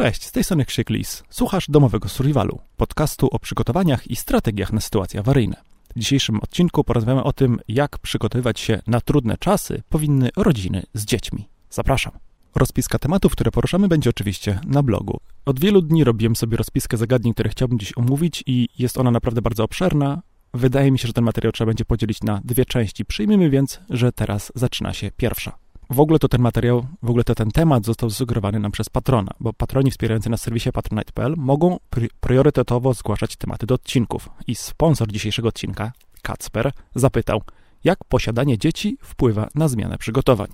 Cześć, 0.00 0.26
z 0.26 0.32
tej 0.32 0.44
strony 0.44 0.64
Krzyk 0.64 0.90
Lis. 0.90 1.22
Słuchasz 1.30 1.66
domowego 1.68 2.08
survivalu, 2.08 2.58
podcastu 2.76 3.28
o 3.30 3.38
przygotowaniach 3.38 4.10
i 4.10 4.16
strategiach 4.16 4.72
na 4.72 4.80
sytuacje 4.80 5.20
awaryjne. 5.20 5.56
W 5.96 5.98
dzisiejszym 5.98 6.40
odcinku 6.40 6.84
porozmawiamy 6.84 7.24
o 7.24 7.32
tym, 7.32 7.58
jak 7.68 7.98
przygotowywać 7.98 8.60
się 8.60 8.82
na 8.86 9.00
trudne 9.00 9.36
czasy 9.38 9.82
powinny 9.88 10.30
rodziny 10.36 10.82
z 10.94 11.04
dziećmi. 11.04 11.48
Zapraszam. 11.70 12.12
Rozpiska 12.54 12.98
tematów, 12.98 13.32
które 13.32 13.50
poruszamy, 13.50 13.88
będzie 13.88 14.10
oczywiście 14.10 14.60
na 14.66 14.82
blogu. 14.82 15.20
Od 15.46 15.60
wielu 15.60 15.82
dni 15.82 16.04
robiłem 16.04 16.36
sobie 16.36 16.56
rozpiskę 16.56 16.96
zagadnień, 16.96 17.34
które 17.34 17.50
chciałbym 17.50 17.78
dziś 17.78 17.98
omówić 17.98 18.44
i 18.46 18.68
jest 18.78 18.98
ona 18.98 19.10
naprawdę 19.10 19.42
bardzo 19.42 19.64
obszerna. 19.64 20.22
Wydaje 20.54 20.90
mi 20.90 20.98
się, 20.98 21.06
że 21.06 21.12
ten 21.12 21.24
materiał 21.24 21.52
trzeba 21.52 21.66
będzie 21.66 21.84
podzielić 21.84 22.22
na 22.22 22.40
dwie 22.44 22.64
części. 22.64 23.04
Przyjmijmy 23.04 23.50
więc, 23.50 23.80
że 23.90 24.12
teraz 24.12 24.52
zaczyna 24.54 24.92
się 24.92 25.10
pierwsza. 25.16 25.58
W 25.90 26.00
ogóle 26.00 26.18
to 26.18 26.28
ten 26.28 26.40
materiał, 26.40 26.86
w 27.02 27.10
ogóle 27.10 27.24
to 27.24 27.34
ten 27.34 27.50
temat 27.50 27.84
został 27.84 28.10
zasugerowany 28.10 28.60
nam 28.60 28.72
przez 28.72 28.88
patrona, 28.88 29.30
bo 29.40 29.52
patroni 29.52 29.90
wspierający 29.90 30.30
na 30.30 30.36
serwisie 30.36 30.72
patronite.pl 30.72 31.34
mogą 31.36 31.78
priorytetowo 32.20 32.94
zgłaszać 32.94 33.36
tematy 33.36 33.66
do 33.66 33.74
odcinków. 33.74 34.28
I 34.46 34.54
sponsor 34.54 35.12
dzisiejszego 35.12 35.48
odcinka, 35.48 35.92
Kacper, 36.22 36.72
zapytał, 36.94 37.42
jak 37.84 38.04
posiadanie 38.04 38.58
dzieci 38.58 38.98
wpływa 39.02 39.48
na 39.54 39.68
zmianę 39.68 39.98
przygotowań. 39.98 40.48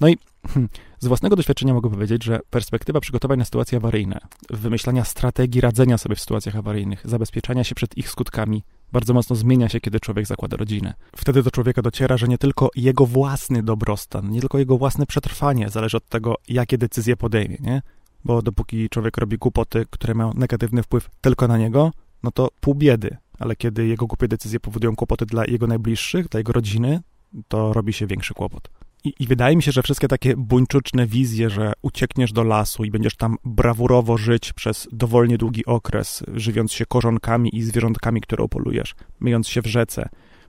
No 0.00 0.08
i 0.08 0.16
hmm, 0.46 0.68
z 0.98 1.06
własnego 1.06 1.36
doświadczenia 1.36 1.74
mogę 1.74 1.90
powiedzieć, 1.90 2.24
że 2.24 2.40
perspektywa 2.50 3.00
przygotowań 3.00 3.38
na 3.38 3.44
sytuacje 3.44 3.78
awaryjne, 3.78 4.20
wymyślania 4.50 5.04
strategii 5.04 5.60
radzenia 5.60 5.98
sobie 5.98 6.14
w 6.14 6.20
sytuacjach 6.20 6.56
awaryjnych, 6.56 7.02
zabezpieczania 7.04 7.64
się 7.64 7.74
przed 7.74 7.98
ich 7.98 8.10
skutkami, 8.10 8.62
bardzo 8.92 9.14
mocno 9.14 9.36
zmienia 9.36 9.68
się, 9.68 9.80
kiedy 9.80 10.00
człowiek 10.00 10.26
zakłada 10.26 10.56
rodzinę. 10.56 10.94
Wtedy 11.16 11.42
do 11.42 11.50
człowieka 11.50 11.82
dociera, 11.82 12.16
że 12.16 12.28
nie 12.28 12.38
tylko 12.38 12.70
jego 12.76 13.06
własny 13.06 13.62
dobrostan, 13.62 14.30
nie 14.30 14.40
tylko 14.40 14.58
jego 14.58 14.78
własne 14.78 15.06
przetrwanie 15.06 15.68
zależy 15.70 15.96
od 15.96 16.08
tego, 16.08 16.34
jakie 16.48 16.78
decyzje 16.78 17.16
podejmie, 17.16 17.56
nie? 17.60 17.82
Bo 18.24 18.42
dopóki 18.42 18.88
człowiek 18.88 19.16
robi 19.16 19.38
głupoty, 19.38 19.86
które 19.90 20.14
mają 20.14 20.32
negatywny 20.34 20.82
wpływ 20.82 21.10
tylko 21.20 21.48
na 21.48 21.58
niego, 21.58 21.90
no 22.22 22.30
to 22.30 22.48
pół 22.60 22.74
biedy. 22.74 23.16
Ale 23.38 23.56
kiedy 23.56 23.86
jego 23.86 24.06
głupie 24.06 24.28
decyzje 24.28 24.60
powodują 24.60 24.96
kłopoty 24.96 25.26
dla 25.26 25.44
jego 25.44 25.66
najbliższych, 25.66 26.28
dla 26.28 26.40
jego 26.40 26.52
rodziny, 26.52 27.00
to 27.48 27.72
robi 27.72 27.92
się 27.92 28.06
większy 28.06 28.34
kłopot. 28.34 28.70
I, 29.08 29.22
I, 29.22 29.26
wydaje 29.26 29.56
mi 29.56 29.62
się, 29.62 29.72
że 29.72 29.82
wszystkie 29.82 30.08
takie 30.08 30.36
buńczuczne 30.36 31.06
wizje, 31.06 31.50
że 31.50 31.72
uciekniesz 31.82 32.32
do 32.32 32.42
lasu 32.42 32.84
i 32.84 32.90
będziesz 32.90 33.16
tam 33.16 33.36
brawurowo 33.44 34.16
żyć 34.16 34.52
przez 34.52 34.88
dowolnie 34.92 35.38
długi 35.38 35.66
okres, 35.66 36.24
żywiąc 36.34 36.72
się 36.72 36.86
korzonkami 36.86 37.56
i 37.56 37.62
zwierzątkami, 37.62 38.20
które 38.20 38.44
upolujesz, 38.44 38.94
myjąc 39.20 39.48
się 39.48 39.62
w 39.62 39.66
rzece, 39.66 40.08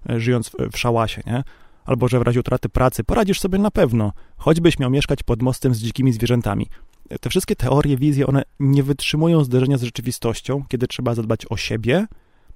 e, 0.09 0.19
żyjąc 0.19 0.49
w, 0.49 0.53
w 0.71 0.77
szałasie, 0.77 1.21
nie? 1.25 1.43
Albo 1.85 2.07
że 2.07 2.19
w 2.19 2.21
razie 2.21 2.39
utraty 2.39 2.69
pracy 2.69 3.03
poradzisz 3.03 3.39
sobie 3.39 3.59
na 3.59 3.71
pewno, 3.71 4.13
choćbyś 4.37 4.79
miał 4.79 4.89
mieszkać 4.89 5.23
pod 5.23 5.41
mostem 5.41 5.75
z 5.75 5.79
dzikimi 5.79 6.13
zwierzętami. 6.13 6.67
E, 7.09 7.19
te 7.19 7.29
wszystkie 7.29 7.55
teorie, 7.55 7.97
wizje, 7.97 8.27
one 8.27 8.43
nie 8.59 8.83
wytrzymują 8.83 9.43
zderzenia 9.43 9.77
z 9.77 9.83
rzeczywistością, 9.83 10.63
kiedy 10.67 10.87
trzeba 10.87 11.15
zadbać 11.15 11.45
o 11.49 11.57
siebie, 11.57 12.07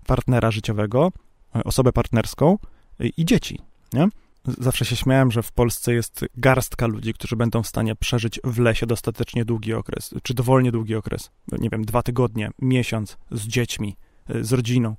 partnera 0.08 0.52
życiowego, 0.52 1.12
e, 1.56 1.64
osobę 1.64 1.92
partnerską 1.92 2.58
i 3.18 3.26
dzieci, 3.26 3.60
nie? 3.94 4.08
Zawsze 4.48 4.86
się 4.86 4.96
śmiałem, 4.96 5.32
że 5.32 5.44
w 5.44 5.52
Polsce 5.52 5.94
jest 5.94 6.26
garstka 6.36 6.88
ludzi, 6.88 7.14
którzy 7.14 7.36
będą 7.36 7.64
w 7.64 7.68
stanie 7.68 7.96
przeżyć 7.96 8.40
w 8.44 8.60
lesie 8.60 8.86
dostatecznie 8.86 9.46
długi 9.46 9.74
okres, 9.74 10.14
czy 10.24 10.34
dowolnie 10.34 10.72
długi 10.72 10.96
okres, 10.96 11.32
nie 11.52 11.70
wiem, 11.70 11.86
dwa 11.86 12.04
tygodnie, 12.04 12.52
miesiąc 12.60 13.18
z 13.32 13.48
dziećmi, 13.48 13.96
y, 14.36 14.44
z 14.44 14.54
rodziną. 14.54 14.96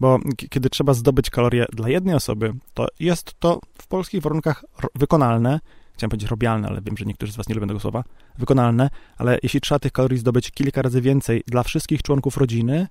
Bo 0.00 0.18
kiedy 0.50 0.70
trzeba 0.70 0.94
zdobyć 0.94 1.30
kalorie 1.30 1.66
dla 1.72 1.88
jednej 1.88 2.14
osoby, 2.14 2.54
to 2.74 2.86
jest 3.00 3.34
to 3.38 3.60
w 3.78 3.86
polskich 3.86 4.22
warunkach 4.22 4.64
wykonalne, 4.94 5.60
chciałem 5.94 6.10
powiedzieć 6.10 6.30
robialne, 6.30 6.68
ale 6.68 6.80
wiem, 6.80 6.96
że 6.96 7.04
niektórzy 7.04 7.32
z 7.32 7.36
Was 7.36 7.48
nie 7.48 7.54
lubią 7.54 7.66
tego 7.66 7.80
słowa, 7.80 8.04
wykonalne, 8.38 8.90
ale 9.16 9.38
jeśli 9.42 9.60
trzeba 9.60 9.78
tych 9.78 9.92
kalorii 9.92 10.18
zdobyć 10.18 10.50
kilka 10.50 10.82
razy 10.82 11.00
więcej 11.00 11.42
dla 11.46 11.62
wszystkich 11.62 12.02
członków 12.02 12.36
rodziny, 12.36 12.86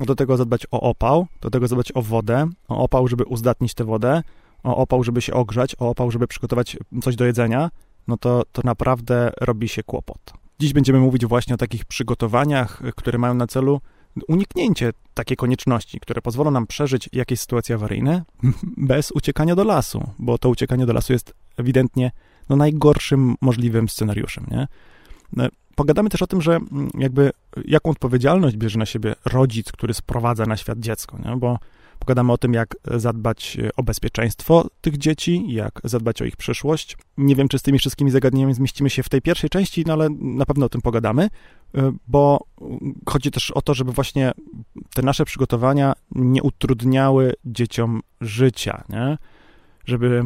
do 0.00 0.14
tego 0.14 0.36
zadbać 0.36 0.66
o 0.70 0.80
opał, 0.80 1.26
do 1.40 1.50
tego 1.50 1.68
zadbać 1.68 1.92
o 1.94 2.02
wodę, 2.02 2.48
o 2.68 2.78
opał, 2.78 3.08
żeby 3.08 3.24
uzdatnić 3.24 3.74
tę 3.74 3.84
wodę, 3.84 4.22
o 4.66 4.76
opał, 4.76 5.04
żeby 5.04 5.22
się 5.22 5.32
ogrzać, 5.32 5.76
o 5.78 5.88
opał, 5.88 6.10
żeby 6.10 6.26
przygotować 6.26 6.76
coś 7.02 7.16
do 7.16 7.24
jedzenia, 7.24 7.70
no 8.08 8.16
to, 8.16 8.42
to 8.52 8.62
naprawdę 8.64 9.32
robi 9.40 9.68
się 9.68 9.82
kłopot. 9.82 10.32
Dziś 10.58 10.72
będziemy 10.72 10.98
mówić 10.98 11.26
właśnie 11.26 11.54
o 11.54 11.58
takich 11.58 11.84
przygotowaniach, 11.84 12.82
które 12.96 13.18
mają 13.18 13.34
na 13.34 13.46
celu 13.46 13.80
uniknięcie 14.28 14.92
takiej 15.14 15.36
konieczności, 15.36 16.00
które 16.00 16.22
pozwolą 16.22 16.50
nam 16.50 16.66
przeżyć 16.66 17.08
jakieś 17.12 17.40
sytuacje 17.40 17.74
awaryjne 17.74 18.24
bez 18.90 19.10
uciekania 19.10 19.54
do 19.54 19.64
lasu, 19.64 20.10
bo 20.18 20.38
to 20.38 20.48
uciekanie 20.48 20.86
do 20.86 20.92
lasu 20.92 21.12
jest 21.12 21.34
ewidentnie 21.56 22.10
no, 22.48 22.56
najgorszym 22.56 23.34
możliwym 23.40 23.88
scenariuszem. 23.88 24.46
Nie? 24.50 24.68
No, 25.32 25.48
pogadamy 25.74 26.10
też 26.10 26.22
o 26.22 26.26
tym, 26.26 26.42
że 26.42 26.56
mm, 26.56 26.90
jakby 26.98 27.30
jaką 27.64 27.90
odpowiedzialność 27.90 28.56
bierze 28.56 28.78
na 28.78 28.86
siebie 28.86 29.14
rodzic, 29.24 29.72
który 29.72 29.94
sprowadza 29.94 30.46
na 30.46 30.56
świat 30.56 30.78
dziecko, 30.78 31.18
nie? 31.24 31.36
bo 31.36 31.58
Pogadamy 31.98 32.32
o 32.32 32.38
tym, 32.38 32.54
jak 32.54 32.76
zadbać 32.84 33.58
o 33.76 33.82
bezpieczeństwo 33.82 34.66
tych 34.80 34.98
dzieci, 34.98 35.44
jak 35.48 35.80
zadbać 35.84 36.22
o 36.22 36.24
ich 36.24 36.36
przyszłość. 36.36 36.96
Nie 37.18 37.36
wiem, 37.36 37.48
czy 37.48 37.58
z 37.58 37.62
tymi 37.62 37.78
wszystkimi 37.78 38.10
zagadnieniami 38.10 38.54
zmieścimy 38.54 38.90
się 38.90 39.02
w 39.02 39.08
tej 39.08 39.22
pierwszej 39.22 39.50
części, 39.50 39.84
no 39.86 39.92
ale 39.92 40.08
na 40.20 40.46
pewno 40.46 40.66
o 40.66 40.68
tym 40.68 40.82
pogadamy, 40.82 41.28
bo 42.08 42.40
chodzi 43.08 43.30
też 43.30 43.50
o 43.50 43.62
to, 43.62 43.74
żeby 43.74 43.92
właśnie 43.92 44.32
te 44.94 45.02
nasze 45.02 45.24
przygotowania 45.24 45.92
nie 46.14 46.42
utrudniały 46.42 47.32
dzieciom 47.44 48.00
życia, 48.20 48.84
nie? 48.88 49.18
Żeby 49.84 50.24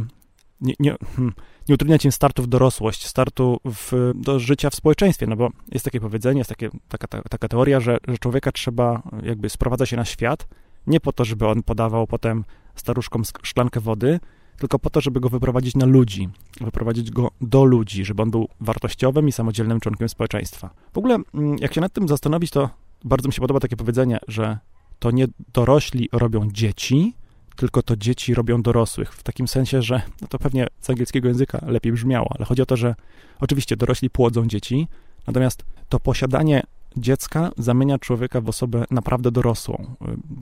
nie, 0.60 0.74
nie, 0.80 0.96
hmm, 1.16 1.34
nie 1.68 1.74
utrudniać 1.74 2.04
im 2.04 2.12
startu 2.12 2.42
w 2.42 2.46
dorosłość, 2.46 3.06
startu 3.06 3.60
w, 3.64 4.12
do 4.14 4.38
życia 4.38 4.70
w 4.70 4.74
społeczeństwie, 4.74 5.26
no 5.26 5.36
bo 5.36 5.50
jest 5.72 5.84
takie 5.84 6.00
powiedzenie, 6.00 6.38
jest 6.38 6.50
takie, 6.50 6.70
taka, 6.88 7.22
taka 7.22 7.48
teoria, 7.48 7.80
że, 7.80 7.98
że 8.08 8.18
człowieka 8.18 8.52
trzeba 8.52 9.02
jakby 9.22 9.50
sprowadza 9.50 9.86
się 9.86 9.96
na 9.96 10.04
świat, 10.04 10.46
nie 10.86 11.00
po 11.00 11.12
to, 11.12 11.24
żeby 11.24 11.48
on 11.48 11.62
podawał 11.62 12.06
potem 12.06 12.44
staruszkom 12.74 13.22
szklankę 13.42 13.80
wody, 13.80 14.20
tylko 14.56 14.78
po 14.78 14.90
to, 14.90 15.00
żeby 15.00 15.20
go 15.20 15.28
wyprowadzić 15.28 15.74
na 15.74 15.86
ludzi, 15.86 16.28
wyprowadzić 16.60 17.10
go 17.10 17.30
do 17.40 17.64
ludzi, 17.64 18.04
żeby 18.04 18.22
on 18.22 18.30
był 18.30 18.48
wartościowym 18.60 19.28
i 19.28 19.32
samodzielnym 19.32 19.80
członkiem 19.80 20.08
społeczeństwa. 20.08 20.70
W 20.92 20.98
ogóle, 20.98 21.18
mm, 21.34 21.56
jak 21.58 21.74
się 21.74 21.80
nad 21.80 21.92
tym 21.92 22.08
zastanowić, 22.08 22.50
to 22.50 22.70
bardzo 23.04 23.28
mi 23.28 23.32
się 23.32 23.40
podoba 23.40 23.60
takie 23.60 23.76
powiedzenie, 23.76 24.18
że 24.28 24.58
to 24.98 25.10
nie 25.10 25.26
dorośli 25.52 26.08
robią 26.12 26.48
dzieci, 26.50 27.14
tylko 27.56 27.82
to 27.82 27.96
dzieci 27.96 28.34
robią 28.34 28.62
dorosłych. 28.62 29.14
W 29.14 29.22
takim 29.22 29.48
sensie, 29.48 29.82
że 29.82 30.02
no 30.22 30.28
to 30.28 30.38
pewnie 30.38 30.66
z 30.80 30.90
angielskiego 30.90 31.28
języka 31.28 31.60
lepiej 31.66 31.92
brzmiało, 31.92 32.32
ale 32.36 32.44
chodzi 32.44 32.62
o 32.62 32.66
to, 32.66 32.76
że 32.76 32.94
oczywiście 33.40 33.76
dorośli 33.76 34.10
płodzą 34.10 34.46
dzieci, 34.46 34.88
natomiast 35.26 35.64
to 35.88 36.00
posiadanie 36.00 36.62
dziecka 36.96 37.50
zamienia 37.58 37.98
człowieka 37.98 38.40
w 38.40 38.48
osobę 38.48 38.84
naprawdę 38.90 39.30
dorosłą, 39.30 39.94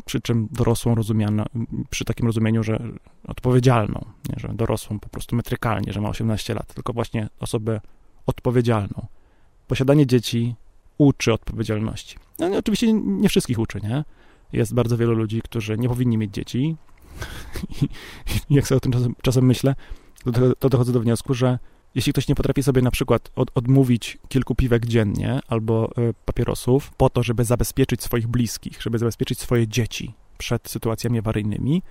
przy 0.05 0.21
czym 0.21 0.49
dorosłą 0.51 0.95
rozumiano, 0.95 1.45
przy 1.91 2.05
takim 2.05 2.27
rozumieniu, 2.27 2.63
że 2.63 2.83
odpowiedzialną, 3.29 4.05
nie, 4.29 4.35
że 4.41 4.49
dorosłą 4.55 4.99
po 4.99 5.09
prostu 5.09 5.37
metrykalnie, 5.37 5.93
że 5.93 6.01
ma 6.01 6.09
18 6.09 6.55
lat, 6.55 6.75
tylko 6.75 6.93
właśnie 6.93 7.29
osobę 7.41 7.81
odpowiedzialną. 8.27 9.07
Posiadanie 9.67 10.07
dzieci 10.07 10.55
uczy 10.99 11.33
odpowiedzialności. 11.33 12.17
No, 12.39 12.49
nie, 12.49 12.59
oczywiście 12.59 12.93
nie 12.93 13.29
wszystkich 13.29 13.59
uczy, 13.59 13.81
nie? 13.83 14.05
Jest 14.53 14.75
bardzo 14.75 14.97
wielu 14.97 15.15
ludzi, 15.15 15.43
którzy 15.43 15.79
nie 15.79 15.89
powinni 15.89 16.19
mieć 16.19 16.35
dzieci 16.35 16.77
i 18.51 18.55
jak 18.55 18.67
sobie 18.67 18.77
o 18.77 18.81
tym 18.81 18.93
czasem, 18.93 19.15
czasem 19.23 19.47
myślę, 19.47 19.75
to, 20.25 20.55
to 20.59 20.69
dochodzę 20.69 20.93
do 20.93 21.01
wniosku, 21.01 21.35
że 21.35 21.59
jeśli 21.99 22.13
ktoś 22.13 22.29
nie 22.29 22.35
potrafi 22.35 22.63
sobie 22.63 22.83
na 22.83 22.91
przykład 22.91 23.31
od, 23.37 23.51
odmówić 23.55 24.19
kilku 24.29 24.55
piwek 24.55 24.87
dziennie 24.87 25.41
albo 25.49 25.91
y, 25.99 26.15
papierosów 26.25 26.91
po 26.91 27.11
to, 27.11 27.23
żeby 27.23 27.45
zabezpieczyć 27.45 28.03
swoich 28.03 28.27
bliskich, 28.27 28.83
żeby 28.83 28.99
zabezpieczyć 28.99 29.39
swoje 29.39 29.69
dzieci 29.69 30.15
przed 30.39 30.69
sytuacjami 30.69 31.19
awaryjnymi, 31.19 31.83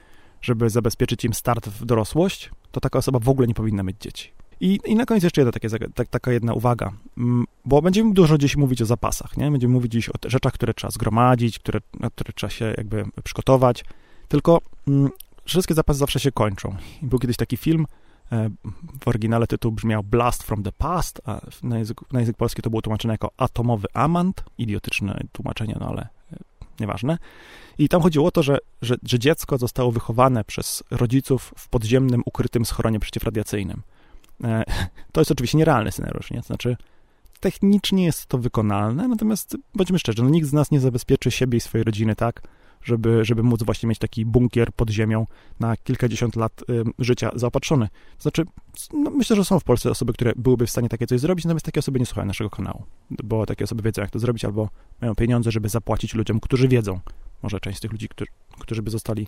żeby 0.42 0.70
zabezpieczyć 0.70 1.26
im 1.26 1.34
start 1.34 1.70
w 1.70 1.86
dorosłość, 1.86 2.52
to 2.72 2.80
taka 2.80 3.00
osoba 3.00 3.20
w 3.20 3.30
ogóle 3.30 3.48
nie 3.48 3.54
powinna 3.54 3.84
mieć 3.84 3.98
dzieci. 4.00 4.32
I, 4.60 4.80
i 4.86 4.96
na 4.96 5.06
koniec 5.06 5.24
jeszcze 5.24 5.42
jedna 5.42 5.52
takie, 5.52 5.70
tak, 5.96 6.08
taka 6.08 6.32
jedna 6.32 6.54
uwaga, 6.54 6.92
mm, 7.18 7.46
bo 7.66 7.82
będziemy 7.82 8.14
dużo 8.14 8.38
dziś 8.38 8.56
mówić 8.56 8.82
o 8.82 8.86
zapasach, 8.86 9.38
nie? 9.38 9.52
Będziemy 9.52 9.74
mówić 9.74 9.92
dziś 9.92 10.10
o 10.10 10.14
rzeczach, 10.26 10.54
które 10.54 10.74
trzeba 10.74 10.92
zgromadzić, 10.92 11.60
które, 11.60 11.80
na 12.00 12.10
które 12.10 12.34
trzeba 12.34 12.52
się 12.52 12.74
jakby 12.78 13.06
przygotować, 13.24 13.86
tylko 14.28 14.62
mm, 14.88 15.10
wszystkie 15.46 15.74
zapasy 15.74 16.00
zawsze 16.00 16.20
się 16.20 16.32
kończą. 16.32 16.76
Był 17.02 17.20
kiedyś 17.20 17.38
taki 17.38 17.58
film, 17.58 17.86
w 19.00 19.08
oryginale 19.08 19.48
tytuł 19.48 19.72
brzmiał 19.72 20.04
Blast 20.04 20.44
from 20.44 20.64
the 20.64 20.72
Past, 20.72 21.22
a 21.26 21.42
na 21.64 21.78
język, 21.78 22.12
na 22.12 22.20
język 22.20 22.38
polski 22.38 22.62
to 22.62 22.70
było 22.70 22.82
tłumaczone 22.82 23.14
jako 23.14 23.32
Atomowy 23.38 23.88
Amant. 23.94 24.44
Idiotyczne 24.58 25.20
tłumaczenie, 25.32 25.78
no 25.80 25.88
ale 25.88 26.02
e, 26.02 26.38
nieważne. 26.80 27.18
I 27.78 27.90
tam 27.90 28.02
chodziło 28.02 28.28
o 28.28 28.32
to, 28.32 28.44
że, 28.44 28.58
że, 28.82 28.96
że 29.04 29.20
dziecko 29.20 29.58
zostało 29.58 29.92
wychowane 29.92 30.44
przez 30.44 30.84
rodziców 30.92 31.54
w 31.58 31.70
podziemnym, 31.70 32.22
ukrytym 32.26 32.66
schronie 32.66 33.00
przeciwradiacyjnym. 33.00 33.82
E, 34.44 34.64
to 35.12 35.22
jest 35.22 35.32
oczywiście 35.32 35.58
nierealny 35.58 35.92
scenariusz, 35.92 36.32
nie? 36.32 36.42
Znaczy, 36.42 36.78
technicznie 37.40 38.06
jest 38.06 38.26
to 38.26 38.38
wykonalne, 38.38 39.08
natomiast 39.08 39.58
bądźmy 39.76 40.00
szczerzy, 40.00 40.24
no 40.24 40.30
nikt 40.30 40.48
z 40.48 40.54
nas 40.54 40.72
nie 40.72 40.80
zabezpieczy 40.80 41.32
siebie 41.32 41.58
i 41.58 41.62
swojej 41.62 41.84
rodziny 41.84 42.16
tak, 42.16 42.42
żeby, 42.88 43.26
żeby 43.26 43.44
móc 43.44 43.64
właśnie 43.64 43.90
mieć 43.90 44.00
taki 44.00 44.26
bunkier 44.26 44.74
pod 44.74 44.90
ziemią 44.90 45.28
na 45.60 45.78
kilkadziesiąt 45.78 46.36
lat 46.36 46.64
y, 46.70 46.84
życia 47.00 47.32
zaopatrzony. 47.36 47.88
Znaczy, 48.20 48.44
no, 48.94 49.12
myślę, 49.12 49.36
że 49.36 49.46
są 49.46 49.60
w 49.60 49.64
Polsce 49.64 49.92
osoby, 49.92 50.14
które 50.14 50.34
byłyby 50.36 50.66
w 50.66 50.70
stanie 50.70 50.90
takie 50.90 51.08
coś 51.08 51.20
zrobić, 51.20 51.46
natomiast 51.46 51.66
takie 51.66 51.80
osoby 51.80 52.00
nie 52.00 52.06
słuchają 52.06 52.28
naszego 52.28 52.50
kanału, 52.50 52.84
bo 53.10 53.46
takie 53.46 53.64
osoby 53.64 53.84
wiedzą, 53.84 54.02
jak 54.02 54.12
to 54.12 54.20
zrobić, 54.20 54.46
albo 54.46 54.70
mają 55.02 55.16
pieniądze, 55.16 55.52
żeby 55.52 55.70
zapłacić 55.70 56.14
ludziom, 56.14 56.40
którzy 56.40 56.68
wiedzą. 56.68 57.00
Może 57.44 57.60
część 57.60 57.78
z 57.78 57.82
tych 57.82 57.92
ludzi, 57.92 58.10
którzy, 58.10 58.32
którzy 58.60 58.82
by 58.82 58.92
zostali, 58.92 59.28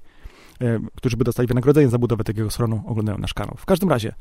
y, 0.61 0.79
którzy 0.95 1.17
by 1.17 1.23
dostali 1.23 1.47
wynagrodzenie 1.47 1.89
za 1.89 1.97
budowę 1.97 2.23
takiego 2.23 2.49
schronu, 2.49 2.83
oglądają 2.87 3.17
nasz 3.17 3.33
kanał. 3.33 3.55
W 3.57 3.65
każdym 3.65 3.89
razie, 3.89 4.13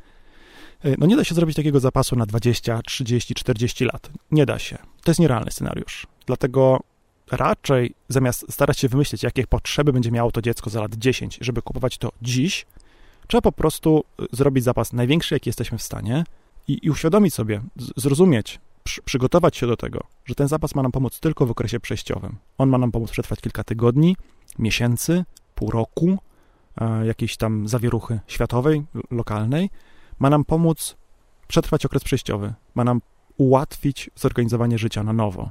y, 0.85 0.97
no 0.99 1.07
nie 1.07 1.17
da 1.17 1.25
się 1.25 1.35
zrobić 1.35 1.57
takiego 1.57 1.81
zapasu 1.81 2.17
na 2.17 2.27
20, 2.27 2.83
30, 2.83 3.35
40 3.35 3.85
lat. 3.85 4.11
Nie 4.31 4.47
da 4.47 4.59
się. 4.59 4.79
To 5.05 5.11
jest 5.11 5.21
nierealny 5.21 5.51
scenariusz. 5.51 6.07
Dlatego 6.27 6.81
raczej 7.31 7.95
zamiast 8.09 8.53
starać 8.53 8.79
się 8.79 8.89
wymyślić, 8.89 9.23
jakie 9.23 9.47
potrzeby 9.47 9.93
będzie 9.93 10.11
miało 10.11 10.31
to 10.31 10.43
dziecko 10.43 10.71
za 10.71 10.81
lat 10.81 10.95
10, 10.95 11.39
żeby 11.41 11.63
kupować 11.63 11.99
to 11.99 12.13
dziś, 12.23 12.67
trzeba 13.27 13.43
po 13.43 13.53
prostu 13.53 14.05
y, 14.23 14.27
zrobić 14.33 14.65
zapas 14.65 14.93
największy, 14.93 15.35
jaki 15.35 15.49
jesteśmy 15.49 15.79
w 15.79 15.83
stanie 15.83 16.25
i, 16.69 16.79
i 16.83 16.91
uświadomić 16.91 17.35
sobie, 17.35 17.61
zrozumieć, 17.97 18.61
przy, 18.85 19.03
przygotować 19.03 19.57
się 19.57 19.67
do 19.67 19.77
tego, 19.77 20.05
że 20.25 20.35
ten 20.35 20.49
zapas 20.49 20.75
ma 20.75 20.83
nam 20.83 20.93
pomóc 20.93 21.21
tylko 21.21 21.47
w 21.47 21.51
okresie 21.51 21.81
przejściowym. 21.81 22.37
On 22.59 22.69
ma 22.69 22.79
nam 22.79 22.93
pomóc 22.93 23.11
przetrwać 23.11 23.41
kilka 23.41 23.65
tygodni, 23.65 24.17
miesięcy, 24.59 25.25
pół 25.55 25.71
roku, 25.71 26.19
e, 26.81 27.07
jakiejś 27.07 27.37
tam 27.37 27.69
zawieruchy 27.69 28.21
światowej, 28.27 28.85
lokalnej. 29.11 29.71
Ma 30.19 30.31
nam 30.31 30.45
pomóc 30.45 30.97
przetrwać 31.49 31.87
okres 31.87 32.05
przejściowy. 32.05 32.55
Ma 32.75 32.85
nam 32.85 33.01
ułatwić 33.37 34.11
zorganizowanie 34.17 34.79
życia 34.79 35.03
na 35.03 35.13
nowo 35.13 35.51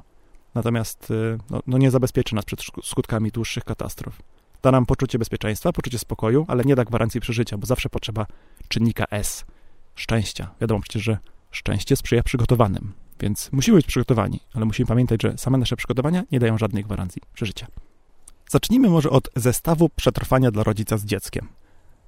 natomiast 0.58 1.10
y, 1.10 1.38
no, 1.50 1.60
no 1.66 1.78
nie 1.78 1.90
zabezpieczy 1.90 2.34
nas 2.34 2.44
przed 2.44 2.60
skutkami 2.84 3.30
dłuższych 3.30 3.64
katastrof. 3.64 4.22
Da 4.62 4.70
nam 4.70 4.86
poczucie 4.86 5.18
bezpieczeństwa, 5.18 5.72
poczucie 5.72 5.98
spokoju, 5.98 6.44
ale 6.48 6.64
nie 6.64 6.76
da 6.76 6.84
gwarancji 6.84 7.20
przeżycia, 7.20 7.58
bo 7.58 7.66
zawsze 7.66 7.88
potrzeba 7.88 8.26
czynnika 8.68 9.04
S 9.10 9.44
szczęścia. 9.94 10.50
Wiadomo 10.60 10.80
przecież, 10.80 11.02
że 11.02 11.18
szczęście 11.50 11.96
sprzyja 11.96 12.22
przygotowanym, 12.22 12.92
więc 13.20 13.52
musimy 13.52 13.76
być 13.76 13.86
przygotowani, 13.86 14.40
ale 14.54 14.64
musimy 14.64 14.86
pamiętać, 14.86 15.22
że 15.22 15.38
same 15.38 15.58
nasze 15.58 15.76
przygotowania 15.76 16.24
nie 16.32 16.40
dają 16.40 16.58
żadnej 16.58 16.84
gwarancji 16.84 17.22
przeżycia. 17.34 17.66
Zacznijmy 18.50 18.88
może 18.88 19.10
od 19.10 19.28
zestawu 19.36 19.88
przetrwania 19.88 20.50
dla 20.50 20.62
rodzica 20.62 20.98
z 20.98 21.04
dzieckiem. 21.04 21.48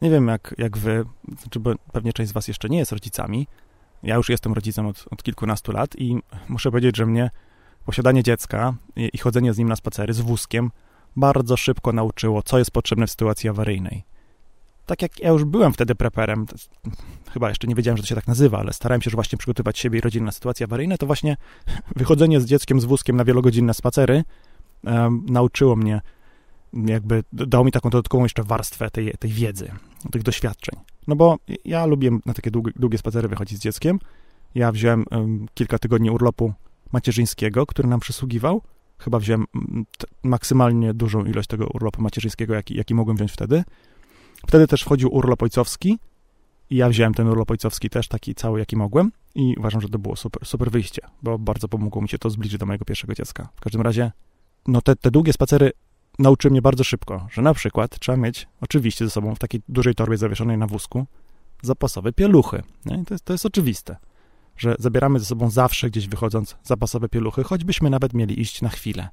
Nie 0.02 0.10
wiem, 0.10 0.28
jak, 0.28 0.54
jak 0.58 0.78
wy, 0.78 1.04
znaczy, 1.40 1.60
bo 1.60 1.74
pewnie 1.92 2.12
część 2.12 2.30
z 2.30 2.32
was 2.32 2.48
jeszcze 2.48 2.68
nie 2.68 2.78
jest 2.78 2.92
rodzicami. 2.92 3.46
Ja 4.02 4.16
już 4.16 4.28
jestem 4.28 4.52
rodzicem 4.52 4.86
od, 4.86 5.04
od 5.10 5.22
kilkunastu 5.22 5.72
lat 5.72 5.96
i 5.96 6.18
muszę 6.48 6.70
powiedzieć, 6.70 6.96
że 6.96 7.06
mnie 7.06 7.30
posiadanie 7.84 8.22
dziecka 8.22 8.74
i, 8.96 9.18
chodzenie 9.18 9.54
z 9.54 9.58
nim 9.58 9.68
na 9.68 9.76
spacery 9.76 10.14
z 10.14 10.20
wózkiem 10.20 10.70
bardzo 11.16 11.56
szybko 11.56 11.92
nauczyło, 11.92 12.42
co 12.42 12.58
jest 12.58 12.70
potrzebne 12.70 13.06
w 13.06 13.10
sytuacji 13.10 13.48
awaryjnej. 13.48 14.04
Tak 14.86 15.02
jak 15.02 15.20
ja 15.20 15.28
już 15.28 15.44
byłem 15.44 15.72
wtedy 15.72 15.94
preperem, 15.94 16.46
chyba 17.32 17.48
jeszcze 17.48 17.66
nie 17.66 17.74
wiedziałem, 17.74 17.96
że 17.96 18.02
to 18.02 18.08
się 18.08 18.14
tak 18.14 18.28
nazywa, 18.28 18.58
ale 18.58 18.72
starałem 18.72 19.02
się 19.02 19.08
już 19.08 19.14
właśnie 19.14 19.38
przygotować 19.38 19.78
siebie 19.78 19.98
i 19.98 20.00
rodzinę 20.00 20.26
na 20.26 20.32
sytuacje 20.32 20.64
awaryjne, 20.64 20.98
to 20.98 21.06
właśnie 21.06 21.36
wychodzenie 21.96 22.40
z 22.40 22.44
dzieckiem 22.44 22.80
z 22.80 22.84
wózkiem 22.84 23.16
na 23.16 23.24
wielogodzinne 23.24 23.74
spacery 23.74 24.24
nauczyło 25.26 25.76
mnie, 25.76 26.00
jakby 26.72 27.24
dało 27.32 27.64
mi 27.64 27.72
taką 27.72 27.90
dodatkową 27.90 28.22
jeszcze 28.22 28.42
warstwę 28.42 28.90
tej, 28.90 29.14
tej 29.18 29.30
wiedzy, 29.30 29.72
tych 30.12 30.22
doświadczeń. 30.22 30.80
No 31.06 31.16
bo 31.16 31.36
ja 31.64 31.86
lubię 31.86 32.10
na 32.26 32.34
takie 32.34 32.50
długie, 32.50 32.72
długie 32.76 32.98
spacery 32.98 33.28
wychodzić 33.28 33.58
z 33.58 33.60
dzieckiem. 33.60 33.98
Ja 34.54 34.72
wziąłem 34.72 35.04
kilka 35.54 35.78
tygodni 35.78 36.10
urlopu 36.10 36.52
macierzyńskiego, 36.92 37.66
który 37.66 37.88
nam 37.88 38.00
przysługiwał. 38.00 38.62
Chyba 38.98 39.18
wziąłem 39.18 39.46
mm, 39.54 39.84
maksymalnie 40.22 40.94
dużą 40.94 41.24
ilość 41.24 41.48
tego 41.48 41.66
urlopu 41.66 42.02
macierzyńskiego, 42.02 42.54
jaki, 42.54 42.76
jaki 42.76 42.94
mogłem 42.94 43.16
wziąć 43.16 43.32
wtedy. 43.32 43.64
Wtedy 44.46 44.66
też 44.66 44.82
wchodził 44.82 45.14
urlop 45.14 45.42
ojcowski 45.42 45.98
i 46.70 46.76
ja 46.76 46.88
wziąłem 46.88 47.14
ten 47.14 47.28
urlop 47.28 47.50
ojcowski 47.50 47.90
też 47.90 48.08
taki 48.08 48.34
cały, 48.34 48.58
jaki 48.58 48.76
mogłem 48.76 49.12
i 49.34 49.54
uważam, 49.58 49.80
że 49.80 49.88
to 49.88 49.98
było 49.98 50.16
super, 50.16 50.46
super 50.46 50.70
wyjście, 50.70 51.02
bo 51.22 51.38
bardzo 51.38 51.68
pomogło 51.68 52.02
mi 52.02 52.08
się 52.08 52.18
to 52.18 52.30
zbliżyć 52.30 52.58
do 52.58 52.66
mojego 52.66 52.84
pierwszego 52.84 53.14
dziecka. 53.14 53.48
W 53.56 53.60
każdym 53.60 53.82
razie, 53.82 54.12
no 54.66 54.80
te, 54.80 54.96
te 54.96 55.10
długie 55.10 55.32
spacery 55.32 55.72
nauczyły 56.18 56.50
mnie 56.50 56.62
bardzo 56.62 56.84
szybko, 56.84 57.26
że 57.32 57.42
na 57.42 57.54
przykład 57.54 57.98
trzeba 57.98 58.18
mieć 58.18 58.48
oczywiście 58.60 59.04
ze 59.04 59.10
sobą 59.10 59.34
w 59.34 59.38
takiej 59.38 59.62
dużej 59.68 59.94
torbie 59.94 60.16
zawieszonej 60.16 60.58
na 60.58 60.66
wózku 60.66 61.06
zapasowe 61.62 62.12
pieluchy. 62.12 62.62
Nie? 62.86 63.04
To, 63.04 63.14
jest, 63.14 63.24
to 63.24 63.32
jest 63.32 63.46
oczywiste 63.46 63.96
że 64.60 64.74
zabieramy 64.78 65.18
ze 65.18 65.24
sobą 65.24 65.50
zawsze 65.50 65.90
gdzieś 65.90 66.08
wychodząc 66.08 66.56
zapasowe 66.62 67.08
pieluchy, 67.08 67.44
choćbyśmy 67.44 67.90
nawet 67.90 68.14
mieli 68.14 68.40
iść 68.40 68.62
na 68.62 68.68
chwilę, 68.68 69.08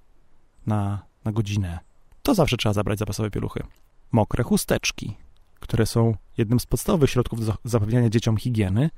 na, 0.65 0.99
na 1.25 1.31
godzinę. 1.31 1.79
To 2.23 2.35
zawsze 2.35 2.57
trzeba 2.57 2.73
zabrać 2.73 2.99
zapasowe 2.99 3.31
pieluchy. 3.31 3.63
Mokre 4.11 4.43
chusteczki, 4.43 5.17
które 5.59 5.85
są 5.85 6.15
jednym 6.37 6.59
z 6.59 6.65
podstawowych 6.65 7.09
środków 7.09 7.39
zapewniania 7.63 8.09
dzieciom 8.09 8.37
higieny 8.37 8.89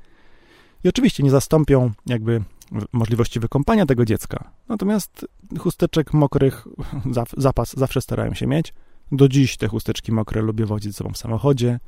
i 0.84 0.90
oczywiście 0.90 1.24
nie 1.24 1.32
zastąpią 1.32 1.92
jakby 2.06 2.44
możliwości 2.94 3.40
wykąpania 3.40 3.86
tego 3.86 4.06
dziecka. 4.06 4.52
Natomiast 4.70 5.26
chusteczek 5.60 6.14
mokrych 6.14 6.68
zapas 7.38 7.74
zawsze 7.78 8.02
starałem 8.02 8.36
się 8.36 8.48
mieć. 8.48 8.74
Do 9.12 9.28
dziś 9.28 9.58
te 9.58 9.68
chusteczki 9.68 10.12
mokre 10.12 10.42
lubię 10.42 10.66
wozić 10.66 10.92
ze 10.92 10.98
sobą 10.98 11.12
w 11.14 11.18
samochodzie, 11.18 11.80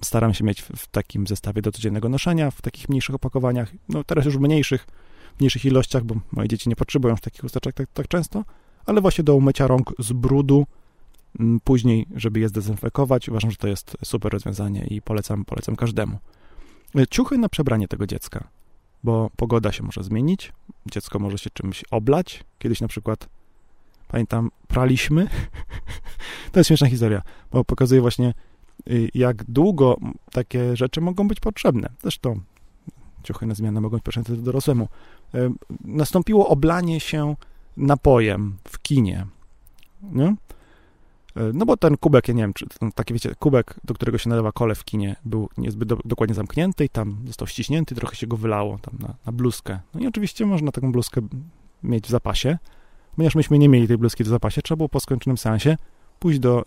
staram 0.00 0.34
się 0.34 0.44
mieć 0.44 0.62
w, 0.62 0.86
takim 0.86 1.26
zestawie 1.26 1.62
do 1.62 1.72
codziennego 1.72 2.08
noszenia, 2.08 2.50
w 2.50 2.62
takich 2.62 2.88
mniejszych 2.88 3.14
opakowaniach, 3.14 3.72
no 3.88 4.04
teraz 4.04 4.24
już 4.24 4.38
w 4.38 4.40
mniejszych, 4.40 4.86
mniejszych 5.40 5.64
ilościach, 5.64 6.04
bo 6.04 6.14
moje 6.32 6.48
dzieci 6.48 6.68
nie 6.68 6.76
potrzebują 6.76 7.14
już 7.14 7.20
takich 7.20 7.40
chusteczek 7.40 7.74
tak, 7.74 7.88
tak 7.94 8.08
często, 8.08 8.44
ale 8.86 9.00
właśnie 9.00 9.24
do 9.24 9.36
umycia 9.36 9.66
rąk 9.66 9.92
z 9.98 10.12
brudu, 10.12 10.66
później, 11.64 12.06
żeby 12.14 12.40
je 12.40 12.48
zdezynfekować. 12.48 13.28
Uważam, 13.28 13.50
że 13.50 13.56
to 13.56 13.68
jest 13.68 13.96
super 14.04 14.32
rozwiązanie 14.32 14.86
i 14.86 15.02
polecam, 15.02 15.44
polecam 15.44 15.76
każdemu. 15.76 16.18
E, 16.98 17.06
ciuchy 17.06 17.38
na 17.38 17.48
przebranie 17.48 17.88
tego 17.88 18.06
dziecka, 18.06 18.48
bo 19.04 19.30
pogoda 19.36 19.72
się 19.72 19.82
może 19.82 20.02
zmienić, 20.02 20.52
dziecko 20.86 21.18
może 21.18 21.38
się 21.38 21.50
czymś 21.50 21.84
oblać. 21.90 22.44
Kiedyś 22.58 22.80
na 22.80 22.88
przykład, 22.88 23.28
pamiętam, 24.08 24.50
praliśmy. 24.68 25.28
to 26.52 26.60
jest 26.60 26.68
śmieszna 26.68 26.88
historia, 26.88 27.22
bo 27.52 27.64
pokazuje 27.64 28.00
właśnie 28.00 28.34
jak 29.14 29.44
długo 29.44 29.96
takie 30.32 30.76
rzeczy 30.76 31.00
mogą 31.00 31.28
być 31.28 31.40
potrzebne. 31.40 31.90
Zresztą 32.02 32.40
ciuchy 33.24 33.46
na 33.46 33.54
zmianę 33.54 33.80
mogą 33.80 33.96
być 33.96 34.04
potrzebne 34.04 34.36
dorosłemu. 34.36 34.88
Y, 35.34 35.50
nastąpiło 35.84 36.48
oblanie 36.48 37.00
się 37.00 37.36
napojem 37.76 38.56
w 38.68 38.82
kinie. 38.82 39.26
Nie? 40.02 40.26
Y, 40.26 40.34
no 41.54 41.66
bo 41.66 41.76
ten 41.76 41.96
kubek, 41.96 42.28
ja 42.28 42.34
nie 42.34 42.42
wiem, 42.42 42.54
czy 42.54 42.66
taki 42.94 43.14
wiecie, 43.14 43.34
kubek, 43.34 43.74
do 43.84 43.94
którego 43.94 44.18
się 44.18 44.30
nalewa 44.30 44.52
kole 44.52 44.74
w 44.74 44.84
kinie, 44.84 45.16
był 45.24 45.48
niezbyt 45.58 45.88
do, 45.88 45.98
dokładnie 46.04 46.34
zamknięty 46.34 46.84
i 46.84 46.88
tam 46.88 47.18
został 47.26 47.48
ściśnięty, 47.48 47.94
trochę 47.94 48.16
się 48.16 48.26
go 48.26 48.36
wylało 48.36 48.78
tam 48.78 48.94
na, 48.98 49.14
na 49.26 49.32
bluzkę. 49.32 49.80
No 49.94 50.00
i 50.00 50.06
oczywiście 50.06 50.46
można 50.46 50.72
taką 50.72 50.92
bluzkę 50.92 51.20
mieć 51.82 52.06
w 52.06 52.10
zapasie. 52.10 52.58
Ponieważ 53.16 53.34
myśmy 53.34 53.58
nie 53.58 53.68
mieli 53.68 53.88
tej 53.88 53.98
bluzki 53.98 54.24
w 54.24 54.28
zapasie, 54.28 54.62
trzeba 54.62 54.76
było 54.76 54.88
po 54.88 55.00
skończonym 55.00 55.38
seansie 55.38 55.76
pójść 56.18 56.38
do 56.38 56.64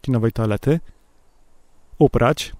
kinowej 0.00 0.32
toalety, 0.32 0.80
uprać 2.00 2.52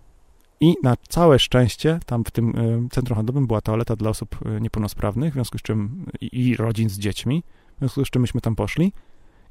i 0.60 0.74
na 0.82 0.96
całe 1.08 1.38
szczęście 1.38 2.00
tam 2.06 2.24
w 2.24 2.30
tym 2.30 2.54
e, 2.56 2.88
centrum 2.90 3.16
handlowym 3.16 3.46
była 3.46 3.60
toaleta 3.60 3.96
dla 3.96 4.10
osób 4.10 4.38
e, 4.46 4.60
niepełnosprawnych, 4.60 5.32
w 5.32 5.34
związku 5.34 5.58
z 5.58 5.62
czym 5.62 6.06
i, 6.20 6.48
i 6.48 6.56
rodzin 6.56 6.90
z 6.90 6.98
dziećmi, 6.98 7.42
w 7.76 7.78
związku 7.78 8.04
z 8.04 8.10
czym 8.10 8.22
myśmy 8.22 8.40
tam 8.40 8.56
poszli 8.56 8.92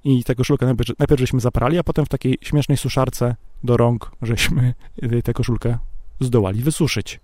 i 0.03 0.23
tę 0.23 0.35
koszulkę 0.35 0.65
najpierw, 0.65 0.99
najpierw 0.99 1.19
żeśmy 1.19 1.39
zaprali, 1.39 1.77
a 1.77 1.83
potem 1.83 2.05
w 2.05 2.09
takiej 2.09 2.37
śmiesznej 2.41 2.77
suszarce 2.77 3.35
do 3.63 3.77
rąk 3.77 4.11
żeśmy 4.21 4.73
tę 5.23 5.33
koszulkę 5.33 5.77
zdołali 6.19 6.63
wysuszyć. 6.63 7.19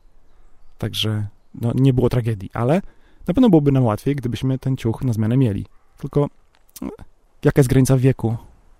Także 0.77 1.27
no, 1.61 1.71
nie 1.75 1.93
było 1.93 2.09
tragedii, 2.09 2.49
ale 2.53 2.81
na 3.27 3.33
pewno 3.33 3.49
byłoby 3.49 3.71
nam 3.71 3.83
łatwiej, 3.83 4.15
gdybyśmy 4.15 4.59
ten 4.59 4.77
ciuch 4.77 5.03
na 5.03 5.13
zmianę 5.13 5.37
mieli. 5.37 5.65
Tylko 5.97 6.29
jaka 7.43 7.59
jest 7.59 7.69
granica 7.69 7.97
wieku, 7.97 8.37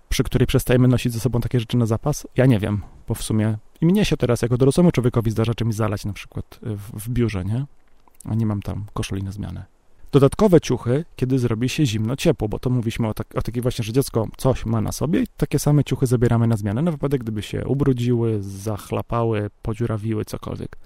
przy 0.08 0.24
której 0.24 0.46
przestajemy 0.46 0.88
nosić 0.88 1.12
ze 1.12 1.20
sobą 1.20 1.40
takie 1.40 1.60
rzeczy 1.60 1.76
na 1.76 1.86
zapas? 1.86 2.26
Ja 2.36 2.46
nie 2.46 2.58
wiem, 2.58 2.82
bo 3.08 3.14
w 3.14 3.22
sumie 3.22 3.58
i 3.80 3.86
mnie 3.86 4.04
się 4.04 4.16
teraz 4.16 4.42
jako 4.42 4.56
dorosłemu 4.56 4.92
człowiekowi 4.92 5.30
zdarza 5.30 5.54
czymś 5.54 5.74
zalać 5.74 6.04
na 6.04 6.12
przykład 6.12 6.58
w, 6.62 7.00
w 7.00 7.08
biurze, 7.08 7.44
nie? 7.44 7.66
A 8.24 8.34
nie 8.34 8.46
mam 8.46 8.62
tam 8.62 8.84
koszuli 8.94 9.22
na 9.22 9.32
zmianę. 9.32 9.64
Dodatkowe 10.12 10.60
ciuchy, 10.60 11.04
kiedy 11.16 11.38
zrobi 11.38 11.68
się 11.68 11.86
zimno, 11.86 12.16
ciepło, 12.16 12.48
bo 12.48 12.58
to 12.58 12.70
mówiliśmy 12.70 13.08
o, 13.08 13.14
tak, 13.14 13.26
o 13.34 13.42
takiej 13.42 13.62
właśnie, 13.62 13.84
że 13.84 13.92
dziecko 13.92 14.28
coś 14.36 14.66
ma 14.66 14.80
na 14.80 14.92
sobie 14.92 15.22
i 15.22 15.26
takie 15.36 15.58
same 15.58 15.84
ciuchy 15.84 16.06
zabieramy 16.06 16.46
na 16.46 16.56
zmianę 16.56 16.82
na 16.82 16.90
wypadek, 16.90 17.22
gdyby 17.22 17.42
się 17.42 17.66
ubrudziły, 17.66 18.42
zachlapały, 18.42 19.50
podziurawiły, 19.62 20.24
cokolwiek. 20.24 20.76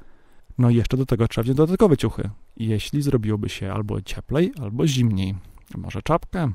No 0.58 0.70
i 0.70 0.74
jeszcze 0.74 0.96
do 0.96 1.06
tego 1.06 1.28
trzeba 1.28 1.42
wziąć 1.42 1.56
dodatkowe 1.56 1.96
ciuchy, 1.96 2.30
jeśli 2.56 3.02
zrobiłoby 3.02 3.48
się 3.48 3.72
albo 3.72 4.02
cieplej, 4.02 4.52
albo 4.62 4.86
zimniej. 4.86 5.34
Może 5.76 6.02
czapkę, 6.02 6.52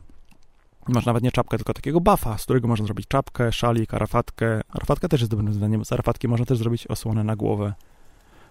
Masz 0.88 1.06
nawet 1.06 1.24
nie 1.24 1.32
czapkę, 1.32 1.58
tylko 1.58 1.74
takiego 1.74 2.02
bafa, 2.02 2.38
z 2.38 2.44
którego 2.44 2.68
można 2.68 2.86
zrobić 2.86 3.08
czapkę, 3.08 3.52
szalik, 3.52 3.94
arafatkę. 3.94 4.62
Arafatka 4.70 5.08
też 5.08 5.22
jest 5.22 5.32
dobrym 5.32 5.48
rozwiązaniem. 5.48 5.86
Z 5.86 5.92
arafatki 5.92 6.28
można 6.28 6.46
też 6.46 6.58
zrobić 6.58 6.88
osłonę 6.88 7.24
na 7.24 7.36
głowę. 7.36 7.74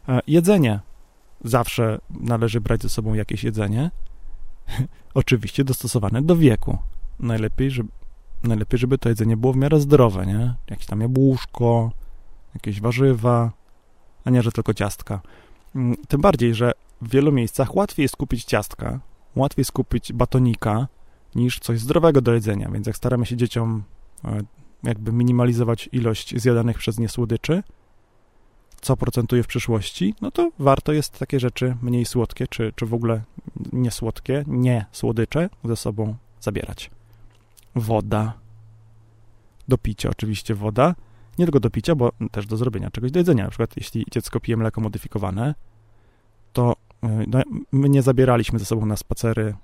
E, 0.08 0.20
jedzenie. 0.26 0.80
Zawsze 1.44 1.98
należy 2.10 2.60
brać 2.60 2.82
ze 2.82 2.88
sobą 2.88 3.14
jakieś 3.14 3.44
jedzenie. 3.44 3.90
Oczywiście 5.14 5.64
dostosowane 5.64 6.22
do 6.22 6.36
wieku. 6.36 6.78
Najlepiej, 7.20 7.70
żeby, 7.70 7.88
najlepiej, 8.42 8.78
żeby 8.78 8.98
to 8.98 9.08
jedzenie 9.08 9.36
było 9.36 9.52
w 9.52 9.56
miarę 9.56 9.80
zdrowe, 9.80 10.26
nie? 10.26 10.54
Jakieś 10.70 10.86
tam 10.86 11.00
jabłuszko, 11.00 11.90
jakieś 12.54 12.80
warzywa, 12.80 13.52
a 14.24 14.30
nie, 14.30 14.42
że 14.42 14.52
tylko 14.52 14.74
ciastka. 14.74 15.20
Mm, 15.74 15.96
tym 16.08 16.20
bardziej, 16.20 16.54
że 16.54 16.72
w 17.02 17.10
wielu 17.10 17.32
miejscach 17.32 17.76
łatwiej 17.76 18.04
jest 18.04 18.16
kupić 18.16 18.44
ciastka, 18.44 19.00
łatwiej 19.36 19.60
jest 19.60 19.72
kupić 19.72 20.12
batonika, 20.12 20.88
niż 21.34 21.58
coś 21.58 21.80
zdrowego 21.80 22.20
do 22.20 22.34
jedzenia, 22.34 22.70
więc 22.70 22.86
jak 22.86 22.96
staramy 22.96 23.26
się 23.26 23.36
dzieciom 23.36 23.82
e, 24.24 24.40
jakby 24.82 25.12
minimalizować 25.12 25.88
ilość 25.92 26.40
zjadanych 26.40 26.78
przez 26.78 26.98
nie 26.98 27.08
słodyczy, 27.08 27.62
co 28.80 28.96
procentuje 28.96 29.42
w 29.42 29.46
przyszłości, 29.46 30.14
no 30.20 30.30
to 30.30 30.50
warto 30.58 30.92
jest 30.92 31.18
takie 31.18 31.40
rzeczy 31.40 31.76
mniej 31.82 32.04
słodkie, 32.04 32.48
czy, 32.48 32.72
czy 32.76 32.86
w 32.86 32.94
ogóle 32.94 33.22
niesłodkie, 33.72 34.44
nie 34.46 34.86
słodycze 34.92 35.50
ze 35.64 35.76
sobą 35.76 36.16
zabierać. 36.40 36.90
Woda. 37.74 38.32
Do 39.68 39.78
picia 39.78 40.10
oczywiście 40.10 40.54
woda. 40.54 40.94
Nie 41.38 41.44
tylko 41.44 41.60
do 41.60 41.70
picia, 41.70 41.94
bo 41.94 42.12
też 42.30 42.46
do 42.46 42.56
zrobienia 42.56 42.90
czegoś 42.90 43.10
do 43.10 43.18
jedzenia. 43.18 43.44
Na 43.44 43.50
przykład 43.50 43.76
jeśli 43.76 44.04
dziecko 44.10 44.40
pije 44.40 44.56
mleko 44.56 44.80
modyfikowane, 44.80 45.54
to 46.52 46.76
e, 47.02 47.24
no, 47.26 47.42
my 47.72 47.88
nie 47.88 48.02
zabieraliśmy 48.02 48.58
ze 48.58 48.64
sobą 48.64 48.86
na 48.86 48.96
spacery 48.96 49.54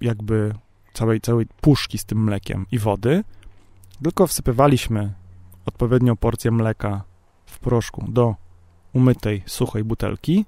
jakby 0.00 0.54
całej, 0.92 1.20
całej 1.20 1.46
puszki 1.60 1.98
z 1.98 2.04
tym 2.04 2.24
mlekiem 2.24 2.66
i 2.72 2.78
wody, 2.78 3.24
tylko 4.02 4.26
wsypywaliśmy 4.26 5.14
odpowiednią 5.66 6.16
porcję 6.16 6.50
mleka 6.50 7.04
w 7.46 7.58
proszku 7.58 8.04
do 8.08 8.34
umytej, 8.92 9.42
suchej 9.46 9.84
butelki, 9.84 10.46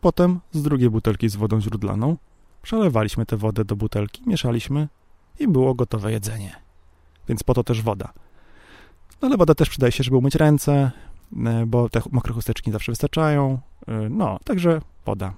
potem 0.00 0.40
z 0.52 0.62
drugiej 0.62 0.90
butelki 0.90 1.28
z 1.28 1.36
wodą 1.36 1.60
źródlaną 1.60 2.16
przelewaliśmy 2.62 3.26
tę 3.26 3.36
wodę 3.36 3.64
do 3.64 3.76
butelki, 3.76 4.22
mieszaliśmy 4.26 4.88
i 5.38 5.48
było 5.48 5.74
gotowe 5.74 6.12
jedzenie. 6.12 6.56
Więc 7.28 7.42
po 7.42 7.54
to 7.54 7.64
też 7.64 7.82
woda. 7.82 8.12
No 9.22 9.28
ale 9.28 9.36
woda 9.36 9.54
też 9.54 9.68
przydaje 9.70 9.92
się, 9.92 10.04
żeby 10.04 10.16
umyć 10.16 10.34
ręce, 10.34 10.90
e, 11.46 11.66
bo 11.66 11.88
te 11.88 12.00
mokre 12.12 12.34
chusteczki 12.34 12.72
zawsze 12.72 12.92
wystarczają. 12.92 13.58
E, 13.88 14.08
no, 14.10 14.38
także 14.44 14.80
woda. 15.06 15.34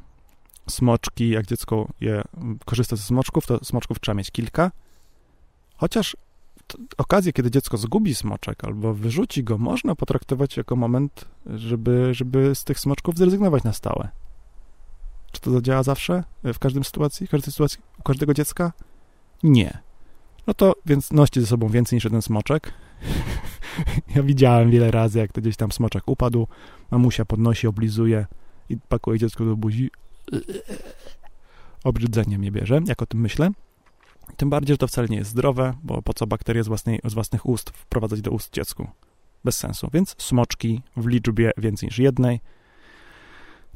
Smoczki, 0.68 1.28
jak 1.28 1.47
dziecko 1.47 1.88
je 2.00 2.23
korzysta 2.64 2.97
ze 2.97 3.02
smoczków, 3.02 3.47
to 3.47 3.64
smoczków 3.64 4.00
trzeba 4.00 4.14
mieć 4.14 4.30
kilka. 4.30 4.71
Chociaż 5.76 6.16
okazję, 6.99 7.33
kiedy 7.33 7.50
dziecko 7.50 7.76
zgubi 7.76 8.14
smoczek 8.14 8.64
albo 8.64 8.94
wyrzuci 8.94 9.44
go, 9.44 9.59
można 9.59 9.94
potraktować 9.94 10.56
jako 10.56 10.76
moment, 10.76 11.25
żeby, 11.47 12.14
żeby 12.14 12.54
z 12.54 12.64
tych 12.64 12.80
smoczków 12.80 13.18
zrezygnować 13.18 13.64
na 13.64 13.73
stałe. 13.73 14.09
Czy 15.33 15.40
to 15.40 15.50
zadziała 15.50 15.83
zawsze? 15.83 16.25
W 16.44 16.59
każdym 16.59 16.85
sytuacji? 16.85 17.26
W 17.26 17.30
każdej 17.30 17.52
sytuacji? 17.52 17.78
U 17.99 18.02
każdego 18.02 18.35
dziecka? 18.35 18.73
Nie. 19.42 19.78
No 20.47 20.54
to 20.54 20.75
więc 20.87 21.12
noście 21.12 21.40
ze 21.40 21.47
sobą 21.47 21.68
więcej 21.68 21.97
niż 21.97 22.04
jeden 22.04 22.23
smoczek. 22.23 22.73
ja 24.16 24.23
widziałem 24.23 24.71
wiele 24.71 24.90
razy, 24.90 25.18
jak 25.18 25.33
to 25.33 25.40
gdzieś 25.40 25.56
tam 25.56 25.73
smoczek 25.73 26.02
upadł, 26.06 26.47
mamusia 26.90 27.25
podnosi, 27.25 27.66
oblizuje 27.66 28.26
i 28.68 28.76
pakuje 28.76 29.18
dziecko 29.18 29.44
do 29.44 29.56
buzi. 29.56 29.90
Obrzydzenie 31.85 32.38
mnie 32.38 32.52
bierze, 32.52 32.81
jak 32.87 33.02
o 33.02 33.07
tym 33.07 33.21
myślę. 33.21 33.50
Tym 34.37 34.50
bardziej, 34.50 34.75
że 34.75 34.78
to 34.78 34.87
wcale 34.87 35.09
nie 35.09 35.16
jest 35.16 35.31
zdrowe, 35.31 35.75
bo 35.83 36.02
po 36.02 36.14
co 36.14 36.26
bakterie 36.26 36.64
z, 36.64 36.69
własnej, 36.69 37.00
z 37.04 37.14
własnych 37.14 37.47
ust 37.47 37.71
wprowadzać 37.71 38.21
do 38.21 38.31
ust 38.31 38.52
dziecku? 38.52 38.88
Bez 39.45 39.57
sensu. 39.57 39.88
Więc 39.93 40.14
smoczki 40.19 40.83
w 40.97 41.07
liczbie 41.07 41.50
więcej 41.57 41.87
niż 41.87 41.99
jednej. 41.99 42.40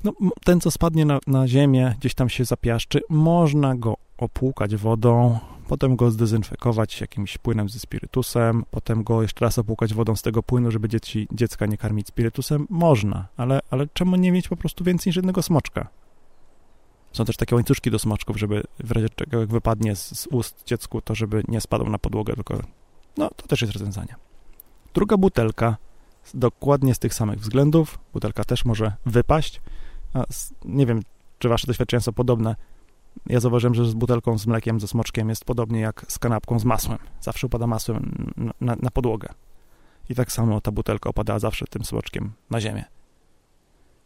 No, 0.04 0.12
ten, 0.44 0.60
co 0.60 0.70
spadnie 0.70 1.04
na, 1.04 1.18
na 1.26 1.48
ziemię, 1.48 1.94
gdzieś 1.98 2.14
tam 2.14 2.28
się 2.28 2.44
zapiaszczy, 2.44 3.00
można 3.08 3.74
go 3.74 3.96
opłukać 4.18 4.76
wodą, 4.76 5.38
potem 5.68 5.96
go 5.96 6.10
zdezynfekować 6.10 7.00
jakimś 7.00 7.38
płynem 7.38 7.68
ze 7.68 7.78
spirytusem, 7.78 8.64
potem 8.70 9.04
go 9.04 9.22
jeszcze 9.22 9.44
raz 9.44 9.58
opłukać 9.58 9.94
wodą 9.94 10.16
z 10.16 10.22
tego 10.22 10.42
płynu, 10.42 10.70
żeby 10.70 10.88
dzieci, 10.88 11.28
dziecka 11.32 11.66
nie 11.66 11.76
karmić 11.76 12.08
spirytusem. 12.08 12.66
Można, 12.70 13.28
ale, 13.36 13.60
ale 13.70 13.86
czemu 13.92 14.16
nie 14.16 14.32
mieć 14.32 14.48
po 14.48 14.56
prostu 14.56 14.84
więcej 14.84 15.10
niż 15.10 15.16
jednego 15.16 15.42
smoczka? 15.42 15.88
Są 17.18 17.24
też 17.24 17.36
takie 17.36 17.54
łańcuszki 17.54 17.90
do 17.90 17.98
smoczków, 17.98 18.38
żeby 18.38 18.62
w 18.78 18.90
razie 18.90 19.08
czego 19.08 19.40
jak 19.40 19.48
wypadnie 19.48 19.96
z, 19.96 20.20
z 20.20 20.26
ust 20.26 20.62
dziecku, 20.66 21.00
to 21.00 21.14
żeby 21.14 21.42
nie 21.48 21.60
spadł 21.60 21.90
na 21.90 21.98
podłogę, 21.98 22.34
tylko 22.34 22.58
no 23.16 23.30
to 23.36 23.46
też 23.46 23.60
jest 23.60 23.72
rozwiązanie. 23.72 24.14
Druga 24.94 25.16
butelka, 25.16 25.76
dokładnie 26.34 26.94
z 26.94 26.98
tych 26.98 27.14
samych 27.14 27.40
względów, 27.40 27.98
butelka 28.12 28.44
też 28.44 28.64
może 28.64 28.92
wypaść. 29.06 29.60
Z, 30.30 30.52
nie 30.64 30.86
wiem, 30.86 31.02
czy 31.38 31.48
wasze 31.48 31.66
doświadczenia 31.66 32.00
są 32.00 32.12
podobne. 32.12 32.56
Ja 33.26 33.40
zauważyłem, 33.40 33.74
że 33.74 33.84
z 33.84 33.94
butelką 33.94 34.38
z 34.38 34.46
mlekiem, 34.46 34.80
ze 34.80 34.88
smoczkiem 34.88 35.28
jest 35.28 35.44
podobnie 35.44 35.80
jak 35.80 36.04
z 36.08 36.18
kanapką 36.18 36.58
z 36.58 36.64
masłem. 36.64 36.98
Zawsze 37.20 37.46
upada 37.46 37.66
masłem 37.66 38.32
na, 38.60 38.76
na, 38.82 38.90
podłogę. 38.90 39.28
I 40.08 40.14
tak 40.14 40.32
samo 40.32 40.60
ta 40.60 40.72
butelka 40.72 41.10
opadała 41.10 41.38
zawsze 41.38 41.66
tym 41.66 41.84
smoczkiem 41.84 42.32
na 42.50 42.60
ziemię. 42.60 42.84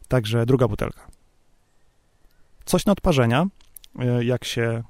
Także 0.08 0.46
druga 0.46 0.68
butelka. 0.68 1.21
Coś 2.64 2.86
na 2.86 2.92
odparzenia, 2.92 3.46
e, 3.98 4.24
jak 4.24 4.44
się 4.44 4.82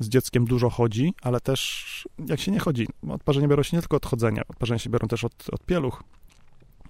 z 0.00 0.08
dzieckiem 0.08 0.44
dużo 0.44 0.70
chodzi, 0.70 1.14
ale 1.22 1.40
też 1.40 2.08
jak 2.26 2.40
się 2.40 2.52
nie 2.52 2.58
chodzi. 2.58 2.86
Odparzenia 3.08 3.48
biorą 3.48 3.62
się 3.62 3.76
nie 3.76 3.80
tylko 3.80 3.96
od 3.96 4.06
chodzenia, 4.06 4.42
odparzenia 4.48 4.78
się 4.78 4.90
biorą 4.90 5.08
też 5.08 5.24
od, 5.24 5.46
od 5.52 5.66
pieluch. 5.66 6.02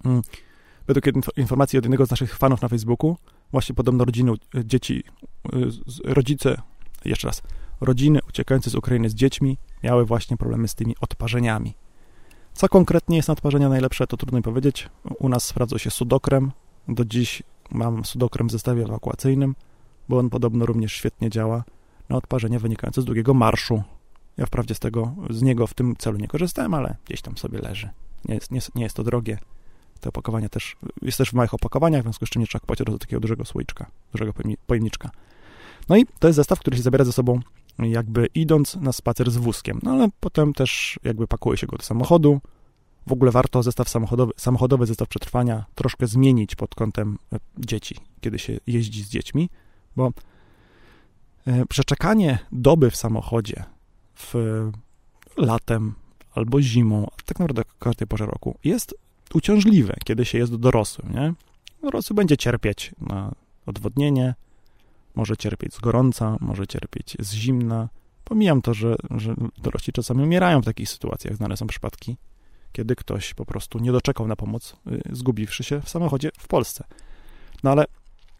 Mm. 0.04 0.22
Według 0.86 1.04
informacji 1.36 1.78
od 1.78 1.84
jednego 1.84 2.06
z 2.06 2.10
naszych 2.10 2.36
fanów 2.36 2.62
na 2.62 2.68
Facebooku, 2.68 3.16
właśnie 3.50 3.74
podobno 3.74 4.04
rodziny, 4.04 4.32
e, 4.54 4.64
dzieci, 4.64 5.04
e, 6.04 6.14
rodzice, 6.14 6.62
jeszcze 7.04 7.28
raz, 7.28 7.42
rodziny 7.80 8.20
uciekające 8.28 8.70
z 8.70 8.74
Ukrainy 8.74 9.10
z 9.10 9.14
dziećmi 9.14 9.58
miały 9.82 10.04
właśnie 10.04 10.36
problemy 10.36 10.68
z 10.68 10.74
tymi 10.74 10.94
odparzeniami. 11.00 11.74
Co 12.52 12.68
konkretnie 12.68 13.16
jest 13.16 13.28
na 13.28 13.32
odparzenia 13.32 13.68
najlepsze, 13.68 14.06
to 14.06 14.16
trudno 14.16 14.38
mi 14.38 14.42
powiedzieć. 14.42 14.88
U 15.18 15.28
nas 15.28 15.44
sprawdzał 15.44 15.78
się 15.78 15.90
sudokrem. 15.90 16.52
Do 16.88 17.04
dziś 17.04 17.42
mam 17.70 18.04
sudokrem 18.04 18.48
w 18.48 18.52
zestawie 18.52 18.84
ewakuacyjnym 18.84 19.54
bo 20.08 20.18
on 20.18 20.30
podobno 20.30 20.66
również 20.66 20.92
świetnie 20.92 21.30
działa 21.30 21.64
na 22.08 22.16
odparzenie 22.16 22.58
wynikające 22.58 23.02
z 23.02 23.04
długiego 23.04 23.34
marszu. 23.34 23.82
Ja 24.36 24.46
wprawdzie 24.46 24.74
z 24.74 24.78
tego, 24.78 25.14
z 25.30 25.42
niego 25.42 25.66
w 25.66 25.74
tym 25.74 25.96
celu 25.96 26.18
nie 26.18 26.28
korzystałem, 26.28 26.74
ale 26.74 26.96
gdzieś 27.06 27.22
tam 27.22 27.36
sobie 27.36 27.58
leży. 27.58 27.88
Nie 28.24 28.34
jest, 28.34 28.50
nie, 28.50 28.60
nie 28.74 28.82
jest 28.82 28.96
to 28.96 29.04
drogie. 29.04 29.38
Te 30.00 30.08
opakowania 30.08 30.48
też, 30.48 30.76
jest 31.02 31.18
też 31.18 31.30
w 31.30 31.32
małych 31.32 31.54
opakowaniach, 31.54 32.02
w 32.02 32.04
związku 32.04 32.26
z 32.26 32.28
czym 32.28 32.42
nie 32.42 32.46
trzeba 32.46 32.60
kupować 32.60 32.78
do 32.78 32.98
takiego 32.98 33.20
dużego 33.20 33.44
słoiczka, 33.44 33.90
dużego 34.12 34.32
pojemniczka. 34.66 35.10
No 35.88 35.96
i 35.96 36.06
to 36.18 36.28
jest 36.28 36.36
zestaw, 36.36 36.60
który 36.60 36.76
się 36.76 36.82
zabiera 36.82 37.04
ze 37.04 37.12
sobą 37.12 37.40
jakby 37.78 38.26
idąc 38.34 38.76
na 38.76 38.92
spacer 38.92 39.30
z 39.30 39.36
wózkiem, 39.36 39.80
no 39.82 39.90
ale 39.90 40.08
potem 40.20 40.52
też 40.52 40.98
jakby 41.04 41.26
pakuje 41.26 41.58
się 41.58 41.66
go 41.66 41.76
do 41.76 41.82
samochodu. 41.82 42.40
W 43.06 43.12
ogóle 43.12 43.30
warto 43.30 43.62
zestaw 43.62 43.88
samochodowy, 43.88 44.32
samochodowy 44.36 44.86
zestaw 44.86 45.08
przetrwania 45.08 45.64
troszkę 45.74 46.06
zmienić 46.06 46.54
pod 46.54 46.74
kątem 46.74 47.18
e, 47.32 47.38
dzieci, 47.58 47.96
kiedy 48.20 48.38
się 48.38 48.58
jeździ 48.66 49.02
z 49.02 49.08
dziećmi, 49.08 49.50
bo 49.98 50.12
e, 51.46 51.66
przeczekanie 51.66 52.38
doby 52.52 52.90
w 52.90 52.96
samochodzie 52.96 53.64
w 54.14 54.34
latem 55.36 55.94
albo 56.34 56.62
zimą, 56.62 57.06
tak 57.24 57.38
naprawdę 57.38 57.62
każdej 57.78 58.08
porze 58.08 58.26
roku, 58.26 58.58
jest 58.64 58.94
uciążliwe, 59.34 59.94
kiedy 60.04 60.24
się 60.24 60.38
jest 60.38 60.56
dorosłym, 60.56 61.12
nie? 61.12 61.32
Dorosły 61.82 62.14
będzie 62.14 62.36
cierpieć 62.36 62.94
na 63.00 63.32
odwodnienie, 63.66 64.34
może 65.14 65.36
cierpieć 65.36 65.74
z 65.74 65.80
gorąca, 65.80 66.36
może 66.40 66.66
cierpieć 66.66 67.16
z 67.20 67.32
zimna. 67.32 67.88
Pomijam 68.24 68.62
to, 68.62 68.74
że, 68.74 68.96
że 69.10 69.34
dorośli 69.58 69.92
czasami 69.92 70.22
umierają 70.22 70.62
w 70.62 70.64
takich 70.64 70.88
sytuacjach. 70.88 71.36
Znane 71.36 71.56
są 71.56 71.66
przypadki, 71.66 72.16
kiedy 72.72 72.96
ktoś 72.96 73.34
po 73.34 73.44
prostu 73.44 73.78
nie 73.78 73.92
doczekał 73.92 74.28
na 74.28 74.36
pomoc, 74.36 74.76
y, 74.86 75.00
zgubiwszy 75.12 75.64
się 75.64 75.80
w 75.80 75.88
samochodzie 75.88 76.30
w 76.38 76.48
Polsce. 76.48 76.84
No 77.62 77.70
ale 77.70 77.84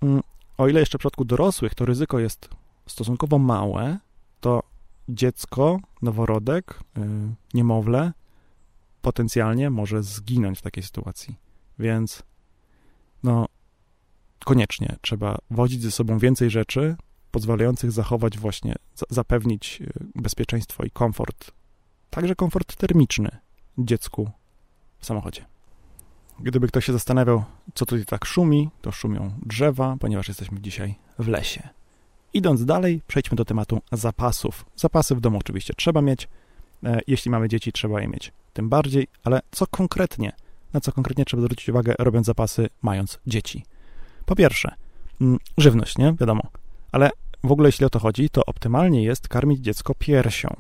mm, 0.03 0.23
o 0.59 0.69
ile 0.69 0.81
jeszcze 0.81 0.99
w 0.99 1.01
przypadku 1.01 1.25
dorosłych 1.25 1.75
to 1.75 1.85
ryzyko 1.85 2.19
jest 2.19 2.49
stosunkowo 2.87 3.39
małe, 3.39 3.99
to 4.41 4.63
dziecko, 5.09 5.81
noworodek, 6.03 6.81
yy, 6.97 7.05
niemowlę 7.55 8.13
potencjalnie 9.03 9.71
może 9.71 10.03
zginąć 10.03 10.59
w 10.59 10.63
takiej 10.63 10.83
sytuacji. 10.83 11.35
Więc 11.79 12.23
no 13.23 13.47
koniecznie 14.45 14.97
trzeba 15.01 15.39
wozić 15.51 15.83
ze 15.83 15.91
sobą 15.91 16.19
więcej 16.19 16.51
rzeczy 16.51 16.97
pozwalających 17.31 17.93
zachować 17.93 18.39
właśnie, 18.39 18.75
zapewnić 19.11 19.81
y, 19.81 19.93
bezpieczeństwo 20.15 20.85
i 20.85 20.91
komfort, 20.91 21.51
także 22.11 22.35
komfort 22.35 22.77
termiczny 22.77 23.31
dziecku 23.79 24.31
w 24.99 25.07
samochodzie. 25.07 25.45
Gdyby 26.41 26.69
ktoś 26.69 26.85
się 26.85 26.93
zastanawiał, 26.93 27.45
co 27.75 27.87
tutaj 27.87 28.05
tak 28.05 28.25
szumi, 28.25 28.71
to 28.83 28.93
szumią 28.93 29.33
drzewa, 29.47 29.97
ponieważ 30.01 30.29
jesteśmy 30.29 30.61
dzisiaj 30.61 30.95
w 31.19 31.29
lesie. 31.29 31.69
Idąc 32.35 32.65
dalej, 32.65 33.03
przejdźmy 33.07 33.37
do 33.37 33.45
tematu 33.45 33.81
zapasów. 33.93 34.67
Zapasy 34.77 35.15
w 35.15 35.21
domu 35.21 35.39
oczywiście 35.39 35.75
trzeba 35.75 36.03
mieć. 36.03 36.29
E, 36.85 37.01
jeśli 37.07 37.31
mamy 37.31 37.49
dzieci, 37.49 37.73
trzeba 37.73 38.01
je 38.01 38.09
mieć 38.09 38.33
tym 38.53 38.69
bardziej, 38.69 39.07
ale 39.25 39.41
co 39.51 39.67
konkretnie? 39.67 40.33
Na 40.73 40.81
co 40.81 40.93
konkretnie 40.93 41.25
trzeba 41.25 41.43
zwrócić 41.43 41.69
uwagę, 41.69 41.95
robiąc 41.99 42.27
zapasy, 42.27 42.69
mając 42.83 43.19
dzieci? 43.27 43.65
Po 44.27 44.37
pierwsze, 44.37 44.75
mm, 45.21 45.39
żywność, 45.59 45.99
nie? 45.99 46.15
Wiadomo. 46.21 46.43
Ale 46.93 47.11
w 47.45 47.53
ogóle, 47.53 47.69
jeśli 47.69 47.87
o 47.87 47.91
to 47.91 47.99
chodzi, 47.99 48.31
to 48.31 48.45
optymalnie 48.47 49.05
jest 49.05 49.29
karmić 49.29 49.61
dziecko 49.61 49.95
piersią 49.95 50.57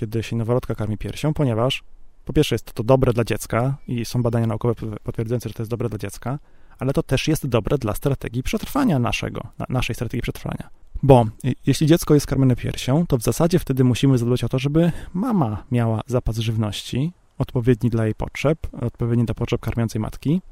kiedy 0.00 0.22
się 0.22 0.36
noworodka 0.36 0.74
karmi 0.74 0.98
piersią, 0.98 1.34
ponieważ 1.34 1.82
po 2.30 2.34
pierwsze 2.34 2.54
jest 2.54 2.72
to 2.72 2.82
dobre 2.82 3.12
dla 3.12 3.24
dziecka 3.24 3.76
i 3.88 4.04
są 4.04 4.22
badania 4.22 4.46
naukowe 4.46 4.74
potwierdzające, 5.02 5.48
że 5.48 5.54
to 5.54 5.62
jest 5.62 5.70
dobre 5.70 5.88
dla 5.88 5.98
dziecka, 5.98 6.38
ale 6.78 6.92
to 6.92 7.02
też 7.02 7.28
jest 7.28 7.46
dobre 7.46 7.78
dla 7.78 7.94
strategii 7.94 8.42
przetrwania 8.42 8.98
naszego, 8.98 9.46
naszej 9.68 9.94
strategii 9.94 10.22
przetrwania. 10.22 10.70
Bo 11.02 11.26
jeśli 11.66 11.86
dziecko 11.86 12.14
jest 12.14 12.26
karmione 12.26 12.56
piersią, 12.56 13.06
to 13.06 13.18
w 13.18 13.22
zasadzie 13.22 13.58
wtedy 13.58 13.84
musimy 13.84 14.18
zadbać 14.18 14.44
o 14.44 14.48
to, 14.48 14.58
żeby 14.58 14.92
mama 15.14 15.64
miała 15.70 16.00
zapas 16.06 16.38
żywności 16.38 17.12
odpowiedni 17.38 17.90
dla 17.90 18.04
jej 18.04 18.14
potrzeb, 18.14 18.58
odpowiedni 18.80 19.24
dla 19.24 19.34
potrzeb 19.34 19.60
karmiącej 19.60 20.00
matki 20.00 20.42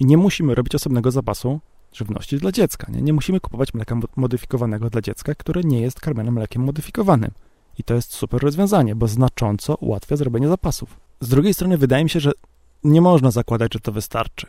i 0.00 0.06
nie 0.06 0.16
musimy 0.16 0.54
robić 0.54 0.74
osobnego 0.74 1.10
zapasu 1.10 1.60
żywności 1.92 2.36
dla 2.36 2.52
dziecka. 2.52 2.92
Nie, 2.92 3.02
nie 3.02 3.12
musimy 3.12 3.40
kupować 3.40 3.74
mleka 3.74 3.96
modyfikowanego 4.16 4.90
dla 4.90 5.00
dziecka, 5.00 5.34
które 5.34 5.60
nie 5.64 5.80
jest 5.80 6.00
karmione 6.00 6.30
mlekiem 6.30 6.62
modyfikowanym. 6.62 7.30
I 7.78 7.84
to 7.84 7.94
jest 7.94 8.12
super 8.12 8.42
rozwiązanie, 8.42 8.94
bo 8.94 9.08
znacząco 9.08 9.74
ułatwia 9.74 10.16
zrobienie 10.16 10.48
zapasów. 10.48 11.03
Z 11.24 11.28
drugiej 11.28 11.54
strony 11.54 11.78
wydaje 11.78 12.04
mi 12.04 12.10
się, 12.10 12.20
że 12.20 12.32
nie 12.84 13.00
można 13.00 13.30
zakładać, 13.30 13.74
że 13.74 13.80
to 13.80 13.92
wystarczy. 13.92 14.46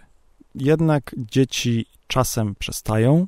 Jednak 0.55 1.15
dzieci 1.17 1.86
czasem 2.08 2.55
przestają 2.55 3.27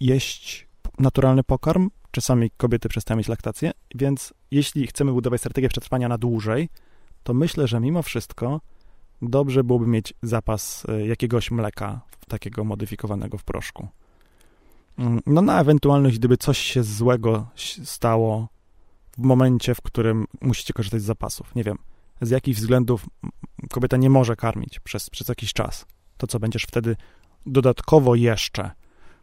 jeść 0.00 0.68
naturalny 0.98 1.44
pokarm, 1.44 1.90
czasami 2.10 2.50
kobiety 2.56 2.88
przestają 2.88 3.18
mieć 3.18 3.28
laktację, 3.28 3.72
więc 3.94 4.34
jeśli 4.50 4.86
chcemy 4.86 5.12
budować 5.12 5.40
strategię 5.40 5.68
przetrwania 5.68 6.08
na 6.08 6.18
dłużej, 6.18 6.68
to 7.22 7.34
myślę, 7.34 7.68
że 7.68 7.80
mimo 7.80 8.02
wszystko 8.02 8.60
dobrze 9.22 9.64
byłoby 9.64 9.86
mieć 9.86 10.14
zapas 10.22 10.86
e, 10.88 11.06
jakiegoś 11.06 11.50
mleka 11.50 12.00
takiego 12.28 12.64
modyfikowanego 12.64 13.38
w 13.38 13.44
proszku. 13.44 13.88
Mm, 14.98 15.20
no 15.26 15.42
na 15.42 15.60
ewentualność, 15.60 16.18
gdyby 16.18 16.36
coś 16.36 16.58
się 16.58 16.82
złego 16.82 17.46
stało 17.84 18.48
w 19.18 19.22
momencie, 19.22 19.74
w 19.74 19.80
którym 19.80 20.26
musicie 20.40 20.72
korzystać 20.72 21.02
z 21.02 21.04
zapasów. 21.04 21.54
Nie 21.54 21.64
wiem, 21.64 21.78
z 22.20 22.30
jakich 22.30 22.56
względów 22.56 23.06
kobieta 23.70 23.96
nie 23.96 24.10
może 24.10 24.36
karmić 24.36 24.80
przez, 24.80 25.10
przez 25.10 25.28
jakiś 25.28 25.52
czas. 25.52 25.86
To 26.16 26.26
co, 26.26 26.40
będziesz 26.40 26.62
wtedy 26.62 26.96
dodatkowo 27.46 28.14
jeszcze 28.14 28.70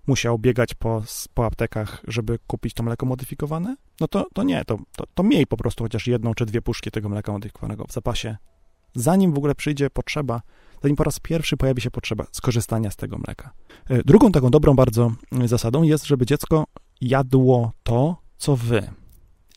musiał 0.08 0.40
biegać 0.40 0.74
po, 0.74 1.04
po 1.34 1.46
aptekach, 1.46 2.02
żeby 2.08 2.40
kupić 2.48 2.74
to 2.74 2.84
mleko 2.84 3.06
modyfikowane? 3.06 3.76
No 4.00 4.08
to, 4.08 4.28
to 4.34 4.44
nie, 4.44 4.66
to, 4.66 4.80
to, 4.96 5.04
to 5.14 5.24
miej 5.24 5.48
po 5.48 5.58
prostu 5.58 5.84
chociaż 5.84 6.08
jedną 6.08 6.34
czy 6.34 6.46
dwie 6.46 6.62
puszki 6.62 6.92
tego 6.92 7.10
mleka 7.10 7.32
modyfikowanego 7.32 7.86
w 7.88 7.92
zapasie. 7.92 8.38
Zanim 8.96 9.34
w 9.34 9.38
ogóle 9.38 9.56
przyjdzie 9.56 9.90
potrzeba, 9.90 10.42
zanim 10.82 10.96
po 10.96 11.04
raz 11.04 11.20
pierwszy 11.20 11.58
pojawi 11.58 11.82
się 11.82 11.92
potrzeba 11.92 12.26
skorzystania 12.32 12.92
z 12.92 12.96
tego 12.96 13.18
mleka. 13.18 13.54
E, 13.90 14.04
drugą 14.04 14.32
taką 14.32 14.50
dobrą 14.50 14.76
bardzo 14.76 15.12
zasadą 15.46 15.84
jest, 15.84 16.06
żeby 16.06 16.26
dziecko 16.26 16.66
jadło 17.02 17.72
to, 17.84 18.18
co 18.38 18.56
wy. 18.56 18.92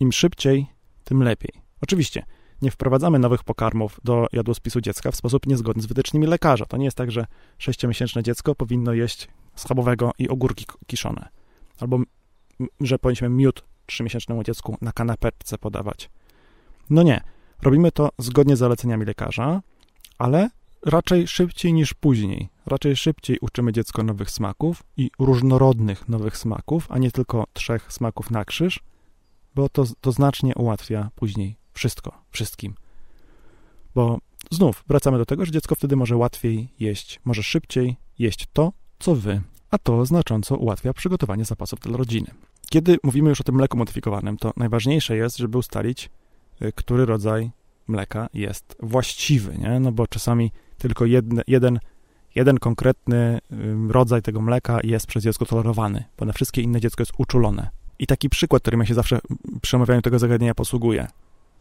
Im 0.00 0.12
szybciej, 0.12 0.66
tym 1.04 1.23
lepiej. 1.23 1.62
Oczywiście, 1.80 2.23
nie 2.62 2.70
wprowadzamy 2.70 3.18
nowych 3.18 3.44
pokarmów 3.44 4.00
do 4.04 4.26
jadłospisu 4.32 4.80
dziecka 4.80 5.10
w 5.10 5.16
sposób 5.16 5.46
niezgodny 5.46 5.82
z 5.82 5.86
wytycznymi 5.86 6.26
lekarza. 6.26 6.66
To 6.66 6.76
nie 6.76 6.84
jest 6.84 6.96
tak, 6.96 7.10
że 7.10 7.26
sześciomiesięczne 7.58 8.22
dziecko 8.22 8.54
powinno 8.54 8.92
jeść 8.92 9.28
schabowego 9.56 10.12
i 10.18 10.28
ogórki 10.28 10.66
kiszone. 10.86 11.28
Albo, 11.80 11.98
że 12.80 12.98
powinniśmy 12.98 13.28
miód 13.28 13.64
trzymiesięcznemu 13.86 14.42
dziecku 14.42 14.76
na 14.80 14.92
kanapeczce 14.92 15.58
podawać. 15.58 16.10
No 16.90 17.02
nie. 17.02 17.20
Robimy 17.62 17.92
to 17.92 18.08
zgodnie 18.18 18.56
z 18.56 18.58
zaleceniami 18.58 19.04
lekarza, 19.04 19.62
ale 20.18 20.50
raczej 20.86 21.28
szybciej 21.28 21.72
niż 21.72 21.94
później. 21.94 22.48
Raczej 22.66 22.96
szybciej 22.96 23.38
uczymy 23.40 23.72
dziecko 23.72 24.02
nowych 24.02 24.30
smaków 24.30 24.82
i 24.96 25.10
różnorodnych 25.18 26.08
nowych 26.08 26.36
smaków, 26.36 26.86
a 26.90 26.98
nie 26.98 27.10
tylko 27.10 27.44
trzech 27.52 27.92
smaków 27.92 28.30
na 28.30 28.44
krzyż, 28.44 28.80
bo 29.54 29.68
to, 29.68 29.84
to 30.00 30.12
znacznie 30.12 30.54
ułatwia 30.54 31.10
później 31.14 31.56
wszystko, 31.78 32.23
wszystkim. 32.30 32.75
Bo 33.94 34.18
znów 34.50 34.85
wracamy 34.88 35.18
do 35.18 35.26
tego, 35.26 35.44
że 35.44 35.52
dziecko 35.52 35.75
wtedy 35.75 35.97
może 35.97 36.16
łatwiej 36.16 36.68
jeść, 36.80 37.20
może 37.25 37.42
szybciej 37.42 37.97
jeść 38.18 38.49
to, 38.52 38.73
co 38.99 39.14
wy, 39.14 39.40
a 39.70 39.78
to 39.78 40.06
znacząco 40.06 40.56
ułatwia 40.56 40.92
przygotowanie 40.92 41.44
zapasów 41.44 41.80
dla 41.80 41.97
rodziny. 41.97 42.30
Kiedy 42.70 42.99
mówimy 43.02 43.28
już 43.28 43.40
o 43.40 43.44
tym 43.44 43.54
mleku 43.54 43.76
modyfikowanym, 43.76 44.37
to 44.37 44.52
najważniejsze 44.56 45.16
jest, 45.16 45.37
żeby 45.37 45.58
ustalić, 45.58 46.11
y, 46.62 46.73
który 46.73 47.06
rodzaj 47.06 47.50
mleka 47.88 48.28
jest 48.35 48.76
właściwy, 48.82 49.59
nie? 49.59 49.81
No 49.81 49.92
bo 49.92 50.07
czasami 50.07 50.52
tylko 50.79 51.05
jedne, 51.05 51.42
jeden, 51.46 51.79
jeden 52.35 52.59
konkretny 52.59 53.38
rodzaj 53.88 54.22
tego 54.22 54.40
mleka 54.40 54.79
jest 54.85 55.07
przez 55.07 55.24
dziecko 55.24 55.46
tolerowany, 55.46 56.05
bo 56.18 56.24
na 56.24 56.33
wszystkie 56.33 56.62
inne 56.62 56.81
dziecko 56.81 57.02
jest 57.02 57.12
uczulone. 57.18 57.70
I 57.98 58.07
taki 58.07 58.29
przykład, 58.29 58.62
którym 58.62 58.81
ja 58.81 58.87
się 58.87 58.94
zawsze 58.94 59.18
przy 59.62 59.76
omawianiu 59.76 60.02
tego 60.02 60.18
zagadnienia 60.18 60.55
posługuję. 60.55 61.09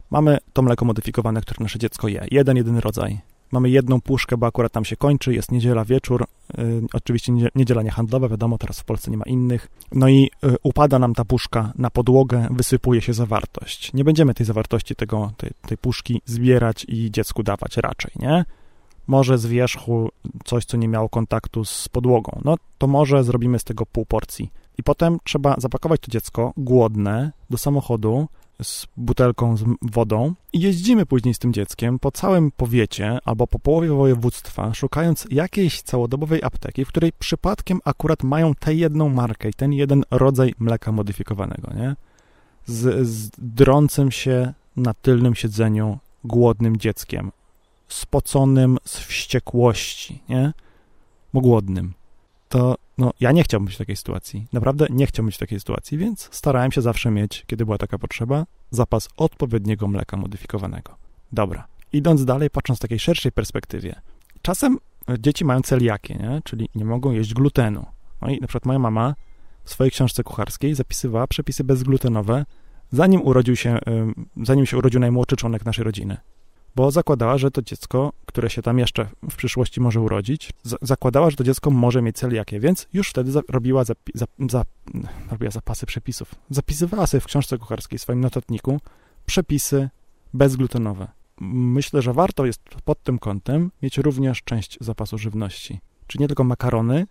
Mamy 0.10 0.38
to 0.54 0.62
mleko 0.62 0.86
modyfikowane, 0.86 1.41
które 1.41 1.63
nasze 1.63 1.80
dziecko 1.80 2.08
je. 2.08 2.26
Jeden, 2.32 2.58
jedyny 2.58 2.82
rodzaj. 2.82 3.20
Mamy 3.52 3.70
jedną 3.70 4.02
puszkę, 4.02 4.38
bo 4.38 4.48
akurat 4.48 4.72
tam 4.72 4.86
się 4.86 4.96
kończy, 4.96 5.34
jest 5.34 5.52
niedziela 5.52 5.86
wieczór, 5.86 6.26
yy, 6.58 6.82
oczywiście 6.93 7.34
niedziela 7.56 7.84
niehandlowa, 7.84 8.30
wiadomo, 8.30 8.58
teraz 8.58 8.80
w 8.80 8.84
Polsce 8.84 9.12
nie 9.12 9.17
ma 9.17 9.26
innych. 9.26 9.67
No 9.91 10.10
i 10.10 10.32
yy, 10.43 10.56
upada 10.63 11.00
nam 11.00 11.13
ta 11.13 11.26
puszka 11.26 11.72
na 11.76 11.89
podłogę, 11.89 12.48
wysypuje 12.52 13.02
się 13.02 13.13
zawartość. 13.13 13.93
Nie 13.93 14.04
będziemy 14.04 14.34
tej 14.34 14.46
zawartości 14.46 14.96
tego, 14.96 15.32
tej, 15.38 15.52
tej 15.67 15.78
puszki 15.78 16.22
zbierać 16.26 16.86
i 16.88 17.12
dziecku 17.12 17.43
dawać 17.43 17.78
raczej, 17.78 18.12
nie? 18.15 18.46
Może 19.08 19.38
z 19.38 19.46
wierzchu 19.46 20.10
coś, 20.46 20.65
co 20.65 20.78
nie 20.78 20.88
miało 20.88 21.10
kontaktu 21.10 21.65
z 21.65 21.89
podłogą. 21.89 22.41
No 22.46 22.56
to 22.78 22.88
może 22.88 23.24
zrobimy 23.24 23.60
z 23.60 23.63
tego 23.63 23.86
pół 23.86 24.06
porcji. 24.06 24.52
I 24.78 24.84
potem 24.84 25.17
trzeba 25.24 25.56
zapakować 25.58 26.02
to 26.02 26.12
dziecko 26.12 26.54
głodne 26.58 27.32
do 27.50 27.58
samochodu, 27.58 28.28
z 28.62 28.88
butelką 28.98 29.58
z 29.58 29.63
wodą 29.82 30.34
i 30.54 30.60
jeździmy 30.60 31.06
później 31.06 31.34
z 31.34 31.39
tym 31.39 31.54
dzieckiem 31.54 32.00
po 32.00 32.12
całym 32.12 32.52
powiecie 32.52 33.17
albo 33.26 33.48
po 33.48 33.60
połowie 33.60 33.89
województwa, 33.89 34.74
szukając 34.74 35.28
jakiejś 35.32 35.82
całodobowej 35.82 36.43
apteki, 36.43 36.86
w 36.86 36.88
której 36.88 37.12
przypadkiem 37.20 37.80
akurat 37.86 38.24
mają 38.24 38.56
tę 38.56 38.74
jedną 38.74 39.10
markę 39.10 39.50
i 39.50 39.54
ten 39.54 39.74
jeden 39.74 40.04
rodzaj 40.12 40.54
mleka 40.60 40.91
modyfikowanego, 40.91 41.74
nie? 41.74 41.96
Z, 42.65 43.08
z 43.08 43.30
drącym 43.38 44.12
się 44.12 44.54
na 44.76 44.93
tylnym 44.93 45.36
siedzeniu 45.36 45.98
głodnym 46.24 46.78
dzieckiem, 46.78 47.32
spoconym 47.88 48.78
z 48.86 48.98
wściekłości, 48.98 50.24
nie? 50.30 50.54
Bo 51.34 51.41
głodnym. 51.41 51.93
To 52.50 52.76
no, 52.98 53.12
ja 53.20 53.32
nie 53.32 53.44
chciałbym 53.44 53.66
być 53.66 53.76
w 53.76 53.78
takiej 53.78 53.96
sytuacji. 53.96 54.48
Naprawdę 54.54 54.88
nie 54.90 55.08
chciałbym 55.08 55.26
być 55.26 55.36
w 55.36 55.40
takiej 55.40 55.60
sytuacji, 55.60 55.98
więc 55.98 56.30
starałem 56.32 56.72
się 56.72 56.82
zawsze 56.82 57.12
mieć, 57.12 57.44
kiedy 57.48 57.66
była 57.66 57.78
taka 57.78 57.98
potrzeba, 57.98 58.46
zapas 58.72 59.10
odpowiedniego 59.18 59.88
mleka 59.88 60.18
modyfikowanego. 60.18 60.96
Dobra. 61.32 61.68
Idąc 61.94 62.26
dalej, 62.26 62.50
patrząc 62.50 62.80
w 62.80 62.82
takiej 62.82 63.00
szerszej 63.00 63.32
perspektywie, 63.32 64.02
czasem 64.42 64.78
dzieci 65.20 65.46
mają 65.46 65.62
celiakię, 65.62 66.16
nie? 66.16 66.42
czyli 66.44 66.70
nie 66.76 66.86
mogą 66.86 67.12
jeść 67.12 67.34
glutenu. 67.34 67.86
No 68.22 68.30
i 68.30 68.40
na 68.40 68.48
przykład 68.48 68.66
moja 68.66 68.80
mama 68.80 69.16
w 69.64 69.70
swojej 69.70 69.92
książce 69.92 70.24
kucharskiej 70.24 70.76
zapisywała 70.76 71.28
przepisy 71.28 71.64
bezglutenowe, 71.64 72.46
zanim 72.92 73.22
urodził 73.22 73.56
się, 73.56 73.80
zanim 74.44 74.66
się 74.66 74.78
urodził 74.78 75.00
najmłodszy 75.00 75.36
członek 75.36 75.66
naszej 75.66 75.84
rodziny 75.84 76.18
bo 76.78 76.92
zakładała, 76.92 77.38
że 77.38 77.52
to 77.52 77.62
dziecko, 77.62 78.13
które 78.26 78.50
się 78.50 78.62
tam 78.62 78.80
jeszcze 78.80 79.10
w 79.30 79.36
przyszłości 79.36 79.82
może 79.82 80.02
urodzić, 80.02 80.54
zakładała, 80.82 81.30
że 81.30 81.36
to 81.36 81.44
dziecko 81.44 81.72
może 81.72 82.02
mieć 82.02 82.18
celiakię, 82.18 82.60
więc 82.60 82.88
już 82.94 83.10
wtedy 83.10 83.32
za 83.32 83.42
robiła, 83.50 83.84
za 83.84 83.94
za 84.50 84.63
robiła 85.32 85.52
zapasy 85.52 85.86
przepisów. 85.86 86.36
Zapisywała 86.50 87.08
sobie 87.08 87.22
w 87.22 87.26
książce 87.26 87.58
kucharskiej, 87.58 88.00
w 88.00 88.02
swoim 88.02 88.22
notatniku, 88.22 88.80
przepisy 89.26 89.90
bezglutenowe. 90.34 91.08
Myślę, 91.42 92.02
że 92.02 92.13
warto 92.13 92.46
jest 92.46 92.62
pod 92.86 93.04
tym 93.04 93.20
kątem 93.20 93.72
mieć 93.82 93.98
również 93.98 94.44
część 94.44 94.78
zapasu 94.82 95.18
żywności. 95.18 95.80
Czyli 96.08 96.22
nie 96.22 96.28
tylko 96.28 96.44
makarony, 96.44 97.08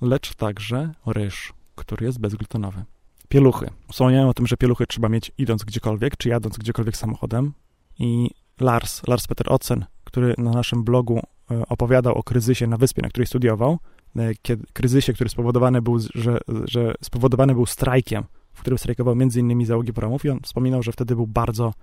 lecz 0.00 0.34
także 0.34 0.94
ryż, 1.06 1.52
który 1.74 2.06
jest 2.06 2.18
bezglutenowy. 2.18 2.84
Pieluchy. 3.28 3.70
Wspomniałem 3.92 4.28
o 4.28 4.34
tym, 4.34 4.46
że 4.46 4.56
pieluchy 4.56 4.86
trzeba 4.86 5.08
mieć 5.08 5.32
idąc 5.38 5.64
gdziekolwiek, 5.64 6.16
czy 6.16 6.28
jadąc 6.28 6.58
gdziekolwiek 6.58 6.96
samochodem. 6.96 7.52
I 7.98 8.30
Lars, 8.60 9.06
Lars 9.06 9.26
Peter 9.26 9.52
Otzen, 9.52 9.84
który 10.04 10.34
na 10.38 10.50
naszym 10.50 10.84
blogu 10.84 11.22
e, 11.50 11.62
opowiadał 11.68 12.14
o 12.14 12.22
kryzysie 12.22 12.66
na 12.66 12.76
wyspie, 12.76 13.02
na 13.02 13.08
której 13.08 13.26
studiował, 13.26 13.78
e, 14.16 14.34
kiedy, 14.42 14.64
kryzysie, 14.72 15.12
który 15.12 15.30
spowodowany 15.30 15.82
był, 15.82 15.98
że, 16.14 16.38
że 16.64 16.94
spowodowany 17.02 17.54
był 17.54 17.66
strajkiem, 17.66 18.24
w 18.52 18.60
którym 18.60 18.78
strajkował 18.78 19.16
między 19.16 19.40
innymi 19.40 19.66
załogi 19.66 19.92
promów 19.92 20.24
i 20.24 20.30
on 20.30 20.40
wspominał, 20.40 20.82
że 20.82 20.92
wtedy 20.92 21.16
był 21.16 21.26
bardzo, 21.26 21.74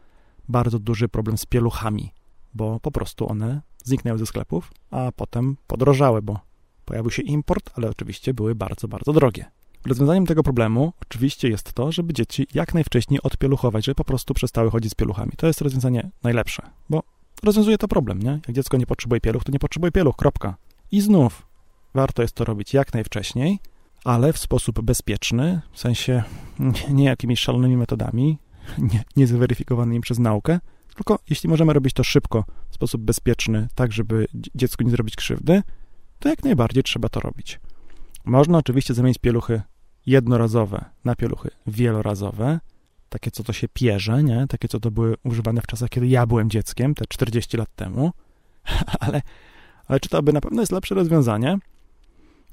bardzo 0.50 0.80
duży 0.80 1.08
problem 1.10 1.38
z 1.38 1.46
pieluchami, 1.46 2.12
bo 2.54 2.80
po 2.80 2.92
prostu 2.92 3.30
one 3.32 3.62
zniknęły 3.84 4.20
ze 4.20 4.26
sklepów, 4.26 4.72
a 4.92 5.12
potem 5.16 5.58
podrożały, 5.68 6.22
bo 6.22 6.40
pojawił 6.86 7.12
się 7.12 7.22
import, 7.22 7.70
ale 7.76 7.90
oczywiście 7.90 8.34
były 8.34 8.56
bardzo, 8.56 8.88
bardzo 8.88 9.14
drogie. 9.14 9.46
Rozwiązaniem 9.86 10.26
tego 10.26 10.44
problemu 10.44 10.94
oczywiście 11.02 11.50
jest 11.50 11.74
to, 11.74 11.92
żeby 11.92 12.14
dzieci 12.14 12.48
jak 12.54 12.74
najwcześniej 12.74 13.22
odpieluchować, 13.22 13.86
żeby 13.86 13.96
po 13.96 14.04
prostu 14.04 14.34
przestały 14.34 14.72
chodzić 14.72 14.92
z 14.92 14.96
pieluchami. 14.96 15.32
To 15.38 15.48
jest 15.48 15.62
rozwiązanie 15.62 16.10
najlepsze, 16.24 16.64
bo 16.90 17.04
rozwiązuje 17.44 17.78
to 17.78 17.88
problem, 17.88 18.20
nie? 18.20 18.32
Jak 18.32 18.52
dziecko 18.52 18.78
nie 18.78 18.86
potrzebuje 18.86 19.22
pieluch, 19.22 19.44
to 19.44 19.52
nie 19.52 19.60
potrzebuje 19.60 19.92
pieluch, 19.92 20.16
kropka. 20.16 20.56
I 20.92 21.02
znów 21.02 21.48
warto 21.94 22.22
jest 22.22 22.36
to 22.36 22.46
robić 22.46 22.74
jak 22.74 22.94
najwcześniej, 22.94 23.60
ale 24.04 24.34
w 24.34 24.38
sposób 24.38 24.82
bezpieczny, 24.82 25.62
w 25.72 25.80
sensie 25.80 26.24
nie 26.90 27.04
jakimiś 27.04 27.40
szalonymi 27.40 27.78
metodami, 27.78 28.38
nie, 28.78 29.04
niezweryfikowanymi 29.16 30.02
przez 30.02 30.20
naukę, 30.20 30.60
tylko 30.96 31.20
jeśli 31.30 31.50
możemy 31.50 31.74
robić 31.74 31.94
to 31.94 32.04
szybko, 32.04 32.46
w 32.70 32.76
sposób 32.76 33.02
bezpieczny, 33.02 33.68
tak 33.76 33.92
żeby 33.92 34.28
dziecku 34.56 34.84
nie 34.84 34.92
zrobić 34.92 35.16
krzywdy, 35.16 35.64
to 36.20 36.30
jak 36.30 36.44
najbardziej 36.44 36.84
trzeba 36.84 37.10
to 37.10 37.20
robić. 37.20 37.60
Można 38.26 38.58
oczywiście 38.58 38.94
zamienić 38.94 39.18
pieluchy 39.18 39.62
jednorazowe 40.06 40.86
na 41.06 41.16
pieluchy 41.16 41.50
wielorazowe, 41.68 42.60
takie 43.10 43.32
co 43.32 43.44
to 43.44 43.54
się 43.54 43.68
pierze, 43.68 44.24
nie? 44.24 44.46
Takie 44.48 44.68
co 44.68 44.80
to 44.80 44.92
były 44.92 45.16
używane 45.24 45.62
w 45.62 45.68
czasach, 45.68 45.90
kiedy 45.90 46.08
ja 46.08 46.26
byłem 46.26 46.50
dzieckiem, 46.50 46.96
te 46.96 47.06
40 47.08 47.58
lat 47.58 47.70
temu. 47.76 48.12
ale, 49.00 49.22
ale 49.88 50.00
czy 50.00 50.10
to 50.10 50.24
by 50.24 50.34
na 50.34 50.42
pewno 50.42 50.62
jest 50.62 50.72
lepsze 50.72 50.96
rozwiązanie? 50.96 51.58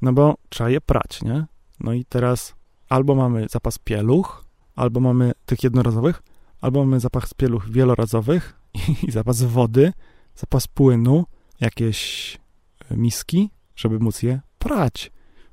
No 0.02 0.12
bo 0.12 0.36
trzeba 0.48 0.70
je 0.70 0.80
prać, 0.80 1.22
nie? 1.22 1.46
No 1.80 1.92
i 1.92 2.04
teraz 2.04 2.54
albo 2.88 3.14
mamy 3.14 3.46
zapas 3.50 3.78
pieluch, 3.78 4.44
albo 4.76 5.00
mamy 5.00 5.32
tych 5.46 5.62
jednorazowych, 5.64 6.22
albo 6.60 6.84
mamy 6.84 7.00
zapas 7.00 7.34
pieluch 7.34 7.70
wielorazowych 7.70 8.60
i 9.08 9.10
zapas 9.10 9.42
wody, 9.42 9.92
zapas 10.36 10.66
płynu, 10.66 11.24
jakieś 11.60 12.38
miski, 12.90 13.50
żeby 13.76 13.98
móc 13.98 14.22
je 14.22 14.40
prać, 14.58 15.10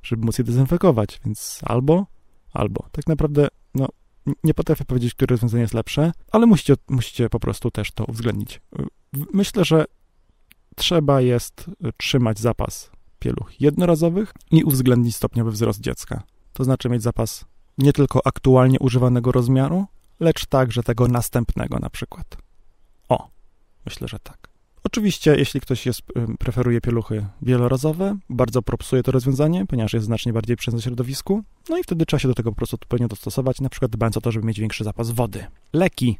żeby 0.07 0.25
móc 0.25 0.37
je 0.37 0.43
dezynfekować, 0.43 1.19
więc 1.25 1.59
albo, 1.63 2.05
albo. 2.53 2.85
Tak 2.91 3.07
naprawdę, 3.07 3.47
no, 3.75 3.87
nie 4.43 4.53
potrafię 4.53 4.85
powiedzieć, 4.85 5.13
które 5.13 5.33
rozwiązanie 5.33 5.61
jest 5.61 5.73
lepsze, 5.73 6.11
ale 6.31 6.45
musicie, 6.45 6.75
musicie 6.89 7.29
po 7.29 7.39
prostu 7.39 7.71
też 7.71 7.91
to 7.91 8.05
uwzględnić. 8.05 8.61
Myślę, 9.33 9.65
że 9.65 9.85
trzeba 10.75 11.21
jest 11.21 11.65
trzymać 11.97 12.39
zapas 12.39 12.91
pieluch 13.19 13.61
jednorazowych 13.61 14.33
i 14.51 14.63
uwzględnić 14.63 15.15
stopniowy 15.15 15.51
wzrost 15.51 15.81
dziecka. 15.81 16.23
To 16.53 16.63
znaczy 16.63 16.89
mieć 16.89 17.03
zapas 17.03 17.45
nie 17.77 17.93
tylko 17.93 18.27
aktualnie 18.27 18.79
używanego 18.79 19.31
rozmiaru, 19.31 19.85
lecz 20.19 20.45
także 20.45 20.83
tego 20.83 21.07
następnego 21.07 21.79
na 21.79 21.89
przykład. 21.89 22.37
O, 23.09 23.29
myślę, 23.85 24.07
że 24.07 24.19
tak. 24.19 24.46
Oczywiście, 24.87 25.35
jeśli 25.35 25.61
ktoś 25.61 25.85
jest, 25.85 26.01
preferuje 26.39 26.81
pieluchy 26.81 27.25
wielorazowe, 27.41 28.17
bardzo 28.29 28.61
propsuje 28.61 29.03
to 29.03 29.11
rozwiązanie, 29.11 29.65
ponieważ 29.65 29.93
jest 29.93 30.05
znacznie 30.05 30.33
bardziej 30.33 30.57
przyjazne 30.57 30.81
środowisku, 30.81 31.43
no 31.69 31.77
i 31.77 31.83
wtedy 31.83 32.05
trzeba 32.05 32.19
się 32.19 32.27
do 32.27 32.33
tego 32.33 32.51
po 32.51 32.55
prostu 32.57 32.75
odpowiednio 32.75 33.07
dostosować, 33.07 33.61
na 33.61 33.69
przykład 33.69 33.91
dbając 33.91 34.17
o 34.17 34.21
to, 34.21 34.31
żeby 34.31 34.47
mieć 34.47 34.59
większy 34.59 34.83
zapas 34.83 35.11
wody. 35.11 35.45
Leki. 35.73 36.17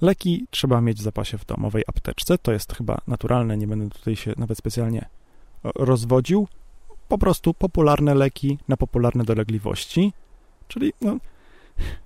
Leki 0.00 0.46
trzeba 0.50 0.80
mieć 0.80 0.98
w 0.98 1.02
zapasie 1.02 1.38
w 1.38 1.46
domowej 1.46 1.82
apteczce, 1.86 2.38
to 2.38 2.52
jest 2.52 2.76
chyba 2.76 3.00
naturalne, 3.06 3.56
nie 3.56 3.66
będę 3.66 3.90
tutaj 3.90 4.16
się 4.16 4.34
nawet 4.36 4.58
specjalnie 4.58 5.08
rozwodził. 5.74 6.48
Po 7.08 7.18
prostu 7.18 7.54
popularne 7.54 8.14
leki 8.14 8.58
na 8.68 8.76
popularne 8.76 9.24
dolegliwości, 9.24 10.12
czyli 10.68 10.92
no, 11.00 11.16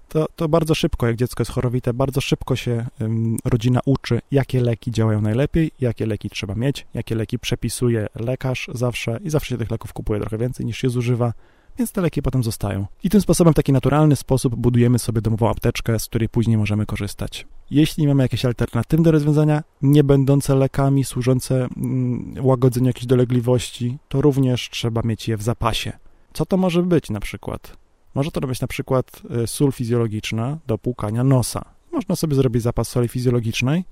to, 0.09 0.27
to 0.37 0.49
bardzo 0.49 0.75
szybko, 0.75 1.07
jak 1.07 1.17
dziecko 1.17 1.41
jest 1.41 1.53
chorowite, 1.53 1.95
bardzo 1.95 2.21
szybko 2.21 2.57
się 2.57 2.87
um, 3.01 3.37
rodzina 3.45 3.81
uczy, 3.85 4.21
jakie 4.31 4.61
leki 4.61 4.91
działają 4.91 5.21
najlepiej, 5.21 5.71
jakie 5.81 6.07
leki 6.07 6.31
trzeba 6.31 6.55
mieć, 6.55 6.87
jakie 6.95 7.15
leki 7.15 7.39
przepisuje 7.39 8.07
lekarz 8.15 8.71
zawsze 8.75 9.19
i 9.25 9.31
zawsze 9.31 9.49
się 9.49 9.59
tych 9.59 9.71
leków 9.71 9.93
kupuje 9.93 10.21
trochę 10.21 10.39
więcej 10.39 10.67
niż 10.67 10.79
się 10.79 10.91
zużywa, 10.91 11.33
więc 11.79 11.93
te 11.93 12.01
leki 12.01 12.23
potem 12.23 12.45
zostają. 12.45 12.87
I 13.05 13.11
tym 13.11 13.21
sposobem, 13.21 13.53
w 13.53 13.57
taki 13.57 13.73
naturalny 13.73 14.17
sposób 14.17 14.55
budujemy 14.55 14.99
sobie 14.99 15.21
domową 15.21 15.51
apteczkę, 15.51 15.99
z 15.99 16.07
której 16.07 16.29
później 16.29 16.57
możemy 16.57 16.87
korzystać. 16.87 17.47
Jeśli 17.71 18.07
mamy 18.07 18.23
jakieś 18.23 18.45
alternatywne 18.45 19.11
rozwiązania, 19.11 19.63
nie 19.83 20.05
będące 20.05 20.55
lekami, 20.55 21.05
służące 21.05 21.69
mm, 21.77 22.35
łagodzeniu 22.41 22.87
jakichś 22.87 23.07
dolegliwości, 23.07 23.99
to 24.09 24.21
również 24.21 24.71
trzeba 24.71 25.03
mieć 25.05 25.29
je 25.29 25.37
w 25.37 25.43
zapasie. 25.43 25.93
Co 26.33 26.47
to 26.47 26.57
może 26.57 26.83
być 26.83 27.11
na 27.11 27.21
przykład? 27.21 27.84
Może 28.15 28.31
to 28.31 28.41
być 28.41 28.61
na 28.61 28.67
przykład 28.67 29.23
y, 29.43 29.47
sól 29.47 29.73
fizjologiczna 29.73 30.59
do 30.67 30.79
płukania 30.79 31.25
nosa. 31.25 31.65
Można 31.93 32.17
sobie 32.17 32.35
zrobić 32.35 32.63
zapas 32.63 32.89
soli 32.89 33.09
fizjologicznej, 33.09 33.85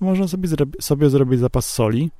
można 0.00 0.28
sobie, 0.28 0.48
sobie 0.80 1.10
zrobić 1.10 1.40
zapas 1.40 1.66
soli 1.66 2.10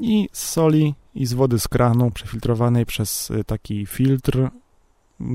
i 0.00 0.28
z 0.32 0.48
soli 0.48 0.94
i 1.14 1.26
z 1.26 1.32
wody 1.32 1.58
z 1.58 1.68
kranu 1.68 2.10
przefiltrowanej 2.10 2.86
przez 2.86 3.30
y, 3.30 3.44
taki 3.44 3.86
filtr 3.86 4.48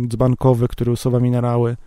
dzbankowy, 0.08 0.68
który 0.68 0.92
usuwa 0.92 1.20
minerały. 1.20 1.78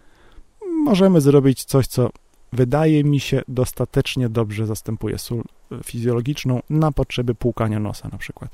Możemy 0.85 1.21
zrobić 1.21 1.65
coś, 1.65 1.87
co 1.87 2.11
wydaje 2.53 3.05
mi 3.05 3.21
się 3.21 3.43
dostatecznie 3.49 4.29
dobrze 4.29 4.67
zastępuje 4.67 5.19
sól 5.19 5.43
y, 5.73 5.85
fizjologiczną 5.85 6.61
na 6.71 6.93
potrzeby 6.93 7.35
płukania 7.35 7.81
nosa 7.81 8.09
na 8.13 8.19
przykład. 8.19 8.51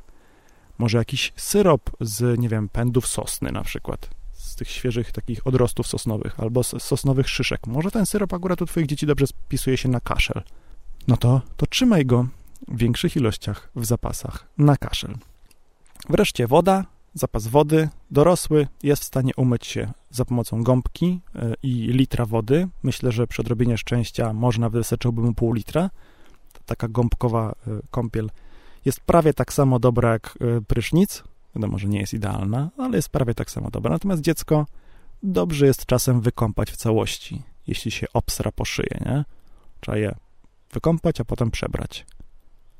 Może 0.78 0.98
jakiś 0.98 1.32
syrop 1.36 1.90
z, 2.00 2.38
nie 2.38 2.48
wiem, 2.48 2.68
pędów 2.68 3.06
sosny 3.06 3.52
na 3.52 3.62
przykład 3.62 4.23
z 4.54 4.56
tych 4.56 4.70
świeżych 4.70 5.12
takich 5.12 5.46
odrostów 5.46 5.86
sosnowych 5.86 6.40
albo 6.40 6.64
sosnowych 6.64 7.28
szyszek. 7.28 7.66
Może 7.66 7.90
ten 7.90 8.06
syrop 8.06 8.32
akurat 8.34 8.62
u 8.62 8.66
twoich 8.66 8.86
dzieci 8.86 9.06
dobrze 9.06 9.26
spisuje 9.26 9.76
się 9.76 9.88
na 9.88 10.00
kaszel. 10.00 10.42
No 11.08 11.16
to, 11.16 11.40
to 11.56 11.66
trzymaj 11.66 12.06
go 12.06 12.26
w 12.68 12.78
większych 12.78 13.16
ilościach 13.16 13.70
w 13.76 13.84
zapasach 13.84 14.46
na 14.58 14.76
kaszel. 14.76 15.14
Wreszcie 16.08 16.46
woda, 16.46 16.84
zapas 17.14 17.46
wody. 17.46 17.88
Dorosły 18.10 18.66
jest 18.82 19.02
w 19.02 19.06
stanie 19.06 19.32
umyć 19.36 19.66
się 19.66 19.92
za 20.10 20.24
pomocą 20.24 20.62
gąbki 20.62 21.20
e, 21.34 21.54
i 21.62 21.74
litra 21.74 22.26
wody. 22.26 22.68
Myślę, 22.82 23.12
że 23.12 23.26
przy 23.26 23.42
odrobinie 23.42 23.78
szczęścia 23.78 24.32
można 24.32 24.70
wystarczyłoby 24.70 25.22
mu 25.22 25.34
pół 25.34 25.52
litra. 25.52 25.90
Taka 26.66 26.88
gąbkowa 26.88 27.52
e, 27.52 27.70
kąpiel 27.90 28.30
jest 28.84 29.00
prawie 29.00 29.34
tak 29.34 29.52
samo 29.52 29.78
dobra 29.78 30.12
jak 30.12 30.38
e, 30.40 30.60
prysznic, 30.60 31.24
Wiadomo, 31.56 31.78
że 31.78 31.88
nie 31.88 32.00
jest 32.00 32.14
idealna, 32.14 32.70
ale 32.78 32.96
jest 32.96 33.08
prawie 33.08 33.34
tak 33.34 33.50
samo 33.50 33.70
dobra. 33.70 33.90
Natomiast 33.90 34.22
dziecko 34.22 34.66
dobrze 35.22 35.66
jest 35.66 35.86
czasem 35.86 36.20
wykąpać 36.20 36.70
w 36.70 36.76
całości, 36.76 37.42
jeśli 37.66 37.90
się 37.90 38.06
obsra 38.12 38.52
po 38.52 38.64
szyję, 38.64 39.00
nie? 39.06 39.24
Trzeba 39.80 39.98
je 39.98 40.14
wykąpać, 40.72 41.20
a 41.20 41.24
potem 41.24 41.50
przebrać. 41.50 42.06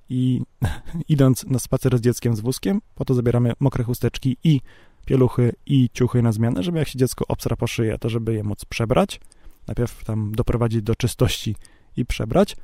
I 0.09 0.41
idąc 1.09 1.45
na 1.45 1.59
spacer 1.59 1.99
z 1.99 2.01
dzieckiem 2.01 2.37
z 2.37 2.41
wózkiem, 2.41 2.81
po 2.95 3.05
to 3.05 3.15
zabieramy 3.15 3.53
mokre 3.61 3.85
chusteczki 3.85 4.37
i 4.45 4.61
pieluchy 5.07 5.53
i 5.67 5.91
ciuchy 5.93 6.23
na 6.23 6.33
zmianę, 6.33 6.63
żeby 6.63 6.79
jak 6.79 6.89
się 6.89 6.99
dziecko 6.99 7.25
obsra 7.29 7.57
po 7.57 7.67
szyję, 7.67 7.99
to 7.99 8.09
żeby 8.09 8.35
je 8.35 8.45
móc 8.45 8.65
przebrać. 8.65 9.21
Najpierw 9.67 10.05
tam 10.05 10.33
doprowadzić 10.33 10.83
do 10.83 10.95
czystości 10.95 11.57
i 11.97 12.07
przebrać. 12.07 12.57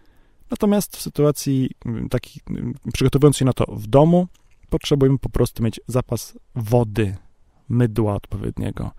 Natomiast 0.50 0.96
w 0.96 1.02
sytuacji 1.02 1.70
mm, 1.86 2.08
takiej, 2.08 2.42
mm, 2.50 2.74
przygotowując 2.92 3.36
się 3.36 3.44
na 3.44 3.52
to 3.52 3.64
w 3.72 3.86
domu, 3.86 4.28
potrzebujemy 4.70 5.18
po 5.18 5.28
prostu 5.28 5.62
mieć 5.62 5.80
zapas 5.86 6.38
wody, 6.54 7.16
mydła 7.68 8.14
odpowiedniego. 8.14 8.90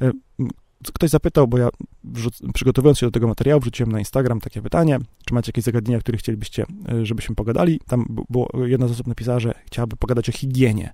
E, 0.00 0.10
ktoś 0.94 1.10
zapytał, 1.10 1.48
bo 1.48 1.58
ja 1.58 1.68
przygotowując 2.54 2.98
się 2.98 3.06
do 3.06 3.10
tego 3.10 3.28
materiału, 3.28 3.60
wrzuciłem 3.60 3.92
na 3.92 3.98
Instagram 3.98 4.40
takie 4.40 4.62
pytanie, 4.62 4.98
czy 5.26 5.34
macie 5.34 5.48
jakieś 5.48 5.64
zagadnienia, 5.64 5.98
o 5.98 6.00
których 6.00 6.20
chcielibyście, 6.20 6.66
e, 6.88 7.06
żebyśmy 7.06 7.34
pogadali. 7.34 7.80
Tam 7.86 8.04
było, 8.30 8.50
jedna 8.66 8.88
z 8.88 8.90
osób 8.90 9.06
napisała, 9.06 9.40
że 9.40 9.54
chciałaby 9.66 9.96
pogadać 9.96 10.28
o 10.28 10.32
higienie. 10.32 10.92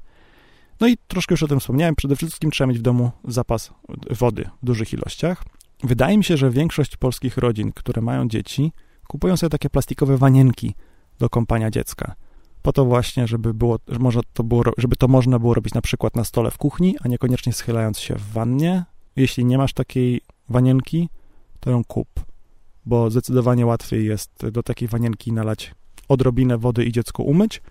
No 0.81 0.88
i 0.88 0.97
troszkę 1.09 1.33
już 1.33 1.42
o 1.42 1.49
tym 1.49 1.61
wspomniałem. 1.61 1.95
Przede 1.95 2.16
wszystkim 2.16 2.51
trzeba 2.51 2.69
mieć 2.69 2.79
w 2.79 2.83
domu 2.83 3.11
zapas 3.25 3.71
wody 4.11 4.49
w 4.62 4.66
dużych 4.66 4.92
ilościach. 4.92 5.45
Wydaje 5.85 6.19
mi 6.19 6.25
się, 6.25 6.37
że 6.37 6.51
większość 6.51 6.97
polskich 6.97 7.37
rodzin, 7.37 7.73
które 7.73 8.03
mają 8.03 8.29
dzieci, 8.29 8.73
kupują 9.09 9.37
sobie 9.37 9.51
takie 9.51 9.71
plastikowe 9.71 10.16
wanienki 10.16 10.75
do 11.19 11.29
kąpania 11.29 11.71
dziecka 11.71 12.14
po 12.66 12.72
to 12.72 12.85
właśnie, 12.85 13.26
żeby, 13.26 13.55
było, 13.55 13.79
że 13.88 13.98
może 13.98 14.20
to 14.33 14.44
było, 14.44 14.62
żeby 14.79 14.96
to 14.96 15.09
można 15.09 15.38
było 15.38 15.55
robić 15.55 15.74
na 15.74 15.81
przykład 15.81 16.16
na 16.16 16.24
stole 16.24 16.50
w 16.50 16.59
kuchni, 16.59 16.96
a 17.00 17.09
niekoniecznie 17.09 17.52
schylając 17.52 17.98
się 17.98 18.14
w 18.14 18.33
wannie. 18.33 18.85
Jeśli 19.16 19.44
nie 19.44 19.59
masz 19.59 19.72
takiej 19.72 20.20
wanienki, 20.48 21.09
to 21.61 21.70
ją 21.70 21.85
kup, 21.85 22.09
bo 22.87 23.11
zdecydowanie 23.11 23.66
łatwiej 23.66 24.07
jest 24.07 24.31
do 24.52 24.62
takiej 24.62 24.88
wanienki 24.88 25.33
nalać 25.33 25.74
odrobinę 26.09 26.59
wody 26.59 26.85
i 26.85 26.92
dziecko 26.92 27.22
umyć, 27.22 27.62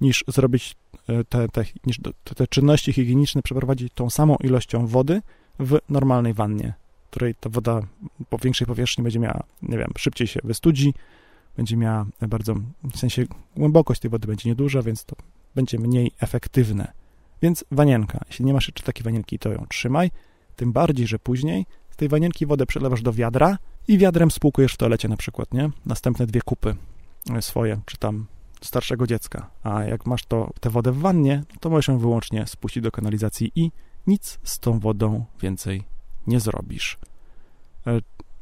niż 0.00 0.24
zrobić 0.28 0.76
e, 1.08 1.24
te, 1.24 1.48
te, 1.48 1.64
niż 1.86 2.00
te, 2.36 2.46
czynności 2.46 2.92
higieniczne, 2.92 3.42
przeprowadzić 3.42 3.92
tą 3.94 4.10
samą 4.10 4.36
ilością 4.36 4.86
wody 4.86 5.22
w 5.58 5.78
normalnej 5.88 6.34
wannie, 6.34 6.74
której 7.10 7.34
ta 7.34 7.50
woda 7.50 7.80
po 8.28 8.38
większej 8.38 8.66
powierzchni 8.66 9.04
będzie 9.04 9.18
miała, 9.18 9.42
nie 9.62 9.78
wiem, 9.78 9.90
szybciej 9.98 10.26
się 10.26 10.40
wystudzi, 10.44 10.94
będzie 11.56 11.76
miała 11.76 12.06
bardzo, 12.28 12.54
w 12.94 12.98
sensie 12.98 13.24
głębokość 13.56 14.00
tej 14.00 14.10
wody 14.10 14.26
będzie 14.26 14.48
nieduża, 14.48 14.82
więc 14.82 15.04
to 15.04 15.16
będzie 15.54 15.78
mniej 15.78 16.12
efektywne. 16.20 16.92
Więc 17.42 17.64
wanienka. 17.70 18.20
Jeśli 18.28 18.44
nie 18.44 18.54
masz 18.54 18.68
jeszcze 18.68 18.82
takiej 18.82 19.02
wanienki, 19.04 19.38
to 19.38 19.52
ją 19.52 19.66
trzymaj. 19.68 20.10
Tym 20.56 20.72
bardziej, 20.72 21.06
że 21.06 21.18
później 21.18 21.66
z 21.90 21.96
tej 21.96 22.08
wanienki 22.08 22.46
wodę 22.46 22.66
przelewasz 22.66 23.02
do 23.02 23.12
wiadra 23.12 23.58
i 23.88 23.98
wiadrem 23.98 24.30
spłukujesz 24.30 24.74
w 24.74 24.76
toalecie 24.76 25.08
na 25.08 25.16
przykład, 25.16 25.54
nie? 25.54 25.70
Następne 25.86 26.26
dwie 26.26 26.40
kupy 26.42 26.76
swoje, 27.40 27.80
czy 27.86 27.96
tam 27.96 28.26
starszego 28.60 29.06
dziecka. 29.06 29.50
A 29.62 29.84
jak 29.84 30.06
masz 30.06 30.24
to, 30.24 30.50
tę 30.60 30.70
wodę 30.70 30.92
w 30.92 30.98
wannie, 30.98 31.42
to 31.60 31.70
możesz 31.70 31.88
ją 31.88 31.98
wyłącznie 31.98 32.46
spuścić 32.46 32.82
do 32.82 32.90
kanalizacji 32.90 33.52
i 33.54 33.70
nic 34.06 34.38
z 34.42 34.58
tą 34.58 34.78
wodą 34.78 35.24
więcej 35.40 35.84
nie 36.26 36.40
zrobisz. 36.40 36.98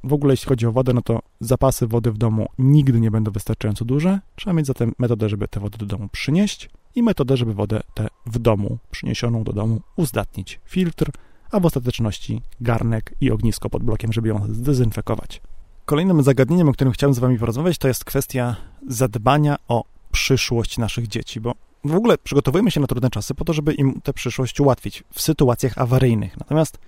W 0.04 0.12
ogóle 0.12 0.32
jeśli 0.32 0.48
chodzi 0.48 0.66
o 0.66 0.72
wodę, 0.72 0.92
no 0.92 1.02
to 1.02 1.22
zapasy 1.40 1.86
wody 1.86 2.12
w 2.12 2.18
domu 2.18 2.48
nigdy 2.58 3.00
nie 3.00 3.10
będą 3.10 3.30
wystarczająco 3.30 3.84
duże. 3.84 4.20
Trzeba 4.36 4.54
mieć 4.54 4.66
zatem 4.66 4.92
metodę, 4.98 5.28
żeby 5.28 5.48
tę 5.48 5.60
wodę 5.60 5.78
do 5.78 5.86
domu 5.86 6.08
przynieść 6.12 6.70
i 6.94 7.02
metodę, 7.02 7.36
żeby 7.36 7.54
wodę 7.54 7.80
tę 7.94 8.08
w 8.26 8.38
domu, 8.38 8.78
przyniesioną 8.90 9.44
do 9.44 9.52
domu, 9.52 9.80
uzdatnić. 9.96 10.60
Filtr, 10.64 11.10
a 11.50 11.60
w 11.60 11.66
ostateczności 11.66 12.42
garnek 12.60 13.14
i 13.20 13.30
ognisko 13.30 13.70
pod 13.70 13.82
blokiem, 13.82 14.12
żeby 14.12 14.28
ją 14.28 14.46
zdezynfekować. 14.48 15.40
Kolejnym 15.84 16.22
zagadnieniem, 16.22 16.68
o 16.68 16.72
którym 16.72 16.92
chciałem 16.92 17.14
z 17.14 17.18
Wami 17.18 17.38
porozmawiać, 17.38 17.78
to 17.78 17.88
jest 17.88 18.04
kwestia 18.04 18.56
zadbania 18.88 19.56
o 19.68 19.84
przyszłość 20.12 20.78
naszych 20.78 21.08
dzieci, 21.08 21.40
bo 21.40 21.54
w 21.84 21.94
ogóle 21.94 22.18
przygotowujemy 22.18 22.70
się 22.70 22.80
na 22.80 22.86
trudne 22.86 23.10
czasy 23.10 23.34
po 23.34 23.44
to, 23.44 23.52
żeby 23.52 23.74
im 23.74 24.00
tę 24.00 24.12
przyszłość 24.12 24.60
ułatwić 24.60 25.04
w 25.12 25.22
sytuacjach 25.22 25.78
awaryjnych. 25.78 26.36
Natomiast 26.38 26.78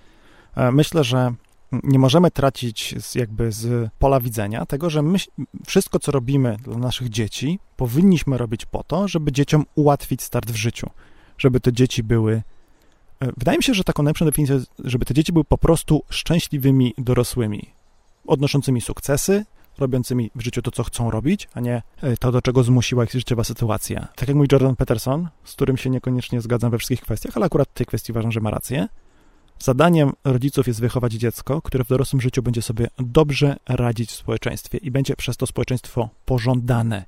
e, 0.55 0.71
myślę, 0.71 1.03
że 1.03 1.33
nie 1.71 1.99
możemy 1.99 2.31
tracić 2.31 2.95
z, 2.99 3.15
jakby 3.15 3.51
z 3.51 3.89
pola 3.99 4.19
widzenia 4.19 4.65
tego, 4.65 4.89
że 4.89 5.01
my 5.01 5.17
wszystko, 5.65 5.99
co 5.99 6.11
robimy 6.11 6.57
dla 6.63 6.77
naszych 6.77 7.09
dzieci, 7.09 7.59
powinniśmy 7.77 8.37
robić 8.37 8.65
po 8.65 8.83
to, 8.83 9.07
żeby 9.07 9.31
dzieciom 9.31 9.65
ułatwić 9.75 10.21
start 10.21 10.51
w 10.51 10.55
życiu, 10.55 10.89
żeby 11.37 11.59
te 11.59 11.73
dzieci 11.73 12.03
były. 12.03 12.33
E, 13.19 13.31
wydaje 13.37 13.57
mi 13.57 13.63
się, 13.63 13.73
że 13.73 13.83
taką 13.83 14.03
najlepszą 14.03 14.25
definicją 14.25 14.55
jest, 14.55 14.71
żeby 14.79 15.05
te 15.05 15.13
dzieci 15.13 15.33
były 15.33 15.45
po 15.45 15.57
prostu 15.57 16.03
szczęśliwymi 16.09 16.93
dorosłymi, 16.97 17.69
odnoszącymi 18.27 18.81
sukcesy, 18.81 19.45
robiącymi 19.77 20.31
w 20.35 20.41
życiu 20.41 20.61
to, 20.61 20.71
co 20.71 20.83
chcą 20.83 21.11
robić, 21.11 21.47
a 21.53 21.59
nie 21.59 21.81
e, 22.01 22.17
to, 22.17 22.31
do 22.31 22.41
czego 22.41 22.63
zmusiła 22.63 23.03
ich 23.03 23.11
życiowa 23.11 23.43
sytuacja. 23.43 24.07
Tak 24.15 24.27
jak 24.27 24.37
mówi 24.37 24.47
Jordan 24.51 24.75
Peterson, 24.75 25.27
z 25.43 25.53
którym 25.53 25.77
się 25.77 25.89
niekoniecznie 25.89 26.41
zgadzam 26.41 26.71
we 26.71 26.77
wszystkich 26.77 27.01
kwestiach, 27.01 27.37
ale 27.37 27.45
akurat 27.45 27.69
w 27.69 27.73
tej 27.73 27.85
kwestii 27.85 28.11
uważam, 28.11 28.31
że 28.31 28.39
ma 28.39 28.49
rację. 28.49 28.87
Zadaniem 29.59 30.13
rodziców 30.23 30.67
jest 30.67 30.79
wychować 30.79 31.13
dziecko, 31.13 31.61
które 31.61 31.83
w 31.83 31.87
dorosłym 31.87 32.21
życiu 32.21 32.43
będzie 32.43 32.61
sobie 32.61 32.87
dobrze 32.99 33.55
radzić 33.69 34.11
w 34.11 34.15
społeczeństwie 34.15 34.77
i 34.77 34.91
będzie 34.91 35.15
przez 35.15 35.37
to 35.37 35.47
społeczeństwo 35.47 36.09
pożądane. 36.25 37.05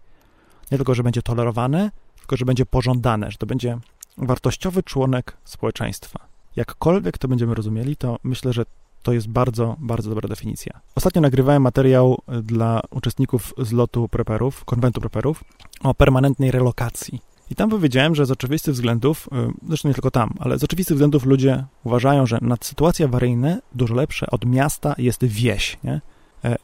Nie 0.72 0.78
tylko, 0.78 0.96
że 0.96 1.04
będzie 1.04 1.22
tolerowane, 1.22 1.92
tylko, 2.20 2.38
że 2.38 2.46
będzie 2.46 2.66
pożądane, 2.66 3.32
że 3.32 3.38
to 3.38 3.46
będzie 3.46 3.78
wartościowy 4.18 4.84
członek 4.84 5.38
społeczeństwa. 5.44 6.20
Jakkolwiek 6.56 7.18
to 7.18 7.28
będziemy 7.28 7.56
rozumieli, 7.56 7.96
to 7.96 8.20
myślę, 8.24 8.54
że 8.54 8.66
to 9.04 9.14
jest 9.14 9.28
bardzo, 9.28 9.76
bardzo 9.80 10.10
dobra 10.10 10.30
definicja. 10.30 10.80
Ostatnio 10.96 11.22
nagrywałem 11.22 11.62
materiał 11.62 12.22
dla 12.44 12.82
uczestników 12.92 13.54
z 13.58 13.72
lotu 13.72 14.08
preperów, 14.10 14.66
konwentu 14.66 15.02
preperów, 15.02 15.44
o 15.84 15.94
permanentnej 15.94 16.52
relokacji. 16.52 17.22
I 17.52 17.56
tam 17.56 17.70
powiedziałem, 17.70 18.16
że 18.16 18.26
z 18.26 18.32
oczywistych 18.32 18.74
względów, 18.74 19.28
y, 19.28 19.68
zresztą 19.68 19.88
nie 19.88 19.94
tylko 19.94 20.12
tam, 20.12 20.34
ale 20.40 20.60
z 20.60 20.64
oczywistych 20.64 20.96
względów 20.96 21.26
ludzie 21.26 21.64
uważają, 21.84 22.26
że 22.26 22.38
nad 22.42 22.66
sytuacje 22.66 23.06
awaryjne 23.06 23.62
dużo 23.76 23.96
lepsze 23.96 24.28
od 24.32 24.46
miasta 24.46 24.96
jest 24.98 25.26
wieś. 25.26 25.78
Nie? 25.84 26.02
E, 26.46 26.56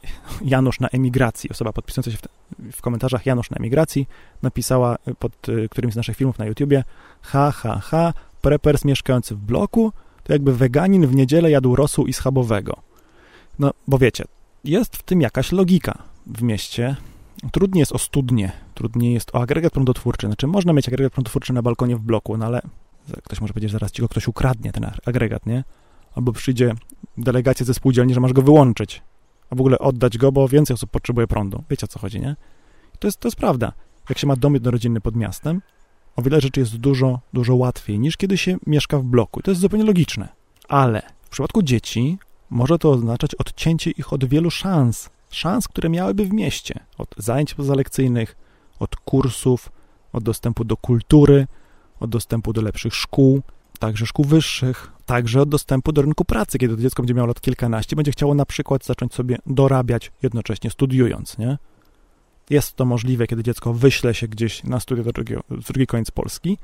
Janusz 0.46 0.80
na 0.80 0.88
emigracji, 0.88 1.50
osoba 1.50 1.74
podpisująca 1.74 2.12
się 2.12 2.18
w, 2.18 2.22
w, 2.76 2.82
komentarzach 2.82 3.26
Janusz 3.26 3.50
na 3.50 3.58
emigracji, 3.58 4.08
napisała 4.42 4.96
pod 5.20 5.50
y, 5.50 5.70
którymś 5.70 5.94
z 5.94 5.98
naszych 5.98 6.18
filmów 6.18 6.40
na 6.40 6.46
YouTubie 6.46 6.84
ha, 7.22 7.52
ha, 7.52 7.80
ha, 7.84 8.14
preppers 8.42 8.86
mieszkający 8.86 9.36
w 9.36 9.40
bloku 9.40 9.92
to 10.24 10.34
jakby 10.34 10.54
weganin 10.54 11.08
w 11.08 11.16
niedzielę 11.16 11.52
jadł 11.52 11.76
rosół 11.76 12.08
i 12.08 12.14
schabowego. 12.14 12.78
No, 13.60 13.72
bo 13.88 13.98
wiecie, 13.98 14.24
jest 14.64 14.98
w 14.98 15.04
tym 15.04 15.22
jakaś 15.22 15.52
logika. 15.52 15.98
W 16.28 16.42
mieście 16.42 16.96
trudniej 17.52 17.80
jest 17.80 17.92
o 17.92 17.98
studnie, 17.98 18.52
trudniej 18.74 19.14
jest 19.14 19.36
o 19.36 19.42
agregat 19.42 19.74
prądotwórczy. 19.74 20.28
Znaczy, 20.28 20.48
można 20.48 20.74
mieć 20.74 20.88
agregat 20.88 21.14
prądotwórczy 21.14 21.54
na 21.54 21.62
balkonie 21.62 21.96
w 21.96 22.02
bloku, 22.02 22.38
no 22.38 22.46
ale 22.46 22.62
ktoś 23.24 23.42
może 23.42 23.54
powiedzieć, 23.54 23.72
że 23.72 23.76
zaraz 23.76 23.92
ci 23.92 24.02
go 24.02 24.10
ktoś 24.10 24.28
ukradnie, 24.28 24.72
ten 24.72 24.92
agregat, 25.06 25.46
nie? 25.46 25.64
Albo 26.16 26.32
przyjdzie 26.32 26.74
delegacja 27.18 27.66
ze 27.66 27.74
spółdzielni, 27.74 28.14
że 28.14 28.20
masz 28.20 28.34
go 28.34 28.42
wyłączyć, 28.42 29.02
a 29.50 29.56
w 29.56 29.60
ogóle 29.60 29.80
oddać 29.80 30.18
go, 30.18 30.32
bo 30.32 30.48
więcej 30.48 30.74
osób 30.74 30.90
potrzebuje 30.92 31.28
prądu. 31.28 31.64
Wiecie, 31.70 31.86
o 31.86 31.88
co 31.88 32.00
chodzi, 32.00 32.20
nie? 32.20 32.36
To 33.00 33.08
jest, 33.08 33.20
to 33.20 33.28
jest 33.28 33.38
prawda. 33.38 33.74
Jak 34.10 34.18
się 34.18 34.28
ma 34.28 34.36
dom 34.36 34.54
jednorodzinny 34.54 35.02
pod 35.02 35.16
miastem, 35.16 35.62
o 36.16 36.22
wiele 36.22 36.42
rzeczy 36.42 36.60
jest 36.60 36.78
dużo, 36.78 37.20
dużo 37.34 37.56
łatwiej 37.56 38.00
niż 38.00 38.18
kiedy 38.18 38.38
się 38.38 38.58
mieszka 38.68 39.00
w 39.00 39.04
bloku. 39.04 39.42
To 39.42 39.52
jest 39.52 39.62
zupełnie 39.62 39.86
logiczne. 39.86 40.28
Ale 40.68 41.02
w 41.22 41.30
przypadku 41.30 41.64
dzieci 41.64 42.18
może 42.50 42.78
to 42.78 42.92
oznaczać 42.92 43.36
odcięcie 43.36 43.92
ich 43.92 44.14
od 44.14 44.26
wielu 44.26 44.52
szans. 44.52 45.10
Szans, 45.34 45.68
które 45.68 45.90
miałyby 45.90 46.26
w 46.26 46.34
mieście. 46.34 46.80
Od 46.98 47.16
zajęć 47.18 47.54
pozalekcyjnych, 47.54 48.36
od 48.80 48.96
kursów, 48.96 49.72
od 50.14 50.24
dostępu 50.24 50.64
do 50.64 50.78
kultury, 50.78 51.48
od 52.00 52.10
dostępu 52.10 52.54
do 52.54 52.62
lepszych 52.62 52.96
szkół, 52.96 53.42
także 53.80 54.06
szkół 54.06 54.26
wyższych, 54.26 54.92
także 55.06 55.42
od 55.42 55.50
dostępu 55.50 55.92
do 55.92 56.02
rynku 56.02 56.26
pracy, 56.26 56.58
kiedy 56.58 56.76
to 56.76 56.82
dziecko 56.82 57.04
będzie 57.04 57.14
miało 57.14 57.28
lat 57.28 57.42
kilkanaście, 57.42 57.96
będzie 57.96 58.12
chciało 58.12 58.36
na 58.36 58.46
przykład 58.46 58.86
zacząć 58.86 59.14
sobie 59.14 59.38
dorabiać 59.46 60.12
jednocześnie 60.24 60.70
studiując, 60.70 61.38
nie? 61.38 61.58
Jest 62.50 62.76
to 62.76 62.86
możliwe, 62.86 63.28
kiedy 63.28 63.44
dziecko 63.44 63.74
wyśle 63.74 64.14
się 64.14 64.28
gdzieś 64.28 64.64
na 64.64 64.80
studia 64.80 65.04
do 65.04 65.12
drugiego, 65.12 65.44
drugi 65.50 65.88
koniec 65.88 66.12
Polski, 66.12 66.58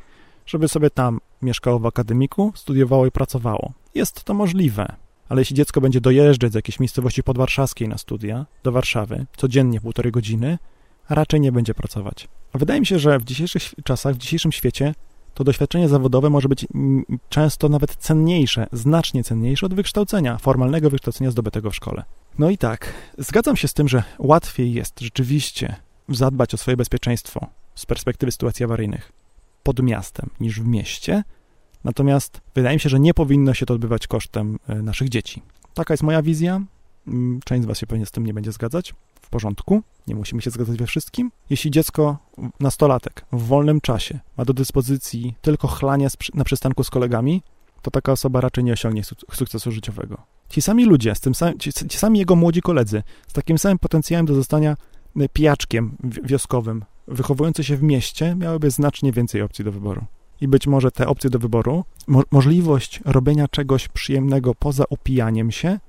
żeby 0.46 0.68
sobie 0.68 0.90
tam 0.90 1.20
mieszkało 1.42 1.80
w 1.80 1.86
akademiku, 1.86 2.52
studiowało 2.56 3.06
i 3.06 3.12
pracowało. 3.12 3.74
Jest 3.96 4.24
to 4.24 4.34
możliwe, 4.34 4.96
ale 5.30 5.42
jeśli 5.42 5.56
dziecko 5.56 5.82
będzie 5.82 6.02
dojeżdżać 6.02 6.52
z 6.52 6.56
jakiejś 6.56 6.80
miejscowości 6.80 7.24
podwarszawskiej 7.24 7.88
na 7.88 7.98
studia 7.98 8.46
do 8.64 8.72
Warszawy 8.72 9.26
codziennie 9.38 9.82
półtorej 9.82 10.12
godziny, 10.12 10.58
raczej 11.10 11.42
nie 11.42 11.52
będzie 11.52 11.74
pracować. 11.74 12.28
A 12.54 12.58
wydaje 12.58 12.80
mi 12.80 12.86
się, 12.86 13.00
że 13.00 13.20
w 13.20 13.24
dzisiejszych 13.24 13.64
czasach, 13.84 14.16
w 14.16 14.18
dzisiejszym 14.18 14.52
świecie 14.52 14.94
to 15.34 15.44
doświadczenie 15.44 15.90
zawodowe 15.90 16.30
może 16.30 16.50
być 16.50 16.68
często 17.30 17.70
nawet 17.70 17.96
cenniejsze, 17.96 18.68
znacznie 18.72 19.24
cenniejsze 19.24 19.66
od 19.66 19.74
wykształcenia, 19.74 20.38
formalnego 20.38 20.90
wykształcenia 20.90 21.32
zdobytego 21.32 21.72
w 21.72 21.76
szkole. 21.76 22.04
No 22.40 22.50
i 22.50 22.58
tak, 22.58 22.94
zgadzam 23.18 23.56
się 23.56 23.68
z 23.68 23.74
tym, 23.74 23.88
że 23.88 24.04
łatwiej 24.20 24.74
jest 24.74 25.00
rzeczywiście 25.00 25.76
zadbać 26.10 26.54
o 26.54 26.58
swoje 26.58 26.78
bezpieczeństwo 26.78 27.48
z 27.76 27.86
perspektywy 27.86 28.32
sytuacji 28.32 28.66
awaryjnych 28.66 29.12
pod 29.64 29.84
miastem 29.84 30.30
niż 30.40 30.62
w 30.62 30.66
mieście, 30.66 31.24
natomiast 31.84 32.42
wydaje 32.56 32.76
mi 32.76 32.80
się, 32.80 32.90
że 32.90 33.00
nie 33.00 33.14
powinno 33.14 33.54
się 33.54 33.66
to 33.66 33.74
odbywać 33.74 34.08
kosztem 34.08 34.60
e, 34.68 34.76
naszych 34.76 35.10
dzieci. 35.10 35.42
Taka 35.74 35.94
jest 35.94 36.04
moja 36.04 36.22
wizja. 36.22 36.62
Mm, 37.08 37.40
część 37.46 37.64
z 37.64 37.66
Was 37.66 37.80
się 37.80 37.88
pewnie 37.88 38.06
z 38.06 38.12
tym 38.12 38.26
nie 38.26 38.34
będzie 38.34 38.52
zgadzać. 38.52 38.94
W 39.22 39.30
porządku, 39.30 39.82
nie 40.08 40.16
musimy 40.16 40.42
się 40.42 40.50
zgadzać 40.50 40.78
we 40.78 40.86
wszystkim. 40.86 41.32
Jeśli 41.50 41.72
dziecko, 41.72 42.18
nastolatek, 42.60 43.26
w 43.32 43.44
wolnym 43.44 43.82
czasie 43.82 44.20
ma 44.38 44.46
do 44.46 44.54
dyspozycji 44.54 45.34
tylko 45.42 45.68
chlanie 45.68 46.08
na 46.34 46.44
przystanku 46.44 46.84
z 46.84 46.90
kolegami, 46.90 47.42
to 47.82 47.92
taka 47.92 48.12
osoba 48.12 48.42
raczej 48.42 48.64
nie 48.64 48.74
osiągnie 48.74 49.04
sukcesu 49.34 49.72
życiowego. 49.72 50.18
Ci 50.50 50.62
sami 50.62 50.86
ludzie, 50.86 51.16
z 51.16 51.20
tym 51.20 51.36
sam, 51.36 51.60
ci, 51.60 51.74
ci 51.74 51.98
sami 51.98 52.20
jego 52.20 52.36
młodzi 52.36 52.62
koledzy, 52.62 53.04
z 53.28 53.34
takim 53.34 53.58
samym 53.58 53.80
potencjałem 53.80 54.26
do 54.26 54.36
zostania 54.36 54.78
y, 55.22 55.30
pijaczkiem 55.34 55.98
wioskowym, 56.04 56.86
wychowujący 57.08 57.64
się 57.64 57.78
w 57.78 57.84
mieście, 57.84 58.36
miałyby 58.36 58.72
znacznie 58.72 59.12
więcej 59.12 59.42
opcji 59.42 59.66
do 59.66 59.72
wyboru. 59.72 60.06
I 60.42 60.48
być 60.48 60.68
może 60.68 60.92
te 60.92 61.08
opcje 61.08 61.30
do 61.30 61.40
wyboru, 61.40 61.84
mo 62.08 62.22
możliwość 62.32 63.02
robienia 63.06 63.48
czegoś 63.48 63.88
przyjemnego 63.88 64.56
poza 64.56 64.84
upijaniem 64.90 65.52
się, 65.52 65.80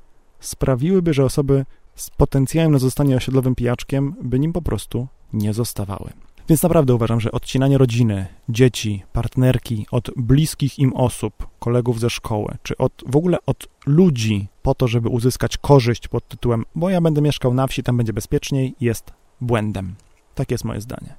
sprawiłyby, 0.40 1.14
że 1.14 1.24
osoby 1.24 1.64
z 1.94 2.10
potencjałem 2.10 2.72
na 2.72 2.78
zostanie 2.78 3.16
osiedlowym 3.16 3.54
pijaczkiem 3.54 4.14
by 4.22 4.38
nim 4.38 4.52
po 4.52 4.62
prostu 4.62 5.06
nie 5.32 5.54
zostawały. 5.54 6.10
Więc 6.48 6.62
naprawdę 6.62 6.94
uważam, 6.94 7.20
że 7.20 7.32
odcinanie 7.32 7.78
rodziny, 7.78 8.26
dzieci, 8.48 9.02
partnerki 9.12 9.86
od 9.90 10.10
bliskich 10.16 10.78
im 10.78 10.96
osób, 10.96 11.46
kolegów 11.58 12.00
ze 12.00 12.10
szkoły, 12.10 12.56
czy 12.62 12.76
od, 12.76 12.92
w 13.06 13.16
ogóle 13.16 13.38
od 13.46 13.68
ludzi 13.86 14.48
po 14.62 14.74
to, 14.74 14.88
żeby 14.88 15.08
uzyskać 15.08 15.56
korzyść 15.56 16.08
pod 16.08 16.28
tytułem 16.28 16.64
bo 16.74 16.90
ja 16.90 17.00
będę 17.00 17.20
mieszkał 17.20 17.54
na 17.54 17.66
wsi, 17.66 17.82
tam 17.82 17.96
będzie 17.96 18.12
bezpieczniej, 18.12 18.74
jest 18.80 19.12
błędem. 19.40 19.94
Tak 20.34 20.50
jest 20.50 20.64
moje 20.64 20.80
zdanie. 20.80 21.14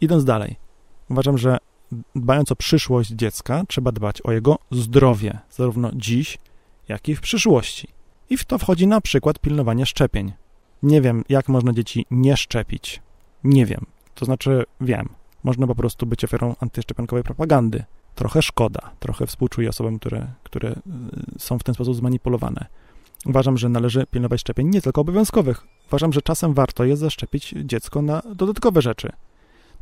Idąc 0.00 0.24
dalej, 0.24 0.56
uważam, 1.10 1.38
że 1.38 1.58
dbając 2.14 2.52
o 2.52 2.56
przyszłość 2.56 3.10
dziecka, 3.10 3.62
trzeba 3.68 3.92
dbać 3.92 4.22
o 4.22 4.32
jego 4.32 4.58
zdrowie, 4.70 5.38
zarówno 5.50 5.90
dziś, 5.94 6.38
jak 6.88 7.08
i 7.08 7.16
w 7.16 7.20
przyszłości. 7.20 7.88
I 8.30 8.36
w 8.36 8.44
to 8.44 8.58
wchodzi 8.58 8.86
na 8.86 9.00
przykład 9.00 9.38
pilnowanie 9.38 9.86
szczepień. 9.86 10.32
Nie 10.82 11.00
wiem, 11.00 11.24
jak 11.28 11.48
można 11.48 11.72
dzieci 11.72 12.06
nie 12.10 12.36
szczepić. 12.36 13.02
Nie 13.44 13.66
wiem. 13.66 13.86
To 14.14 14.24
znaczy, 14.24 14.64
wiem, 14.80 15.08
można 15.44 15.66
po 15.66 15.74
prostu 15.74 16.06
być 16.06 16.24
ofiarą 16.24 16.54
antyszczepionkowej 16.60 17.24
propagandy. 17.24 17.84
Trochę 18.14 18.42
szkoda, 18.42 18.90
trochę 19.00 19.26
współczuję 19.26 19.68
osobom, 19.68 19.98
które, 19.98 20.26
które 20.42 20.70
y, 20.70 20.74
są 21.38 21.58
w 21.58 21.62
ten 21.62 21.74
sposób 21.74 21.94
zmanipulowane. 21.94 22.66
Uważam, 23.26 23.58
że 23.58 23.68
należy 23.68 24.06
pilnować 24.10 24.40
szczepień 24.40 24.68
nie 24.68 24.82
tylko 24.82 25.00
obowiązkowych. 25.00 25.66
Uważam, 25.86 26.12
że 26.12 26.22
czasem 26.22 26.54
warto 26.54 26.84
jest 26.84 27.00
zaszczepić 27.00 27.54
dziecko 27.64 28.02
na 28.02 28.22
dodatkowe 28.34 28.82
rzeczy. 28.82 29.12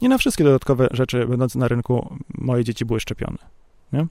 Nie 0.02 0.08
na 0.08 0.18
wszystkie 0.18 0.44
dodatkowe 0.44 0.88
rzeczy 0.90 1.26
będące 1.26 1.58
na 1.58 1.68
rynku 1.68 2.16
moje 2.38 2.64
dzieci 2.64 2.84
były 2.84 3.00
szczepione. 3.00 3.38
Nie? 3.92 4.06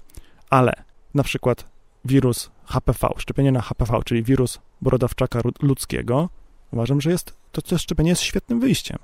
Ale 0.50 0.74
na 1.14 1.24
przykład 1.24 1.66
wirus 2.06 2.52
HPV, 2.66 3.08
szczepienie 3.18 3.52
na 3.52 3.62
HPV, 3.62 4.00
czyli 4.06 4.24
wirus 4.24 4.60
brodawczaka 4.82 5.42
ludzkiego, 5.62 6.30
uważam, 6.72 7.02
że 7.02 7.12
jest, 7.12 7.34
to, 7.52 7.62
to 7.62 7.78
szczepienie 7.78 8.10
jest 8.10 8.22
świetnym 8.22 8.60
wyjściem 8.60 8.98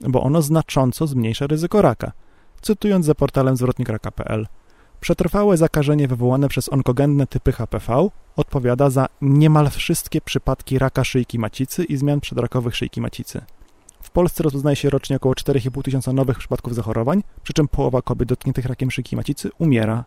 bo 0.00 0.22
ono 0.22 0.42
znacząco 0.42 1.06
zmniejsza 1.06 1.46
ryzyko 1.46 1.82
raka. 1.82 2.12
Cytując 2.60 3.06
za 3.06 3.14
portalem 3.14 3.56
zwrotnikraka.pl, 3.56 4.46
przetrwałe 5.00 5.56
zakażenie 5.56 6.08
wywołane 6.08 6.48
przez 6.48 6.68
onkogenne 6.68 7.26
typy 7.26 7.52
HPV 7.52 8.08
odpowiada 8.36 8.90
za 8.90 9.06
niemal 9.20 9.70
wszystkie 9.70 10.20
przypadki 10.20 10.78
raka 10.78 11.04
szyjki 11.04 11.38
macicy 11.38 11.84
i 11.84 11.96
zmian 11.96 12.20
przedrakowych 12.20 12.76
szyjki 12.76 13.00
macicy. 13.00 13.42
Polsce 14.14 14.42
rozpoznaje 14.42 14.76
się 14.76 14.90
rocznie 14.90 15.16
około 15.16 15.34
4,5 15.34 15.82
tysiąca 15.82 16.12
nowych 16.12 16.38
przypadków 16.38 16.74
zachorowań, 16.74 17.22
przy 17.42 17.52
czym 17.52 17.68
połowa 17.68 18.02
kobiet 18.02 18.28
dotkniętych 18.28 18.66
rakiem 18.66 18.90
szyjki 18.90 19.16
macicy 19.16 19.50
umiera. 19.58 20.04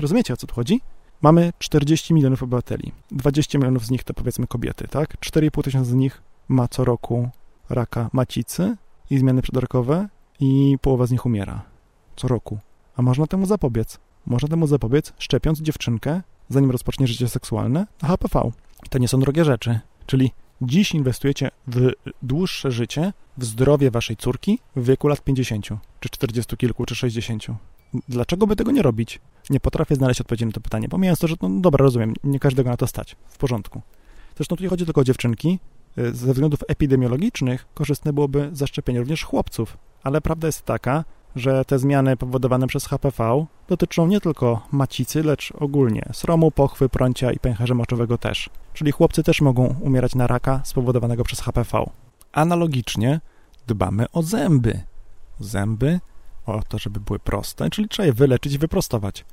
Rozumiecie, 0.00 0.34
o 0.34 0.36
co 0.36 0.46
tu 0.46 0.54
chodzi? 0.54 0.80
Mamy 1.22 1.52
40 1.58 2.14
milionów 2.14 2.42
obywateli. 2.42 2.92
20 3.10 3.58
milionów 3.58 3.86
z 3.86 3.90
nich 3.90 4.04
to 4.04 4.14
powiedzmy 4.14 4.46
kobiety, 4.46 4.88
tak? 4.88 5.20
4,5 5.20 5.62
tysiąca 5.62 5.90
z 5.90 5.94
nich 5.94 6.22
ma 6.48 6.68
co 6.68 6.84
roku 6.84 7.28
raka 7.70 8.10
macicy 8.12 8.76
i 9.10 9.18
zmiany 9.18 9.42
przedrokowe 9.42 10.08
i 10.40 10.76
połowa 10.82 11.06
z 11.06 11.10
nich 11.10 11.26
umiera. 11.26 11.62
Co 12.16 12.28
roku. 12.28 12.58
A 12.96 13.02
można 13.02 13.26
temu 13.26 13.46
zapobiec. 13.46 13.98
Można 14.26 14.48
temu 14.48 14.66
zapobiec 14.66 15.12
szczepiąc 15.18 15.60
dziewczynkę, 15.60 16.22
zanim 16.48 16.70
rozpocznie 16.70 17.06
życie 17.06 17.28
seksualne, 17.28 17.86
na 18.02 18.08
HPV. 18.08 18.50
To 18.90 18.98
nie 18.98 19.08
są 19.08 19.20
drogie 19.20 19.44
rzeczy. 19.44 19.80
Czyli 20.06 20.32
dziś 20.62 20.94
inwestujecie 20.94 21.50
w 21.66 21.90
dłuższe 22.22 22.70
życie, 22.70 23.12
w 23.38 23.44
zdrowie 23.44 23.90
waszej 23.90 24.16
córki 24.16 24.58
w 24.76 24.84
wieku 24.84 25.08
lat 25.08 25.24
50, 25.24 25.68
czy 26.00 26.08
40 26.08 26.56
kilku, 26.56 26.86
czy 26.86 26.94
60. 26.94 27.46
Dlaczego 28.08 28.46
by 28.46 28.56
tego 28.56 28.70
nie 28.70 28.82
robić? 28.82 29.20
Nie 29.50 29.60
potrafię 29.60 29.94
znaleźć 29.94 30.20
odpowiedzi 30.20 30.46
na 30.46 30.52
to 30.52 30.60
pytanie, 30.60 30.88
pomijając 30.88 31.18
to, 31.18 31.28
że 31.28 31.34
no 31.42 31.50
dobra, 31.60 31.82
rozumiem, 31.82 32.14
nie 32.24 32.38
każdego 32.38 32.70
na 32.70 32.76
to 32.76 32.86
stać. 32.86 33.16
W 33.28 33.38
porządku. 33.38 33.82
Zresztą 34.36 34.56
tu 34.56 34.62
nie 34.62 34.68
chodzi 34.68 34.84
tylko 34.84 35.00
o 35.00 35.04
dziewczynki. 35.04 35.58
Y, 35.98 36.14
ze 36.14 36.32
względów 36.32 36.60
epidemiologicznych 36.68 37.66
korzystne 37.74 38.12
byłoby 38.12 38.50
zaszczepienie 38.52 38.98
również 38.98 39.24
chłopców. 39.24 39.76
Ale 40.02 40.20
prawda 40.20 40.48
jest 40.48 40.62
taka, 40.62 41.04
że 41.36 41.64
te 41.64 41.78
zmiany 41.78 42.16
powodowane 42.16 42.66
przez 42.66 42.86
HPV 42.86 43.46
dotyczą 43.68 44.06
nie 44.06 44.20
tylko 44.20 44.66
macicy, 44.72 45.22
lecz 45.22 45.52
ogólnie 45.58 46.08
sromu, 46.12 46.50
pochwy, 46.50 46.88
prącia 46.88 47.32
i 47.32 47.38
pęcherza 47.38 47.74
moczowego 47.74 48.18
też. 48.18 48.50
Czyli 48.74 48.92
chłopcy 48.92 49.22
też 49.22 49.40
mogą 49.40 49.74
umierać 49.80 50.14
na 50.14 50.26
raka 50.26 50.60
spowodowanego 50.64 51.24
przez 51.24 51.40
HPV. 51.40 51.90
Analogicznie 52.32 53.20
dbamy 53.66 54.06
o 54.12 54.22
zęby. 54.22 54.80
Zęby 55.40 56.00
o 56.46 56.62
to, 56.68 56.78
żeby 56.78 57.00
były 57.00 57.18
proste, 57.18 57.70
czyli 57.70 57.88
trzeba 57.88 58.06
je 58.06 58.12
wyleczyć 58.12 58.52
i 58.52 58.58
wyprostować. 58.58 59.24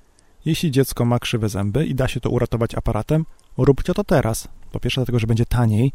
Jeśli 0.45 0.71
dziecko 0.71 1.05
ma 1.05 1.19
krzywe 1.19 1.49
zęby 1.49 1.85
i 1.85 1.95
da 1.95 2.07
się 2.07 2.19
to 2.19 2.29
uratować 2.29 2.75
aparatem, 2.75 3.25
róbcie 3.57 3.93
to 3.93 4.03
teraz. 4.03 4.47
Po 4.71 4.79
pierwsze 4.79 5.01
dlatego, 5.01 5.19
że 5.19 5.27
będzie 5.27 5.45
taniej 5.45 5.91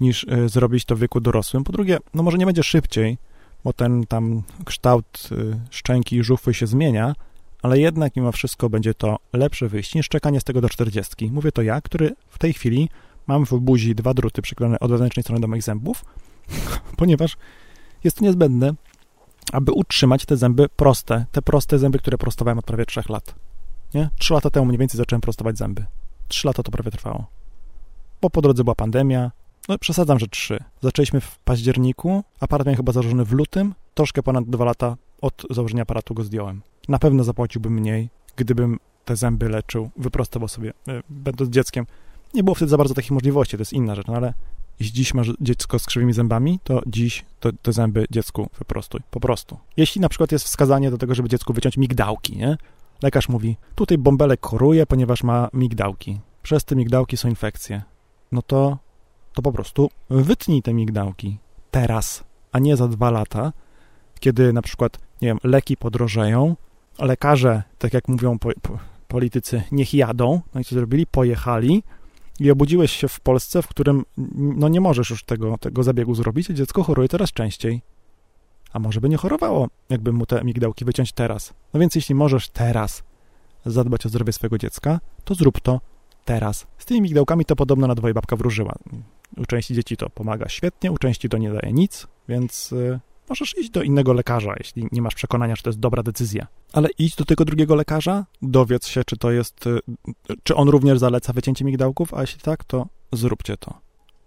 niż 0.00 0.24
y, 0.24 0.48
zrobić 0.48 0.84
to 0.84 0.96
w 0.96 0.98
wieku 0.98 1.20
dorosłym. 1.20 1.64
Po 1.64 1.72
drugie, 1.72 1.98
no 2.14 2.22
może 2.22 2.38
nie 2.38 2.46
będzie 2.46 2.62
szybciej, 2.62 3.18
bo 3.64 3.72
ten 3.72 4.06
tam 4.06 4.42
kształt 4.64 5.28
y, 5.32 5.58
szczęki 5.70 6.16
i 6.16 6.24
żuchwy 6.24 6.54
się 6.54 6.66
zmienia, 6.66 7.14
ale 7.62 7.78
jednak 7.78 8.16
mimo 8.16 8.32
wszystko 8.32 8.70
będzie 8.70 8.94
to 8.94 9.16
lepsze 9.32 9.68
wyjście 9.68 9.98
niż 9.98 10.08
czekanie 10.08 10.40
z 10.40 10.44
tego 10.44 10.60
do 10.60 10.68
40. 10.68 11.30
Mówię 11.30 11.52
to 11.52 11.62
ja, 11.62 11.80
który 11.80 12.14
w 12.28 12.38
tej 12.38 12.52
chwili 12.52 12.88
mam 13.26 13.46
w 13.46 13.52
buzi 13.52 13.94
dwa 13.94 14.14
druty 14.14 14.42
przyklejone 14.42 14.78
od 14.80 14.90
wewnętrznej 14.90 15.22
strony 15.22 15.40
do 15.40 15.48
moich 15.48 15.62
zębów, 15.62 16.04
ponieważ 16.96 17.36
jest 18.04 18.16
to 18.16 18.24
niezbędne, 18.24 18.74
aby 19.52 19.72
utrzymać 19.72 20.26
te 20.26 20.36
zęby 20.36 20.68
proste, 20.68 21.26
te 21.32 21.42
proste 21.42 21.78
zęby, 21.78 21.98
które 21.98 22.18
prostowałem 22.18 22.58
od 22.58 22.64
prawie 22.64 22.86
3 22.86 23.00
lat. 23.08 23.34
Nie? 23.94 24.10
3 24.18 24.34
lata 24.34 24.50
temu 24.50 24.66
mniej 24.66 24.78
więcej 24.78 24.98
zacząłem 24.98 25.20
prostować 25.20 25.58
zęby. 25.58 25.84
3 26.28 26.46
lata 26.46 26.62
to 26.62 26.70
prawie 26.70 26.90
trwało. 26.90 27.26
Bo 28.20 28.30
po 28.30 28.42
drodze 28.42 28.64
była 28.64 28.74
pandemia, 28.74 29.30
no 29.68 29.78
przesadzam, 29.78 30.18
że 30.18 30.28
3. 30.28 30.58
Zaczęliśmy 30.82 31.20
w 31.20 31.38
październiku, 31.38 32.24
aparat 32.40 32.66
miałem 32.66 32.76
chyba 32.76 32.92
założony 32.92 33.24
w 33.24 33.32
lutym, 33.32 33.74
troszkę 33.94 34.22
ponad 34.22 34.44
2 34.44 34.64
lata 34.64 34.96
od 35.20 35.46
założenia 35.50 35.82
aparatu 35.82 36.14
go 36.14 36.24
zdjąłem. 36.24 36.62
Na 36.88 36.98
pewno 36.98 37.24
zapłaciłbym 37.24 37.72
mniej, 37.72 38.10
gdybym 38.36 38.78
te 39.04 39.16
zęby 39.16 39.48
leczył, 39.48 39.90
wyprostował 39.96 40.48
sobie, 40.48 40.72
e, 40.88 41.02
będąc 41.08 41.50
dzieckiem. 41.50 41.86
Nie 42.34 42.42
było 42.44 42.54
wtedy 42.54 42.70
za 42.70 42.76
bardzo 42.76 42.94
takich 42.94 43.10
możliwości, 43.10 43.56
to 43.56 43.60
jest 43.60 43.72
inna 43.72 43.94
rzecz, 43.94 44.06
no 44.06 44.14
ale 44.14 44.34
jeśli 44.80 44.94
dziś 44.94 45.14
masz 45.14 45.32
dziecko 45.40 45.78
z 45.78 45.86
krzywymi 45.86 46.12
zębami, 46.12 46.60
to 46.64 46.82
dziś 46.86 47.24
to, 47.40 47.50
te 47.62 47.72
zęby 47.72 48.06
dziecku 48.10 48.50
wyprostuj. 48.58 49.00
Po 49.10 49.20
prostu. 49.20 49.58
Jeśli 49.76 50.00
na 50.00 50.08
przykład 50.08 50.32
jest 50.32 50.44
wskazanie 50.44 50.90
do 50.90 50.98
tego, 50.98 51.14
żeby 51.14 51.28
dziecku 51.28 51.52
wyciąć 51.52 51.76
migdałki, 51.76 52.36
nie? 52.36 52.56
Lekarz 53.02 53.28
mówi, 53.28 53.56
tutaj 53.74 53.98
bąbelek 53.98 54.46
choruje, 54.46 54.86
ponieważ 54.86 55.22
ma 55.22 55.48
migdałki. 55.52 56.20
Przez 56.42 56.64
te 56.64 56.76
migdałki 56.76 57.16
są 57.16 57.28
infekcje. 57.28 57.82
No 58.32 58.42
to, 58.42 58.78
to 59.38 59.42
po 59.42 59.52
prostu 59.52 59.90
wytnij 60.10 60.62
te 60.62 60.74
migdałki. 60.74 61.38
Teraz, 61.70 62.24
a 62.52 62.58
nie 62.58 62.76
za 62.76 62.88
dwa 62.88 63.10
lata, 63.10 63.52
kiedy 64.20 64.52
na 64.52 64.62
przykład, 64.62 64.98
nie 65.22 65.28
wiem, 65.28 65.38
leki 65.44 65.76
podrożeją, 65.76 66.56
lekarze, 66.98 67.62
tak 67.78 67.94
jak 67.94 68.08
mówią 68.08 68.38
po, 68.38 68.50
po, 68.62 68.78
politycy, 69.08 69.62
niech 69.72 69.94
jadą. 69.94 70.40
No 70.54 70.60
i 70.60 70.64
co 70.64 70.74
zrobili? 70.74 71.06
Pojechali, 71.06 71.82
i 72.40 72.50
obudziłeś 72.50 72.92
się 72.92 73.08
w 73.08 73.20
Polsce, 73.20 73.62
w 73.62 73.68
którym 73.68 74.04
no 74.36 74.68
nie 74.68 74.80
możesz 74.80 75.10
już 75.10 75.24
tego, 75.24 75.58
tego 75.58 75.82
zabiegu 75.82 76.14
zrobić, 76.14 76.50
a 76.50 76.54
dziecko 76.54 76.82
choruje 76.82 77.08
coraz 77.08 77.32
częściej. 77.32 77.82
A 78.72 78.78
może 78.78 79.00
by 79.00 79.08
nie 79.08 79.16
chorowało, 79.16 79.68
jakby 79.90 80.12
mu 80.12 80.26
te 80.26 80.44
migdałki 80.44 80.84
wyciąć 80.84 81.12
teraz. 81.12 81.54
No 81.74 81.80
więc 81.80 81.94
jeśli 81.94 82.14
możesz 82.14 82.48
teraz 82.48 83.02
zadbać 83.66 84.06
o 84.06 84.08
zdrowie 84.08 84.32
swojego 84.32 84.58
dziecka, 84.58 85.00
to 85.24 85.34
zrób 85.34 85.60
to 85.60 85.80
teraz. 86.24 86.66
Z 86.78 86.84
tymi 86.84 87.00
migdałkami 87.00 87.44
to 87.44 87.56
podobno 87.56 87.86
na 87.86 87.94
dwoje 87.94 88.14
babka 88.14 88.36
wróżyła. 88.36 88.74
U 89.38 89.46
części 89.46 89.74
dzieci 89.74 89.96
to 89.96 90.10
pomaga 90.10 90.48
świetnie, 90.48 90.92
u 90.92 90.98
części 90.98 91.28
to 91.28 91.38
nie 91.38 91.52
daje 91.52 91.72
nic, 91.72 92.06
więc 92.28 92.72
y, 92.72 93.00
możesz 93.28 93.58
iść 93.58 93.70
do 93.70 93.82
innego 93.82 94.12
lekarza, 94.12 94.54
jeśli 94.58 94.88
nie 94.92 95.02
masz 95.02 95.14
przekonania, 95.14 95.56
że 95.56 95.62
to 95.62 95.68
jest 95.70 95.80
dobra 95.80 96.02
decyzja. 96.02 96.46
Ale 96.72 96.88
idź 96.98 97.16
do 97.16 97.24
tego 97.24 97.44
drugiego 97.44 97.74
lekarza, 97.74 98.26
dowiedz 98.42 98.86
się, 98.86 99.04
czy 99.04 99.16
to 99.16 99.30
jest, 99.30 99.66
y, 99.66 99.80
czy 100.42 100.54
on 100.54 100.68
również 100.68 100.98
zaleca 100.98 101.32
wycięcie 101.32 101.64
migdałków, 101.64 102.14
a 102.14 102.20
jeśli 102.20 102.40
tak, 102.40 102.64
to 102.64 102.88
zróbcie 103.12 103.56
to. 103.56 103.80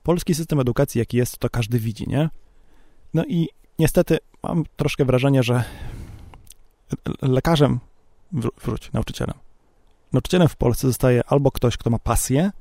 Polski 0.04 0.36
system 0.36 0.60
edukacji, 0.60 1.00
jaki 1.00 1.18
jest, 1.18 1.38
to 1.38 1.50
każdy 1.50 1.80
widzi, 1.80 2.10
nie? 2.10 2.30
No 3.14 3.26
i 3.26 3.50
niestety 3.80 4.18
mam 4.44 4.64
troszkę 4.76 5.06
wrażenie, 5.06 5.44
że 5.44 5.64
lekarzem, 7.22 7.80
wróć, 8.64 8.92
nauczycielem. 8.94 9.36
Nauczycielem 10.14 10.48
w 10.48 10.56
Polsce 10.56 10.88
zostaje 10.88 11.22
albo 11.28 11.52
ktoś, 11.52 11.78
kto 11.78 11.90
ma 11.90 12.00
pasję, 12.00 12.52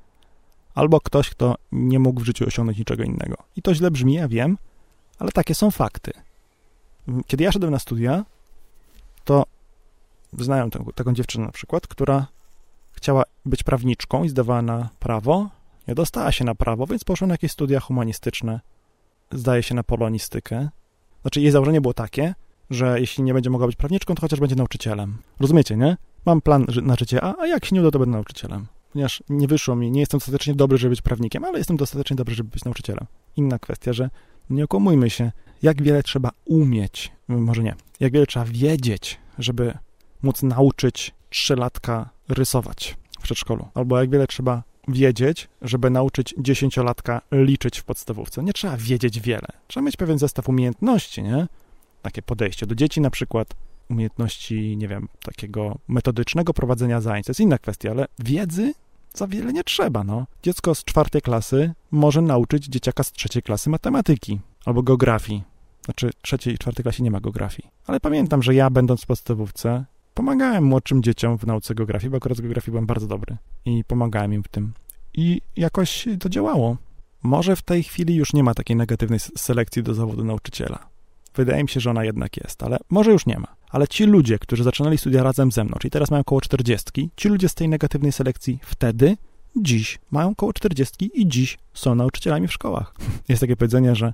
albo 0.81 1.01
ktoś, 1.01 1.31
kto 1.31 1.55
nie 1.73 1.99
mógł 1.99 2.21
w 2.21 2.25
życiu 2.25 2.47
osiągnąć 2.47 2.79
niczego 2.79 3.03
innego. 3.03 3.37
I 3.57 3.63
to 3.63 3.75
źle 3.75 3.91
brzmi, 3.91 4.15
ja 4.15 4.29
wiem, 4.29 4.59
ale 5.19 5.31
takie 5.33 5.55
są 5.55 5.71
fakty. 5.71 6.13
Kiedy 7.27 7.45
ja 7.45 7.53
szedłem 7.53 7.73
na 7.73 7.79
studia, 7.79 8.25
to 9.25 9.45
znają 10.39 10.71
tę, 10.71 10.85
taką 10.95 11.13
dziewczynę 11.13 11.47
na 11.47 11.53
przykład, 11.53 11.87
która 11.87 12.27
chciała 12.93 13.23
być 13.47 13.63
prawniczką 13.63 14.25
i 14.25 14.29
zdawała 14.29 14.63
na 14.63 14.89
prawo, 14.99 15.49
nie 15.89 15.95
dostała 15.95 16.33
się 16.33 16.45
na 16.45 16.55
prawo, 16.55 16.87
więc 16.87 17.05
poszła 17.05 17.27
na 17.27 17.35
jakieś 17.35 17.53
studia 17.53 17.81
humanistyczne, 17.81 18.61
zdaje 19.33 19.63
się 19.63 19.75
na 19.75 19.83
polonistykę. 19.83 20.69
Znaczy 21.23 21.41
jej 21.41 21.51
założenie 21.51 21.81
było 21.81 21.95
takie, 21.95 22.35
że 22.71 23.01
jeśli 23.01 23.25
nie 23.25 23.35
będzie 23.35 23.51
mogła 23.51 23.67
być 23.67 23.77
prawniczką, 23.77 24.15
to 24.15 24.21
chociaż 24.21 24.41
będzie 24.41 24.57
nauczycielem. 24.57 25.19
Rozumiecie, 25.41 25.77
nie? 25.77 25.97
Mam 26.27 26.41
plan 26.41 26.67
na 26.83 26.95
życie 26.95 27.25
A, 27.25 27.35
a 27.39 27.47
jak 27.47 27.65
się 27.65 27.75
nie 27.75 27.81
uda, 27.81 27.91
to 27.91 27.99
będę 27.99 28.13
nauczycielem. 28.13 28.67
Ponieważ 28.93 29.23
nie 29.29 29.49
wyszło 29.49 29.77
mi, 29.77 29.91
nie 29.91 30.01
jestem 30.01 30.19
dostatecznie 30.21 30.55
dobry, 30.55 30.79
żeby 30.79 30.91
być 30.91 31.03
prawnikiem, 31.03 31.45
ale 31.45 31.59
jestem 31.59 31.77
dostatecznie 31.77 32.17
dobry, 32.17 32.35
żeby 32.35 32.51
być 32.51 32.65
nauczycielem. 32.65 33.07
Inna 33.37 33.59
kwestia, 33.59 33.93
że 33.93 34.11
nie 34.51 34.65
okłamujmy 34.65 35.11
się, 35.11 35.33
jak 35.63 35.83
wiele 35.83 36.03
trzeba 36.03 36.31
umieć, 36.45 37.13
może 37.29 37.63
nie, 37.63 37.75
jak 38.01 38.13
wiele 38.13 38.27
trzeba 38.27 38.45
wiedzieć, 38.45 39.19
żeby 39.39 39.75
móc 40.23 40.43
nauczyć 40.43 41.15
trzylatka 41.31 42.11
rysować 42.29 42.97
w 43.19 43.23
przedszkolu, 43.23 43.69
albo 43.75 44.01
jak 44.01 44.11
wiele 44.11 44.27
trzeba 44.27 44.63
wiedzieć, 44.89 45.49
żeby 45.63 45.91
nauczyć 45.91 46.35
dziesięciolatka 46.39 47.23
liczyć 47.33 47.79
w 47.79 47.85
podstawówce. 47.85 48.43
Nie 48.43 48.53
trzeba 48.53 48.77
wiedzieć 48.77 49.21
wiele. 49.21 49.49
Trzeba 49.67 49.87
mieć 49.87 49.97
pewien 49.97 50.19
zestaw 50.19 50.49
umiejętności, 50.49 51.23
nie? 51.23 51.47
Takie 52.03 52.23
podejście 52.23 52.67
do 52.67 52.75
dzieci 52.75 53.01
na 53.01 53.11
przykład, 53.11 53.55
umiejętności, 53.91 54.77
nie 54.77 54.89
wiem, 54.89 55.09
takiego 55.23 55.79
metodycznego 55.89 56.55
prowadzenia 56.55 57.01
zajęć. 57.01 57.27
To 57.27 57.31
jest 57.31 57.41
inna 57.41 57.59
kwestia, 57.59 57.91
ale 57.91 58.07
wiedzy 58.19 58.75
za 59.15 59.27
wiele 59.27 59.53
nie 59.53 59.65
trzeba, 59.65 60.05
no. 60.05 60.27
Dziecko 60.43 60.75
z 60.75 60.85
czwartej 60.85 61.23
klasy 61.23 61.73
może 61.91 62.23
nauczyć 62.23 62.67
dzieciaka 62.67 63.03
z 63.03 63.13
trzeciej 63.13 63.43
klasy 63.43 63.71
matematyki 63.71 64.41
albo 64.65 64.83
geografii. 64.83 65.43
Znaczy, 65.85 66.11
trzeciej 66.23 66.55
i 66.55 66.59
czwartej 66.59 66.83
klasie 66.83 67.03
nie 67.03 67.11
ma 67.11 67.21
geografii. 67.21 67.69
Ale 67.87 68.01
pamiętam, 68.01 68.43
że 68.43 68.55
ja, 68.55 68.71
będąc 68.71 69.03
w 69.03 69.07
podstawówce, 69.07 69.85
pomagałem 70.15 70.65
młodszym 70.65 71.03
dzieciom 71.03 71.39
w 71.39 71.47
nauce 71.47 71.75
geografii, 71.75 72.11
bo 72.11 72.17
akurat 72.17 72.39
z 72.39 72.41
geografii 72.41 72.73
byłem 72.73 72.87
bardzo 72.87 73.07
dobry 73.07 73.37
i 73.65 73.85
pomagałem 73.85 74.33
im 74.33 74.43
w 74.43 74.49
tym. 74.49 74.73
I 75.15 75.41
jakoś 75.57 76.09
to 76.21 76.29
działało. 76.29 76.77
Może 77.23 77.57
w 77.57 77.63
tej 77.63 77.83
chwili 77.83 78.15
już 78.15 78.33
nie 78.33 78.43
ma 78.45 78.55
takiej 78.55 78.77
negatywnej 78.77 79.21
selekcji 79.21 79.83
do 79.83 79.95
zawodu 79.95 80.25
nauczyciela. 80.25 80.90
Wydaje 81.35 81.63
mi 81.63 81.69
się, 81.69 81.81
że 81.81 81.91
ona 81.91 82.05
jednak 82.05 82.37
jest, 82.37 82.63
ale 82.63 82.79
może 82.91 83.13
już 83.13 83.27
nie 83.27 83.39
ma. 83.39 83.47
Ale 83.71 83.89
ci 83.89 84.05
ludzie, 84.05 84.39
którzy 84.39 84.65
zaczynali 84.65 84.99
studia 84.99 85.23
razem 85.23 85.53
ze 85.53 85.65
mną, 85.65 85.77
czyli 85.81 85.91
teraz 85.91 86.11
mają 86.11 86.21
około 86.21 86.41
40, 86.41 87.11
ci 87.17 87.29
ludzie 87.29 87.49
z 87.49 87.55
tej 87.55 87.69
negatywnej 87.69 88.13
selekcji 88.13 88.59
wtedy, 88.63 89.17
dziś 89.57 89.99
mają 90.11 90.31
około 90.31 90.53
40 90.53 91.11
i 91.21 91.29
dziś 91.29 91.59
są 91.75 91.95
nauczycielami 91.95 92.49
w 92.49 92.53
szkołach. 92.53 92.95
Jest 93.29 93.41
takie 93.41 93.57
powiedzenie, 93.57 93.95
że 93.95 94.13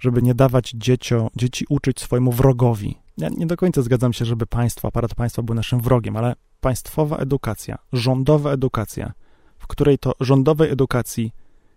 żeby 0.00 0.22
nie 0.22 0.34
dawać 0.34 0.70
dzieciom, 0.70 1.28
dzieci 1.36 1.66
uczyć 1.68 2.00
swojemu 2.00 2.32
wrogowi. 2.32 2.98
Ja 3.18 3.28
nie 3.28 3.46
do 3.46 3.56
końca 3.56 3.82
zgadzam 3.82 4.12
się, 4.12 4.24
żeby 4.24 4.46
państwo, 4.46 4.88
aparat 4.88 5.14
państwa 5.14 5.42
był 5.42 5.54
naszym 5.54 5.80
wrogiem, 5.80 6.16
ale 6.16 6.34
państwowa 6.60 7.16
edukacja, 7.16 7.78
rządowa 7.92 8.52
edukacja, 8.52 9.12
w 9.58 9.66
której 9.66 9.98
to 9.98 10.12
rządowej 10.20 10.70
edukacji 10.70 11.32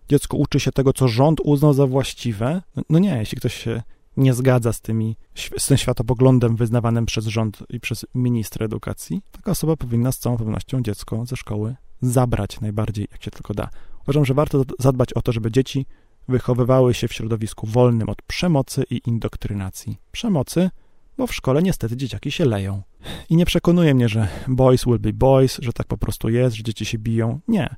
dziecko 0.08 0.36
uczy 0.36 0.60
się 0.60 0.72
tego, 0.72 0.92
co 0.92 1.08
rząd 1.08 1.40
uznał 1.44 1.72
za 1.72 1.86
właściwe, 1.86 2.62
no 2.90 2.98
nie, 2.98 3.16
jeśli 3.18 3.38
ktoś 3.38 3.54
się 3.54 3.82
nie 4.16 4.34
zgadza 4.34 4.72
z, 4.72 4.80
tymi, 4.80 5.16
z 5.58 5.66
tym 5.66 5.76
światopoglądem 5.76 6.56
wyznawanym 6.56 7.06
przez 7.06 7.26
rząd 7.26 7.62
i 7.68 7.80
przez 7.80 8.06
ministra 8.14 8.66
edukacji, 8.66 9.22
taka 9.32 9.50
osoba 9.50 9.76
powinna 9.76 10.12
z 10.12 10.18
całą 10.18 10.36
pewnością 10.36 10.82
dziecko 10.82 11.26
ze 11.26 11.36
szkoły 11.36 11.76
zabrać 12.00 12.60
najbardziej, 12.60 13.08
jak 13.12 13.22
się 13.22 13.30
tylko 13.30 13.54
da. 13.54 13.70
Uważam, 14.02 14.24
że 14.24 14.34
warto 14.34 14.64
zadbać 14.78 15.12
o 15.12 15.22
to, 15.22 15.32
żeby 15.32 15.50
dzieci 15.50 15.86
wychowywały 16.28 16.94
się 16.94 17.08
w 17.08 17.12
środowisku 17.12 17.66
wolnym 17.66 18.08
od 18.08 18.22
przemocy 18.22 18.84
i 18.90 19.00
indoktrynacji. 19.06 19.98
Przemocy, 20.12 20.70
bo 21.16 21.26
w 21.26 21.34
szkole 21.34 21.62
niestety 21.62 21.96
dzieciaki 21.96 22.30
się 22.30 22.44
leją. 22.44 22.82
I 23.28 23.36
nie 23.36 23.46
przekonuje 23.46 23.94
mnie, 23.94 24.08
że 24.08 24.28
boys 24.48 24.84
will 24.84 24.98
be 24.98 25.12
boys, 25.12 25.58
że 25.62 25.72
tak 25.72 25.86
po 25.86 25.98
prostu 25.98 26.28
jest, 26.28 26.56
że 26.56 26.62
dzieci 26.62 26.84
się 26.84 26.98
biją. 26.98 27.40
Nie. 27.48 27.76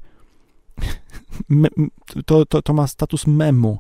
To, 2.27 2.47
to, 2.47 2.63
to 2.63 2.73
ma 2.73 2.87
status 2.87 3.27
memu, 3.27 3.79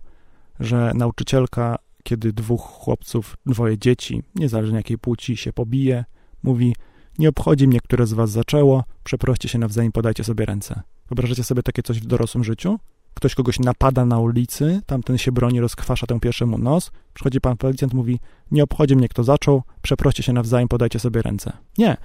że 0.61 0.93
nauczycielka, 0.95 1.79
kiedy 2.05 2.33
dwóch 2.33 2.61
chłopców, 2.61 3.37
dwoje 3.47 3.79
dzieci, 3.79 4.23
niezależnie 4.35 4.77
jakiej 4.77 4.99
płci, 4.99 5.37
się 5.37 5.53
pobije, 5.53 6.05
mówi: 6.43 6.75
Nie 7.19 7.29
obchodzi 7.29 7.69
mnie, 7.69 7.81
które 7.81 8.07
z 8.07 8.13
was 8.13 8.31
zaczęło, 8.31 8.85
przeproście 9.05 9.49
się 9.49 9.59
nawzajem, 9.59 9.93
podajcie 9.93 10.25
sobie 10.25 10.47
ręce. 10.47 10.83
Wyobrażacie 11.09 11.45
sobie 11.45 11.63
takie 11.63 11.83
coś 11.83 12.01
w 12.01 12.07
dorosłym 12.07 12.45
życiu? 12.45 12.79
Ktoś 13.15 13.35
kogoś 13.35 13.59
napada 13.59 14.05
na 14.05 14.19
ulicy, 14.19 14.81
tamten 14.87 15.19
się 15.19 15.33
broni, 15.33 15.61
rozkwasza 15.61 16.07
tę 16.07 16.21
pierwszemu 16.21 16.59
nos, 16.59 16.91
przychodzi 17.15 17.41
pan 17.41 17.57
policjant, 17.57 17.95
mówi, 17.95 18.21
nie 18.51 18.65
obchodzi 18.65 18.97
mnie 18.97 19.09
kto 19.09 19.25
zaczął, 19.25 19.63
przeproście 19.83 20.23
się 20.23 20.33
nawzajem, 20.33 20.69
podajcie 20.69 20.99
sobie 20.99 21.23
ręce. 21.23 21.53
Nie. 21.79 21.97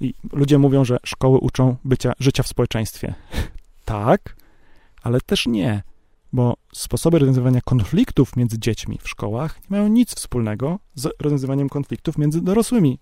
I 0.00 0.14
ludzie 0.32 0.58
mówią, 0.58 0.84
że 0.84 0.98
szkoły 1.04 1.38
uczą 1.38 1.76
bycia, 1.84 2.12
życia 2.18 2.42
w 2.42 2.48
społeczeństwie. 2.48 3.14
tak, 3.84 4.36
ale 5.02 5.20
też 5.20 5.46
nie, 5.46 5.82
bo 6.32 6.54
sposoby 6.72 7.18
rozwiązywania 7.18 7.60
konfliktów 7.60 8.36
między 8.36 8.58
dziećmi 8.58 8.98
w 9.02 9.08
szkołach 9.08 9.60
nie 9.60 9.76
mają 9.76 9.88
nic 9.88 10.14
wspólnego 10.14 10.78
z 10.94 11.08
rozwiązywaniem 11.20 11.68
konfliktów 11.68 12.18
między 12.18 12.40
dorosłymi 12.40 12.98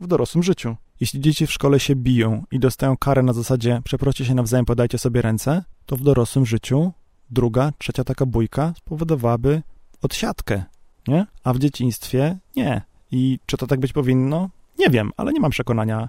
w 0.00 0.06
dorosłym 0.06 0.42
życiu. 0.42 0.76
Jeśli 1.00 1.20
dzieci 1.20 1.46
w 1.46 1.52
szkole 1.52 1.80
się 1.80 1.96
biją 1.96 2.44
i 2.50 2.58
dostają 2.58 2.96
karę 2.96 3.22
na 3.22 3.32
zasadzie 3.32 3.80
przeproście 3.84 4.24
się 4.24 4.34
nawzajem, 4.34 4.66
podajcie 4.66 4.98
sobie 4.98 5.22
ręce, 5.22 5.64
to 5.86 5.96
w 5.96 6.02
dorosłym 6.02 6.46
życiu 6.46 6.92
druga, 7.30 7.72
trzecia 7.78 8.04
taka 8.04 8.26
bójka 8.26 8.72
spowodowałaby 8.76 9.62
odsiadkę, 10.02 10.64
nie? 11.08 11.26
A 11.44 11.52
w 11.52 11.58
dzieciństwie 11.58 12.38
nie. 12.56 12.82
I 13.10 13.38
czy 13.46 13.56
to 13.56 13.66
tak 13.66 13.80
być 13.80 13.92
powinno? 13.92 14.50
Nie 14.78 14.90
wiem, 14.90 15.12
ale 15.16 15.32
nie 15.32 15.40
mam 15.40 15.50
przekonania, 15.50 16.08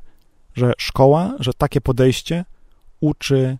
że 0.55 0.73
szkoła, 0.77 1.35
że 1.39 1.53
takie 1.53 1.81
podejście 1.81 2.45
uczy 2.99 3.57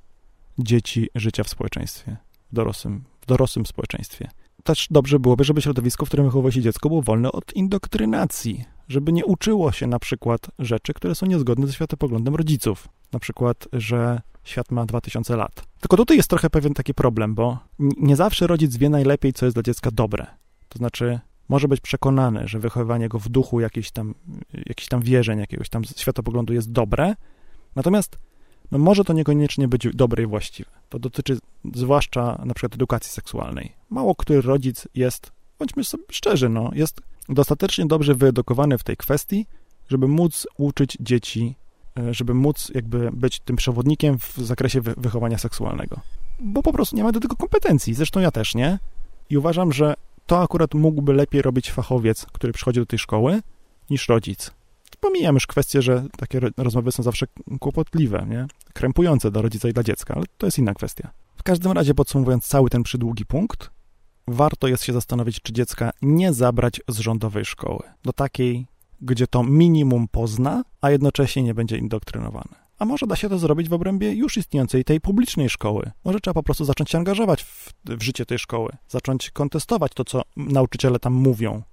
dzieci 0.60 1.10
życia 1.16 1.43
w 1.43 1.49
społeczeństwie, 1.49 2.18
w 2.52 2.56
dorosłym, 2.56 3.04
w 3.22 3.26
dorosłym 3.26 3.66
społeczeństwie. 3.66 4.30
Też 4.64 4.88
dobrze 4.91 5.20
byłoby, 5.20 5.43
żeby 5.43 5.62
środowisko, 5.62 6.06
w 6.06 6.10
którym 6.10 6.26
wychowywało 6.26 6.52
się 6.52 6.62
dziecko, 6.62 6.89
było 6.89 7.02
wolne 7.02 7.32
od 7.32 7.54
indoktrynacji, 7.54 8.66
żeby 8.88 9.12
nie 9.12 9.26
uczyło 9.26 9.72
się 9.72 9.88
na 9.88 10.00
przykład 10.00 10.47
rzeczy, 10.60 10.93
które 10.93 11.16
są 11.16 11.26
niezgodne 11.26 11.68
ze 11.68 11.74
światopoglądem 11.74 12.36
rodziców. 12.36 12.88
Na 13.12 13.20
przykład, 13.20 13.68
że 13.74 14.22
świat 14.43 14.72
ma 14.72 14.86
2000 14.86 15.36
lat. 15.36 15.64
Tylko 15.80 15.97
tutaj 15.97 16.18
jest 16.18 16.30
trochę 16.30 16.50
pewien 16.50 16.74
taki 16.74 16.93
problem, 16.93 17.36
bo 17.36 17.58
nie 17.80 18.16
zawsze 18.16 18.47
rodzic 18.47 18.78
wie 18.78 18.89
najlepiej, 18.89 19.34
co 19.34 19.45
jest 19.45 19.56
dla 19.56 19.64
dziecka 19.64 19.91
dobre. 19.91 20.28
To 20.70 20.78
znaczy, 20.78 21.20
może 21.50 21.68
być 21.68 21.82
przekonany, 21.82 22.47
że 22.47 22.60
wychowywanie 22.60 23.10
go 23.10 23.20
w 23.20 23.30
duchu 23.30 23.60
jakichś 23.60 23.91
tam, 23.91 24.16
jakichś 24.54 24.88
tam 24.88 25.02
wierzeń, 25.02 25.39
jakiegoś 25.39 25.70
tam 25.70 25.84
światopoglądu 25.84 26.54
jest 26.54 26.72
dobre, 26.72 27.16
natomiast 27.76 28.18
no 28.72 28.78
może 28.78 29.03
to 29.03 29.13
niekoniecznie 29.13 29.67
być 29.67 29.88
dobre 29.93 30.24
i 30.24 30.26
właściwe. 30.26 30.70
To 30.89 30.99
dotyczy 30.99 31.38
zwłaszcza 31.74 32.41
na 32.45 32.53
przykład 32.53 32.76
edukacji 32.76 33.11
seksualnej. 33.11 33.72
Mało 33.89 34.15
który 34.15 34.41
rodzic 34.41 34.88
jest, 34.95 35.32
bądźmy 35.59 35.84
sobie 35.84 36.03
szczerzy, 36.11 36.49
no, 36.49 36.72
jest 36.74 37.01
dostatecznie 37.30 37.86
dobrze 37.86 38.15
wyedukowany 38.15 38.78
w 38.78 38.84
tej 38.84 38.97
kwestii, 38.97 39.45
żeby 39.89 40.07
móc 40.07 40.47
uczyć 40.57 40.97
dzieci, 40.99 41.55
e, 41.99 42.13
żeby 42.13 42.34
móc 42.34 42.72
jakby 42.76 43.09
być 43.11 43.39
tym 43.39 43.55
przewodnikiem 43.55 44.20
w 44.20 44.38
zakresie 44.38 44.82
wychowania 44.82 45.38
seksualnego. 45.38 45.99
Bo 46.39 46.63
po 46.63 46.74
prostu 46.74 46.95
nie 46.95 47.03
ma 47.03 47.11
do 47.11 47.20
tego 47.20 47.36
kompetencji, 47.36 47.93
zresztą 47.93 48.20
ja 48.20 48.32
też 48.32 48.55
nie. 48.55 48.80
I 49.30 49.38
uważam, 49.38 49.74
że 49.74 49.93
to 50.26 50.41
akurat 50.41 50.74
mógłby 50.74 51.13
lepiej 51.13 51.41
robić 51.41 51.72
fachowiec, 51.72 52.26
który 52.26 52.53
przychodzi 52.53 52.80
do 52.80 52.86
tej 52.86 52.99
szkoły, 52.99 53.41
niż 53.89 54.09
rodzic. 54.09 54.51
Pomijam 55.00 55.36
już 55.36 55.47
kwestię, 55.47 55.82
że 55.82 56.04
takie 56.18 56.39
rozmowy 56.58 56.91
są 56.91 57.04
zawsze 57.04 57.26
kłopotliwe, 57.60 58.26
nie? 58.30 58.47
krępujące 58.74 59.32
dla 59.32 59.41
rodzica 59.41 59.70
i 59.70 59.74
dla 59.74 59.84
dziecka, 59.84 60.14
ale 60.14 60.24
to 60.38 60.47
jest 60.47 60.58
inna 60.58 60.74
kwestia. 60.74 61.12
W 61.36 61.43
każdym 61.43 61.72
razie, 61.72 61.93
podsumowując 61.93 62.47
cały 62.47 62.70
ten 62.70 62.84
przydługi 62.84 63.26
punkt, 63.26 63.70
warto 64.28 64.68
jest 64.68 64.84
się 64.84 64.93
zastanowić, 64.93 65.41
czy 65.41 65.54
dziecka 65.54 65.91
nie 66.02 66.34
zabrać 66.34 66.82
z 66.88 67.00
rządowej 67.00 67.45
szkoły 67.45 67.80
do 68.04 68.14
takiej, 68.14 68.68
gdzie 69.02 69.28
to 69.28 69.43
minimum 69.43 70.08
pozna, 70.08 70.64
a 70.82 70.91
jednocześnie 70.91 71.43
nie 71.43 71.54
będzie 71.54 71.78
indoktrynowane. 71.78 72.70
A 72.80 72.86
może 72.86 73.08
da 73.08 73.16
się 73.16 73.30
to 73.30 73.39
zrobić 73.39 73.70
w 73.70 73.74
obrębie 73.74 74.14
już 74.14 74.38
istniejącej 74.38 74.84
tej 74.84 75.02
publicznej 75.02 75.50
szkoły. 75.50 75.91
Może 76.06 76.20
trzeba 76.20 76.34
po 76.34 76.43
prostu 76.43 76.66
zacząć 76.66 76.89
się 76.89 76.97
angażować 76.97 77.43
w, 77.43 77.74
w 77.86 78.02
życie 78.04 78.26
tej 78.26 78.39
szkoły, 78.39 78.70
zacząć 78.88 79.32
kontestować 79.32 79.91
to, 79.95 80.06
co 80.06 80.22
nauczyciele 80.38 81.00
tam 81.00 81.14
mówią 81.14 81.64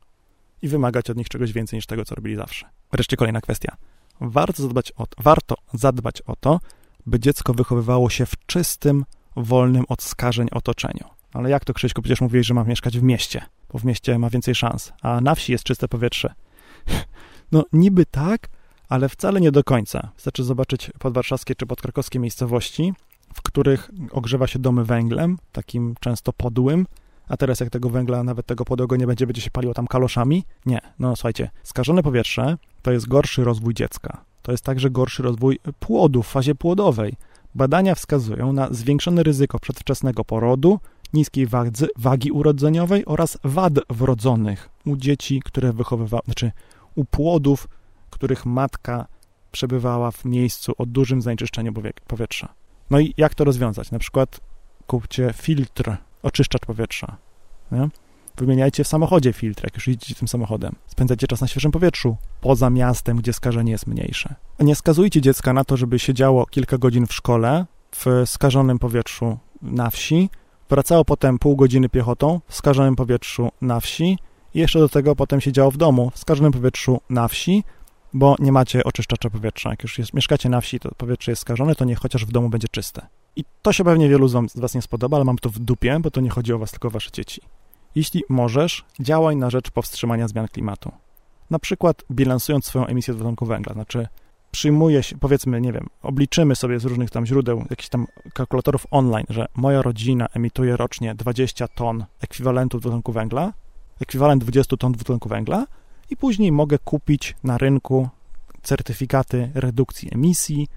i 0.66 0.68
wymagać 0.68 1.10
od 1.10 1.16
nich 1.16 1.28
czegoś 1.28 1.52
więcej 1.52 1.76
niż 1.76 1.86
tego, 1.86 2.04
co 2.04 2.14
robili 2.14 2.36
zawsze. 2.36 2.68
Wreszcie 2.92 3.16
kolejna 3.16 3.40
kwestia. 3.40 3.76
Warto 4.20 4.62
zadbać 4.62 4.92
o 4.92 5.06
to, 5.06 5.22
warto 5.22 5.54
zadbać 5.74 6.22
o 6.22 6.36
to, 6.36 6.60
by 7.06 7.20
dziecko 7.20 7.54
wychowywało 7.54 8.10
się 8.10 8.26
w 8.26 8.34
czystym, 8.46 9.04
wolnym 9.36 9.84
od 9.88 10.02
skażeń 10.02 10.48
otoczeniu. 10.52 11.04
Ale 11.32 11.50
jak 11.50 11.64
to, 11.64 11.74
Krzyśku, 11.74 12.02
przecież 12.02 12.20
mówiłeś, 12.20 12.46
że 12.46 12.54
ma 12.54 12.64
mieszkać 12.64 12.98
w 12.98 13.02
mieście, 13.02 13.42
bo 13.72 13.78
w 13.78 13.84
mieście 13.84 14.18
ma 14.18 14.30
więcej 14.30 14.54
szans, 14.54 14.92
a 15.02 15.20
na 15.20 15.34
wsi 15.34 15.52
jest 15.52 15.64
czyste 15.64 15.88
powietrze. 15.88 16.34
No 17.52 17.64
niby 17.72 18.06
tak, 18.06 18.48
ale 18.88 19.08
wcale 19.08 19.40
nie 19.40 19.52
do 19.52 19.64
końca. 19.64 20.08
Wystarczy 20.14 20.44
zobaczyć 20.44 20.90
podwarszawskie 20.98 21.54
czy 21.54 21.66
podkrakowskie 21.66 22.18
miejscowości, 22.18 22.94
w 23.34 23.42
których 23.42 23.90
ogrzewa 24.10 24.46
się 24.46 24.58
domy 24.58 24.84
węglem, 24.84 25.38
takim 25.52 25.94
często 26.00 26.32
podłym, 26.32 26.86
a 27.28 27.36
teraz 27.36 27.60
jak 27.60 27.70
tego 27.70 27.90
węgla, 27.90 28.22
nawet 28.22 28.46
tego 28.46 28.64
podłego 28.64 28.96
nie 28.96 29.06
będzie, 29.06 29.26
będzie 29.26 29.42
się 29.42 29.50
paliło 29.50 29.74
tam 29.74 29.86
kaloszami? 29.86 30.44
Nie. 30.66 30.80
No 30.98 31.16
słuchajcie, 31.16 31.50
skażone 31.62 32.02
powietrze 32.02 32.56
to 32.82 32.92
jest 32.92 33.08
gorszy 33.08 33.44
rozwój 33.44 33.74
dziecka. 33.74 34.24
To 34.42 34.52
jest 34.52 34.64
także 34.64 34.90
gorszy 34.90 35.22
rozwój 35.22 35.58
płodu 35.78 36.22
w 36.22 36.26
fazie 36.26 36.54
płodowej. 36.54 37.16
Badania 37.54 37.94
wskazują 37.94 38.52
na 38.52 38.68
zwiększone 38.70 39.22
ryzyko 39.22 39.58
przedwczesnego 39.58 40.24
porodu, 40.24 40.80
niskiej 41.12 41.46
wagi, 41.46 41.86
wagi 41.96 42.30
urodzeniowej 42.30 43.04
oraz 43.06 43.38
wad 43.44 43.72
wrodzonych 43.90 44.68
u 44.86 44.96
dzieci, 44.96 45.42
które 45.44 45.72
wychowywały, 45.72 46.22
znaczy 46.24 46.52
u 46.94 47.04
płodów, 47.04 47.68
których 48.10 48.46
matka 48.46 49.06
przebywała 49.52 50.10
w 50.10 50.24
miejscu 50.24 50.72
o 50.78 50.86
dużym 50.86 51.22
zanieczyszczeniu 51.22 51.72
powietrza. 52.06 52.54
No 52.90 53.00
i 53.00 53.14
jak 53.16 53.34
to 53.34 53.44
rozwiązać? 53.44 53.90
Na 53.90 53.98
przykład 53.98 54.40
kupcie 54.86 55.34
filtr, 55.36 55.96
oczyszczacz 56.26 56.66
powietrza. 56.66 57.16
Nie? 57.72 57.88
Wymieniajcie 58.36 58.84
w 58.84 58.88
samochodzie 58.88 59.32
filtr, 59.32 59.64
jak 59.64 59.74
już 59.74 59.86
jedziecie 59.86 60.14
tym 60.14 60.28
samochodem. 60.28 60.74
Spędzajcie 60.86 61.26
czas 61.26 61.40
na 61.40 61.46
świeżym 61.46 61.72
powietrzu, 61.72 62.16
poza 62.40 62.70
miastem, 62.70 63.16
gdzie 63.16 63.32
skażenie 63.32 63.72
jest 63.72 63.86
mniejsze. 63.86 64.34
Nie 64.60 64.74
skazujcie 64.74 65.20
dziecka 65.20 65.52
na 65.52 65.64
to, 65.64 65.76
żeby 65.76 65.98
siedziało 65.98 66.46
kilka 66.46 66.78
godzin 66.78 67.06
w 67.06 67.14
szkole, 67.14 67.66
w 67.96 68.22
skażonym 68.26 68.78
powietrzu 68.78 69.38
na 69.62 69.90
wsi, 69.90 70.30
wracało 70.70 71.04
potem 71.04 71.38
pół 71.38 71.56
godziny 71.56 71.88
piechotą 71.88 72.40
w 72.48 72.54
skażonym 72.54 72.96
powietrzu 72.96 73.50
na 73.60 73.80
wsi 73.80 74.18
i 74.54 74.58
jeszcze 74.58 74.78
do 74.78 74.88
tego 74.88 75.16
potem 75.16 75.40
siedziało 75.40 75.70
w 75.70 75.76
domu 75.76 76.10
w 76.14 76.18
skażonym 76.18 76.52
powietrzu 76.52 77.00
na 77.10 77.28
wsi, 77.28 77.64
bo 78.16 78.36
nie 78.38 78.52
macie 78.52 78.84
oczyszczacza 78.84 79.30
powietrza. 79.30 79.70
Jak 79.70 79.82
już 79.82 79.98
jest, 79.98 80.14
mieszkacie 80.14 80.48
na 80.48 80.60
wsi, 80.60 80.80
to 80.80 80.90
powietrze 80.96 81.32
jest 81.32 81.42
skażone, 81.42 81.74
to 81.74 81.84
niech 81.84 81.98
chociaż 81.98 82.26
w 82.26 82.32
domu 82.32 82.48
będzie 82.48 82.68
czyste. 82.68 83.06
I 83.36 83.44
to 83.62 83.72
się 83.72 83.84
pewnie 83.84 84.08
wielu 84.08 84.28
z 84.28 84.58
was 84.58 84.74
nie 84.74 84.82
spodoba, 84.82 85.16
ale 85.16 85.24
mam 85.24 85.38
to 85.38 85.50
w 85.50 85.58
dupie, 85.58 86.00
bo 86.00 86.10
to 86.10 86.20
nie 86.20 86.30
chodzi 86.30 86.52
o 86.52 86.58
was, 86.58 86.70
tylko 86.70 86.88
o 86.88 86.90
wasze 86.90 87.10
dzieci. 87.10 87.40
Jeśli 87.94 88.22
możesz, 88.28 88.84
działaj 89.00 89.36
na 89.36 89.50
rzecz 89.50 89.70
powstrzymania 89.70 90.28
zmian 90.28 90.48
klimatu. 90.48 90.92
Na 91.50 91.58
przykład 91.58 92.04
bilansując 92.10 92.64
swoją 92.64 92.86
emisję 92.86 93.14
dwutlenku 93.14 93.46
węgla, 93.46 93.72
znaczy 93.72 94.08
przyjmuje 94.50 95.02
się, 95.02 95.18
powiedzmy, 95.18 95.60
nie 95.60 95.72
wiem, 95.72 95.86
obliczymy 96.02 96.56
sobie 96.56 96.80
z 96.80 96.84
różnych 96.84 97.10
tam 97.10 97.26
źródeł, 97.26 97.64
jakichś 97.70 97.88
tam 97.88 98.06
kalkulatorów 98.34 98.86
online, 98.90 99.26
że 99.28 99.46
moja 99.54 99.82
rodzina 99.82 100.26
emituje 100.34 100.76
rocznie 100.76 101.14
20 101.14 101.68
ton 101.68 102.04
ekwiwalentu 102.20 102.80
dwutlenku 102.80 103.12
węgla, 103.12 103.52
ekwiwalent 104.00 104.44
20 104.44 104.76
ton 104.76 104.92
dwutlenku 104.92 105.28
węgla 105.28 105.66
i 106.10 106.16
później 106.16 106.52
mogę 106.52 106.78
kupić 106.78 107.36
na 107.44 107.58
rynku 107.58 108.08
certyfikaty 108.62 109.50
redukcji 109.54 110.08
emisji 110.12 110.68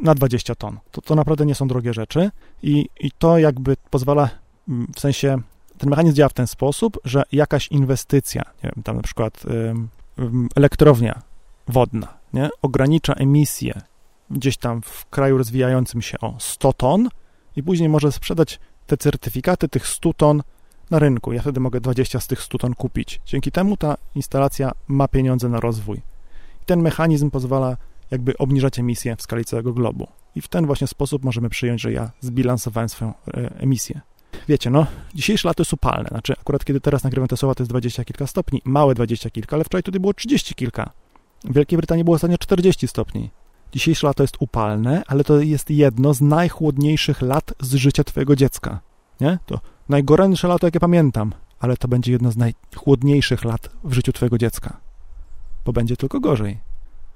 na 0.00 0.14
20 0.14 0.54
ton. 0.54 0.78
To, 0.90 1.00
to 1.00 1.14
naprawdę 1.14 1.46
nie 1.46 1.54
są 1.54 1.68
drogie 1.68 1.94
rzeczy 1.94 2.30
i, 2.62 2.88
i 3.00 3.10
to 3.18 3.38
jakby 3.38 3.76
pozwala, 3.90 4.30
mm, 4.68 4.86
w 4.96 5.00
sensie 5.00 5.38
ten 5.78 5.90
mechanizm 5.90 6.16
działa 6.16 6.28
w 6.28 6.32
ten 6.32 6.46
sposób, 6.46 6.98
że 7.04 7.22
jakaś 7.32 7.68
inwestycja, 7.68 8.42
nie 8.64 8.70
wiem, 8.74 8.82
tam 8.82 8.96
na 8.96 9.02
przykład 9.02 9.42
elektrownia 10.56 11.22
wodna, 11.68 12.18
nie, 12.32 12.48
ogranicza 12.62 13.12
emisję 13.12 13.80
gdzieś 14.30 14.56
tam 14.56 14.82
w 14.82 15.06
kraju 15.06 15.38
rozwijającym 15.38 16.02
się 16.02 16.18
o 16.20 16.34
100 16.38 16.72
ton 16.72 17.08
i 17.56 17.62
później 17.62 17.88
może 17.88 18.12
sprzedać 18.12 18.60
te 18.86 18.96
certyfikaty 18.96 19.68
tych 19.68 19.86
100 19.86 20.12
ton 20.12 20.42
na 20.90 20.98
rynku. 20.98 21.32
Ja 21.32 21.42
wtedy 21.42 21.60
mogę 21.60 21.80
20 21.80 22.20
z 22.20 22.26
tych 22.26 22.42
100 22.42 22.58
ton 22.58 22.74
kupić. 22.74 23.20
Dzięki 23.26 23.52
temu 23.52 23.76
ta 23.76 23.96
instalacja 24.14 24.72
ma 24.88 25.08
pieniądze 25.08 25.48
na 25.48 25.60
rozwój. 25.60 25.96
I 26.62 26.66
ten 26.66 26.82
mechanizm 26.82 27.30
pozwala 27.30 27.76
jakby 28.10 28.38
obniżać 28.38 28.78
emisję 28.78 29.16
w 29.16 29.22
skali 29.22 29.44
całego 29.44 29.72
globu. 29.72 30.06
I 30.34 30.40
w 30.40 30.48
ten 30.48 30.66
właśnie 30.66 30.86
sposób 30.86 31.24
możemy 31.24 31.48
przyjąć, 31.48 31.80
że 31.80 31.92
ja 31.92 32.10
zbilansowałem 32.20 32.88
swoją 32.88 33.10
e, 33.10 33.60
emisję. 33.60 34.00
Wiecie, 34.48 34.70
no, 34.70 34.86
dzisiejsze 35.14 35.48
lato 35.48 35.60
jest 35.60 35.72
upalne. 35.72 36.08
Znaczy, 36.08 36.32
akurat 36.40 36.64
kiedy 36.64 36.80
teraz 36.80 37.04
nagrywam 37.04 37.28
te 37.28 37.36
słowa, 37.36 37.54
to 37.54 37.62
jest 37.62 37.70
dwadzieścia 37.70 38.04
kilka 38.04 38.26
stopni, 38.26 38.62
małe 38.64 38.94
dwadzieścia 38.94 39.30
kilka, 39.30 39.56
ale 39.56 39.64
wczoraj 39.64 39.82
tutaj 39.82 40.00
było 40.00 40.14
trzydzieści 40.14 40.54
kilka. 40.54 40.90
W 41.44 41.54
Wielkiej 41.54 41.76
Brytanii 41.76 42.04
było 42.04 42.16
ostatnio 42.16 42.38
40 42.38 42.88
stopni. 42.88 43.30
Dzisiejsze 43.72 44.06
lato 44.06 44.22
jest 44.22 44.36
upalne, 44.40 45.02
ale 45.06 45.24
to 45.24 45.40
jest 45.40 45.70
jedno 45.70 46.14
z 46.14 46.20
najchłodniejszych 46.20 47.22
lat 47.22 47.54
z 47.60 47.74
życia 47.74 48.04
twojego 48.04 48.36
dziecka. 48.36 48.80
Nie? 49.20 49.38
To 49.46 49.60
najgorętsze 49.88 50.48
lato, 50.48 50.66
jakie 50.66 50.80
pamiętam, 50.80 51.32
ale 51.60 51.76
to 51.76 51.88
będzie 51.88 52.12
jedno 52.12 52.30
z 52.30 52.36
najchłodniejszych 52.36 53.44
lat 53.44 53.68
w 53.84 53.92
życiu 53.92 54.12
twojego 54.12 54.38
dziecka. 54.38 54.76
Bo 55.64 55.72
będzie 55.72 55.96
tylko 55.96 56.20
gorzej. 56.20 56.58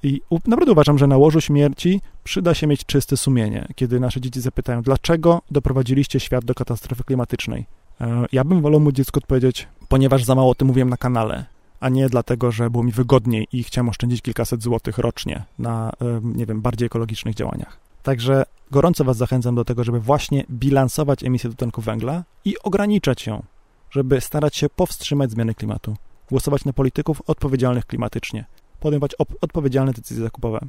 I 0.02 0.20
naprawdę 0.46 0.72
uważam, 0.72 0.98
że 0.98 1.06
na 1.06 1.16
łożu 1.16 1.40
śmierci 1.40 2.00
przyda 2.24 2.54
się 2.54 2.66
mieć 2.66 2.84
czyste 2.86 3.16
sumienie, 3.16 3.68
kiedy 3.74 4.00
nasze 4.00 4.20
dzieci 4.20 4.40
zapytają, 4.40 4.82
dlaczego 4.82 5.42
doprowadziliście 5.50 6.20
świat 6.20 6.44
do 6.44 6.54
katastrofy 6.54 7.04
klimatycznej. 7.04 7.66
E, 8.00 8.26
ja 8.32 8.44
bym 8.44 8.62
wolał 8.62 8.80
mu 8.80 8.92
dziecku 8.92 9.18
odpowiedzieć, 9.18 9.68
ponieważ 9.88 10.24
za 10.24 10.34
mało 10.34 10.50
o 10.50 10.54
tym 10.54 10.68
mówiłem 10.68 10.90
na 10.90 10.96
kanale, 10.96 11.44
a 11.80 11.88
nie 11.88 12.08
dlatego, 12.08 12.52
że 12.52 12.70
było 12.70 12.84
mi 12.84 12.92
wygodniej 12.92 13.48
i 13.52 13.62
chciałem 13.62 13.88
oszczędzić 13.88 14.22
kilkaset 14.22 14.62
złotych 14.62 14.98
rocznie 14.98 15.44
na, 15.58 15.90
e, 16.00 16.20
nie 16.22 16.46
wiem, 16.46 16.60
bardziej 16.60 16.86
ekologicznych 16.86 17.34
działaniach. 17.34 17.91
Także 18.02 18.44
gorąco 18.70 19.04
Was 19.04 19.16
zachęcam 19.16 19.54
do 19.54 19.64
tego, 19.64 19.84
żeby 19.84 20.00
właśnie 20.00 20.44
bilansować 20.50 21.24
emisję 21.24 21.50
dwutlenku 21.50 21.82
węgla 21.82 22.24
i 22.44 22.58
ograniczać 22.58 23.26
ją, 23.26 23.42
żeby 23.90 24.20
starać 24.20 24.56
się 24.56 24.68
powstrzymać 24.68 25.30
zmiany 25.30 25.54
klimatu, 25.54 25.96
głosować 26.30 26.64
na 26.64 26.72
polityków 26.72 27.22
odpowiedzialnych 27.26 27.86
klimatycznie, 27.86 28.44
podejmować 28.80 29.14
odpowiedzialne 29.40 29.92
decyzje 29.92 30.24
zakupowe. 30.24 30.60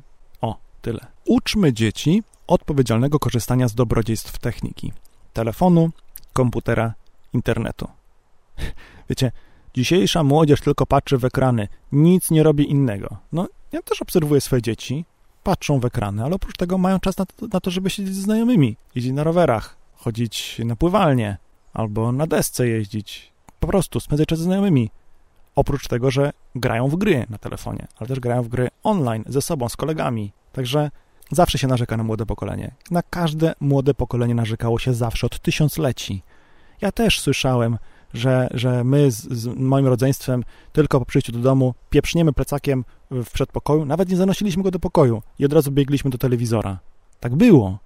O, 0.41 0.57
tyle. 0.81 0.99
Uczmy 1.25 1.73
dzieci 1.73 2.23
odpowiedzialnego 2.47 3.19
korzystania 3.19 3.67
z 3.67 3.75
dobrodziejstw 3.75 4.37
techniki. 4.39 4.93
Telefonu, 5.33 5.89
komputera, 6.33 6.93
internetu. 7.33 7.87
Wiecie, 9.09 9.31
dzisiejsza 9.73 10.23
młodzież 10.23 10.61
tylko 10.61 10.85
patrzy 10.85 11.17
w 11.17 11.25
ekrany, 11.25 11.67
nic 11.91 12.31
nie 12.31 12.43
robi 12.43 12.71
innego. 12.71 13.17
No, 13.31 13.47
ja 13.71 13.81
też 13.81 14.01
obserwuję 14.01 14.41
swoje 14.41 14.61
dzieci, 14.61 15.05
patrzą 15.43 15.79
w 15.79 15.85
ekrany, 15.85 16.23
ale 16.23 16.35
oprócz 16.35 16.57
tego 16.57 16.77
mają 16.77 16.99
czas 16.99 17.17
na 17.17 17.25
to, 17.25 17.47
na 17.53 17.59
to 17.59 17.71
żeby 17.71 17.89
siedzieć 17.89 18.15
ze 18.15 18.21
znajomymi, 18.21 18.77
jeździć 18.95 19.13
na 19.13 19.23
rowerach, 19.23 19.75
chodzić 19.95 20.61
na 20.65 20.75
pływalnię 20.75 21.37
albo 21.73 22.11
na 22.11 22.27
desce 22.27 22.67
jeździć, 22.67 23.31
po 23.59 23.67
prostu 23.67 23.99
spędzać 23.99 24.27
czas 24.27 24.39
ze 24.39 24.45
znajomymi. 24.45 24.89
Oprócz 25.55 25.87
tego, 25.87 26.11
że 26.11 26.31
grają 26.55 26.87
w 26.87 26.95
gry 26.95 27.25
na 27.29 27.37
telefonie, 27.37 27.87
ale 27.97 28.07
też 28.07 28.19
grają 28.19 28.43
w 28.43 28.47
gry 28.47 28.69
online 28.83 29.23
ze 29.27 29.41
sobą, 29.41 29.69
z 29.69 29.75
kolegami. 29.75 30.31
Także 30.53 30.91
zawsze 31.31 31.57
się 31.57 31.67
narzeka 31.67 31.97
na 31.97 32.03
młode 32.03 32.25
pokolenie. 32.25 32.71
Na 32.91 33.03
każde 33.03 33.53
młode 33.59 33.93
pokolenie 33.93 34.35
narzekało 34.35 34.79
się 34.79 34.93
zawsze 34.93 35.27
od 35.27 35.39
tysiącleci. 35.39 36.23
Ja 36.81 36.91
też 36.91 37.19
słyszałem, 37.19 37.77
że, 38.13 38.47
że 38.53 38.83
my 38.83 39.11
z, 39.11 39.33
z, 39.33 39.45
moim 39.45 39.87
rodzeństwem 39.87 40.43
tylko 40.71 40.99
po 40.99 41.05
przyjściu 41.05 41.31
do 41.31 41.39
domu 41.39 41.73
pieprzniemy 41.89 42.33
plecakiem 42.33 42.85
w 43.11 43.31
przedpokoju, 43.31 43.85
nawet 43.85 44.09
nie 44.09 44.17
zanosiliśmy 44.17 44.63
go 44.63 44.71
do 44.71 44.79
pokoju 44.79 45.21
i 45.39 45.45
od 45.45 45.53
razu 45.53 45.71
biegliśmy 45.71 46.11
do 46.11 46.17
telewizora. 46.17 46.79
Tak 47.19 47.35
było. 47.35 47.79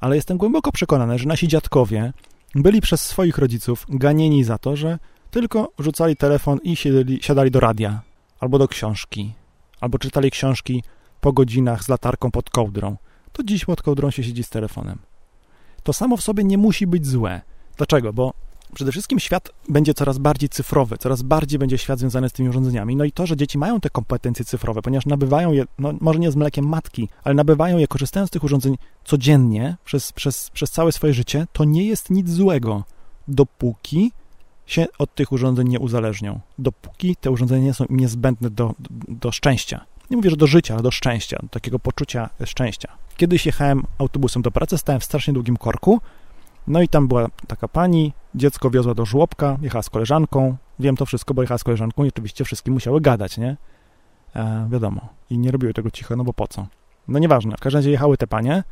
Ale 0.00 0.16
jestem 0.16 0.38
głęboko 0.38 0.72
przekonany, 0.72 1.18
że 1.18 1.28
nasi 1.28 1.48
dziadkowie 1.48 2.12
byli 2.54 2.80
przez 2.80 3.00
swoich 3.00 3.38
rodziców 3.38 3.86
ganieni 3.88 4.44
za 4.44 4.58
to, 4.58 4.76
że 4.76 4.98
tylko 5.30 5.72
rzucali 5.78 6.16
telefon 6.16 6.58
i 6.62 6.76
siedli, 6.76 7.18
siadali 7.22 7.50
do 7.50 7.60
radia, 7.60 8.02
albo 8.40 8.58
do 8.58 8.68
książki, 8.68 9.32
albo 9.80 9.98
czytali 9.98 10.30
książki 10.30 10.82
po 11.20 11.32
godzinach 11.32 11.84
z 11.84 11.88
latarką 11.88 12.30
pod 12.30 12.50
kołdrą. 12.50 12.96
To 13.32 13.42
dziś 13.42 13.64
pod 13.64 13.82
kołdrą 13.82 14.10
się 14.10 14.24
siedzi 14.24 14.42
z 14.42 14.48
telefonem. 14.48 14.98
To 15.82 15.92
samo 15.92 16.16
w 16.16 16.22
sobie 16.22 16.44
nie 16.44 16.58
musi 16.58 16.86
być 16.86 17.06
złe. 17.06 17.40
Dlaczego? 17.76 18.12
Bo 18.12 18.32
przede 18.74 18.92
wszystkim 18.92 19.20
świat 19.20 19.50
będzie 19.68 19.94
coraz 19.94 20.18
bardziej 20.18 20.48
cyfrowy, 20.48 20.98
coraz 20.98 21.22
bardziej 21.22 21.58
będzie 21.58 21.78
świat 21.78 21.98
związany 21.98 22.28
z 22.28 22.32
tymi 22.32 22.48
urządzeniami. 22.48 22.96
No 22.96 23.04
i 23.04 23.12
to, 23.12 23.26
że 23.26 23.36
dzieci 23.36 23.58
mają 23.58 23.80
te 23.80 23.90
kompetencje 23.90 24.44
cyfrowe, 24.44 24.82
ponieważ 24.82 25.06
nabywają 25.06 25.52
je, 25.52 25.64
no 25.78 25.94
może 26.00 26.18
nie 26.18 26.30
z 26.30 26.36
mlekiem 26.36 26.68
matki, 26.68 27.08
ale 27.24 27.34
nabywają 27.34 27.78
je 27.78 27.86
korzystając 27.86 28.30
z 28.30 28.32
tych 28.32 28.44
urządzeń 28.44 28.78
codziennie, 29.04 29.76
przez, 29.84 30.12
przez, 30.12 30.50
przez 30.50 30.70
całe 30.70 30.92
swoje 30.92 31.14
życie, 31.14 31.46
to 31.52 31.64
nie 31.64 31.84
jest 31.84 32.10
nic 32.10 32.30
złego, 32.30 32.84
dopóki 33.28 34.12
się 34.66 34.86
od 34.98 35.14
tych 35.14 35.32
urządzeń 35.32 35.68
nie 35.68 35.80
uzależnią, 35.80 36.40
dopóki 36.58 37.16
te 37.16 37.30
urządzenia 37.30 37.64
nie 37.64 37.74
są 37.74 37.84
im 37.84 37.96
niezbędne 37.96 38.50
do, 38.50 38.74
do, 38.78 38.90
do 39.08 39.32
szczęścia. 39.32 39.84
Nie 40.10 40.16
mówię, 40.16 40.30
że 40.30 40.36
do 40.36 40.46
życia, 40.46 40.74
ale 40.74 40.82
do 40.82 40.90
szczęścia, 40.90 41.38
do 41.42 41.48
takiego 41.48 41.78
poczucia 41.78 42.30
szczęścia. 42.44 42.88
Kiedyś 43.16 43.46
jechałem 43.46 43.82
autobusem 43.98 44.42
do 44.42 44.50
pracy, 44.50 44.78
stałem 44.78 45.00
w 45.00 45.04
strasznie 45.04 45.34
długim 45.34 45.56
korku, 45.56 46.00
no 46.68 46.82
i 46.82 46.88
tam 46.88 47.08
była 47.08 47.28
taka 47.46 47.68
pani, 47.68 48.12
dziecko 48.34 48.70
wiozła 48.70 48.94
do 48.94 49.04
żłobka, 49.04 49.58
jechała 49.62 49.82
z 49.82 49.90
koleżanką. 49.90 50.56
Wiem 50.78 50.96
to 50.96 51.06
wszystko, 51.06 51.34
bo 51.34 51.42
jechała 51.42 51.58
z 51.58 51.64
koleżanką 51.64 52.04
i 52.04 52.08
oczywiście 52.08 52.44
wszystkie 52.44 52.70
musiały 52.70 53.00
gadać, 53.00 53.38
nie? 53.38 53.56
E, 54.36 54.68
wiadomo. 54.70 55.08
I 55.30 55.38
nie 55.38 55.50
robiły 55.50 55.74
tego 55.74 55.90
cicho, 55.90 56.16
no 56.16 56.24
bo 56.24 56.32
po 56.32 56.48
co? 56.48 56.66
No 57.08 57.18
nieważne. 57.18 57.56
W 57.56 57.60
każdym 57.60 57.78
razie 57.78 57.90
jechały 57.90 58.16
te 58.16 58.26
panie, 58.26 58.62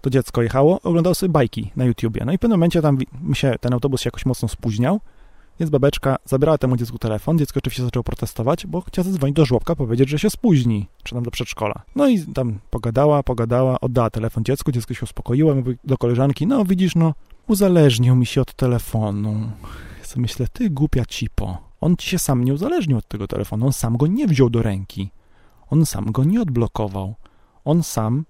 to 0.00 0.10
dziecko 0.10 0.42
jechało, 0.42 0.80
oglądało 0.82 1.14
sobie 1.14 1.32
bajki 1.32 1.72
na 1.76 1.84
YouTubie. 1.84 2.22
No 2.24 2.32
i 2.32 2.36
w 2.36 2.40
pewnym 2.40 2.58
momencie 2.58 2.82
tam 2.82 2.98
się, 3.32 3.54
ten 3.60 3.72
autobus 3.72 4.00
się 4.00 4.08
jakoś 4.08 4.26
mocno 4.26 4.48
spóźniał, 4.48 5.00
więc 5.60 5.70
babeczka 5.70 6.16
zabrała 6.24 6.58
temu 6.58 6.76
dziecku 6.76 6.98
telefon. 6.98 7.38
Dziecko 7.38 7.58
oczywiście 7.58 7.82
zaczęło 7.82 8.04
protestować, 8.04 8.66
bo 8.66 8.80
chciała 8.80 9.04
zadzwonić 9.04 9.36
do 9.36 9.44
żłobka, 9.44 9.76
powiedzieć, 9.76 10.08
że 10.08 10.18
się 10.18 10.30
spóźni, 10.30 10.88
czy 11.02 11.14
tam 11.14 11.24
do 11.24 11.30
przedszkola. 11.30 11.82
No 11.96 12.08
i 12.08 12.20
tam 12.20 12.58
pogadała, 12.70 13.22
pogadała, 13.22 13.80
oddała 13.80 14.10
telefon 14.10 14.44
dziecku, 14.44 14.72
dziecko 14.72 14.94
się 14.94 15.02
uspokoiło, 15.02 15.54
mówi 15.54 15.76
do 15.84 15.98
koleżanki, 15.98 16.46
no 16.46 16.64
widzisz, 16.64 16.94
no 16.94 17.14
uzależnił 17.48 18.16
mi 18.16 18.26
się 18.26 18.40
od 18.40 18.54
telefonu. 18.54 19.50
Ja 20.00 20.06
myślę, 20.16 20.46
ty 20.52 20.70
głupia 20.70 21.04
cipo. 21.04 21.58
On 21.80 21.96
ci 21.96 22.08
się 22.08 22.18
sam 22.18 22.44
nie 22.44 22.54
uzależnił 22.54 22.98
od 22.98 23.08
tego 23.08 23.26
telefonu, 23.26 23.66
on 23.66 23.72
sam 23.72 23.96
go 23.96 24.06
nie 24.06 24.26
wziął 24.26 24.50
do 24.50 24.62
ręki. 24.62 25.10
On 25.70 25.86
sam 25.86 26.12
go 26.12 26.24
nie 26.24 26.42
odblokował. 26.42 27.14
On 27.64 27.82
sam 27.82 28.24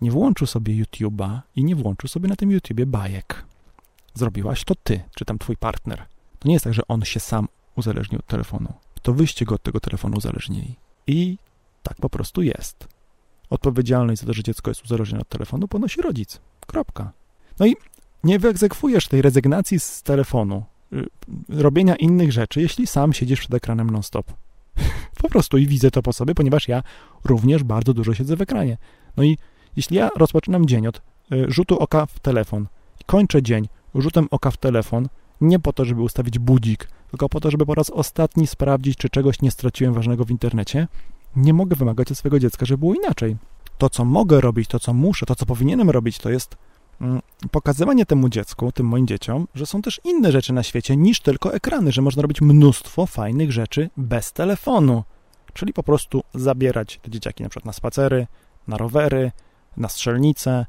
nie 0.00 0.10
włączył 0.10 0.46
sobie 0.46 0.84
YouTube'a 0.84 1.40
i 1.56 1.64
nie 1.64 1.76
włączył 1.76 2.08
sobie 2.08 2.28
na 2.28 2.36
tym 2.36 2.50
YouTubie 2.50 2.86
bajek. 2.86 3.44
Zrobiłaś 4.14 4.64
to 4.64 4.74
ty, 4.74 5.00
czy 5.14 5.24
tam 5.24 5.38
twój 5.38 5.56
partner. 5.56 6.06
To 6.38 6.48
nie 6.48 6.54
jest 6.54 6.64
tak, 6.64 6.74
że 6.74 6.82
on 6.88 7.02
się 7.02 7.20
sam 7.20 7.48
uzależnił 7.76 8.18
od 8.18 8.26
telefonu. 8.26 8.72
To 9.02 9.14
wyście 9.14 9.44
go 9.44 9.54
od 9.54 9.62
tego 9.62 9.80
telefonu 9.80 10.16
uzależnili. 10.16 10.76
I 11.06 11.38
tak 11.82 11.96
po 11.96 12.10
prostu 12.10 12.42
jest. 12.42 12.88
Odpowiedzialność 13.50 14.20
za 14.20 14.26
to, 14.26 14.32
że 14.32 14.42
dziecko 14.42 14.70
jest 14.70 14.84
uzależnione 14.84 15.20
od 15.20 15.28
telefonu, 15.28 15.68
ponosi 15.68 16.02
rodzic. 16.02 16.40
Kropka. 16.66 17.12
No 17.58 17.66
i 17.66 17.76
nie 18.24 18.38
wyegzekwujesz 18.38 19.08
tej 19.08 19.22
rezygnacji 19.22 19.80
z 19.80 20.02
telefonu, 20.02 20.64
y, 20.92 21.06
robienia 21.48 21.96
innych 21.96 22.32
rzeczy, 22.32 22.60
jeśli 22.60 22.86
sam 22.86 23.12
siedzisz 23.12 23.40
przed 23.40 23.54
ekranem 23.54 23.90
non-stop. 23.90 24.32
po 25.22 25.28
prostu 25.28 25.58
i 25.58 25.66
widzę 25.66 25.90
to 25.90 26.02
po 26.02 26.12
sobie, 26.12 26.34
ponieważ 26.34 26.68
ja 26.68 26.82
również 27.24 27.62
bardzo 27.62 27.94
dużo 27.94 28.14
siedzę 28.14 28.36
w 28.36 28.42
ekranie. 28.42 28.76
No 29.16 29.22
i 29.22 29.38
jeśli 29.76 29.96
ja 29.96 30.10
rozpoczynam 30.16 30.66
dzień 30.66 30.86
od 30.86 31.02
y, 31.32 31.44
rzutu 31.48 31.78
oka 31.78 32.06
w 32.06 32.20
telefon 32.20 32.66
kończę 33.06 33.42
dzień 33.42 33.68
rzutem 33.94 34.28
oka 34.30 34.50
w 34.50 34.56
telefon, 34.56 35.08
nie 35.40 35.58
po 35.58 35.72
to, 35.72 35.84
żeby 35.84 36.02
ustawić 36.02 36.38
budzik, 36.38 36.88
tylko 37.10 37.28
po 37.28 37.40
to, 37.40 37.50
żeby 37.50 37.66
po 37.66 37.74
raz 37.74 37.90
ostatni 37.90 38.46
sprawdzić, 38.46 38.98
czy 38.98 39.08
czegoś 39.08 39.42
nie 39.42 39.50
straciłem 39.50 39.94
ważnego 39.94 40.24
w 40.24 40.30
internecie, 40.30 40.88
nie 41.36 41.54
mogę 41.54 41.76
wymagać 41.76 42.10
od 42.10 42.18
swojego 42.18 42.38
dziecka, 42.38 42.66
żeby 42.66 42.78
było 42.78 42.94
inaczej. 42.94 43.36
To, 43.78 43.90
co 43.90 44.04
mogę 44.04 44.40
robić, 44.40 44.68
to, 44.68 44.78
co 44.80 44.94
muszę, 44.94 45.26
to, 45.26 45.34
co 45.34 45.46
powinienem 45.46 45.90
robić, 45.90 46.18
to 46.18 46.30
jest 46.30 46.56
pokazywanie 47.50 48.06
temu 48.06 48.28
dziecku, 48.28 48.72
tym 48.72 48.86
moim 48.86 49.06
dzieciom, 49.06 49.46
że 49.54 49.66
są 49.66 49.82
też 49.82 50.00
inne 50.04 50.32
rzeczy 50.32 50.52
na 50.52 50.62
świecie 50.62 50.96
niż 50.96 51.20
tylko 51.20 51.54
ekrany, 51.54 51.92
że 51.92 52.02
można 52.02 52.22
robić 52.22 52.40
mnóstwo 52.40 53.06
fajnych 53.06 53.52
rzeczy 53.52 53.90
bez 53.96 54.32
telefonu. 54.32 55.04
Czyli 55.52 55.72
po 55.72 55.82
prostu 55.82 56.22
zabierać 56.34 57.00
te 57.02 57.10
dzieciaki 57.10 57.42
na 57.42 57.48
przykład 57.48 57.64
na 57.66 57.72
spacery, 57.72 58.26
na 58.68 58.76
rowery, 58.76 59.32
na 59.76 59.88
strzelnice. 59.88 60.66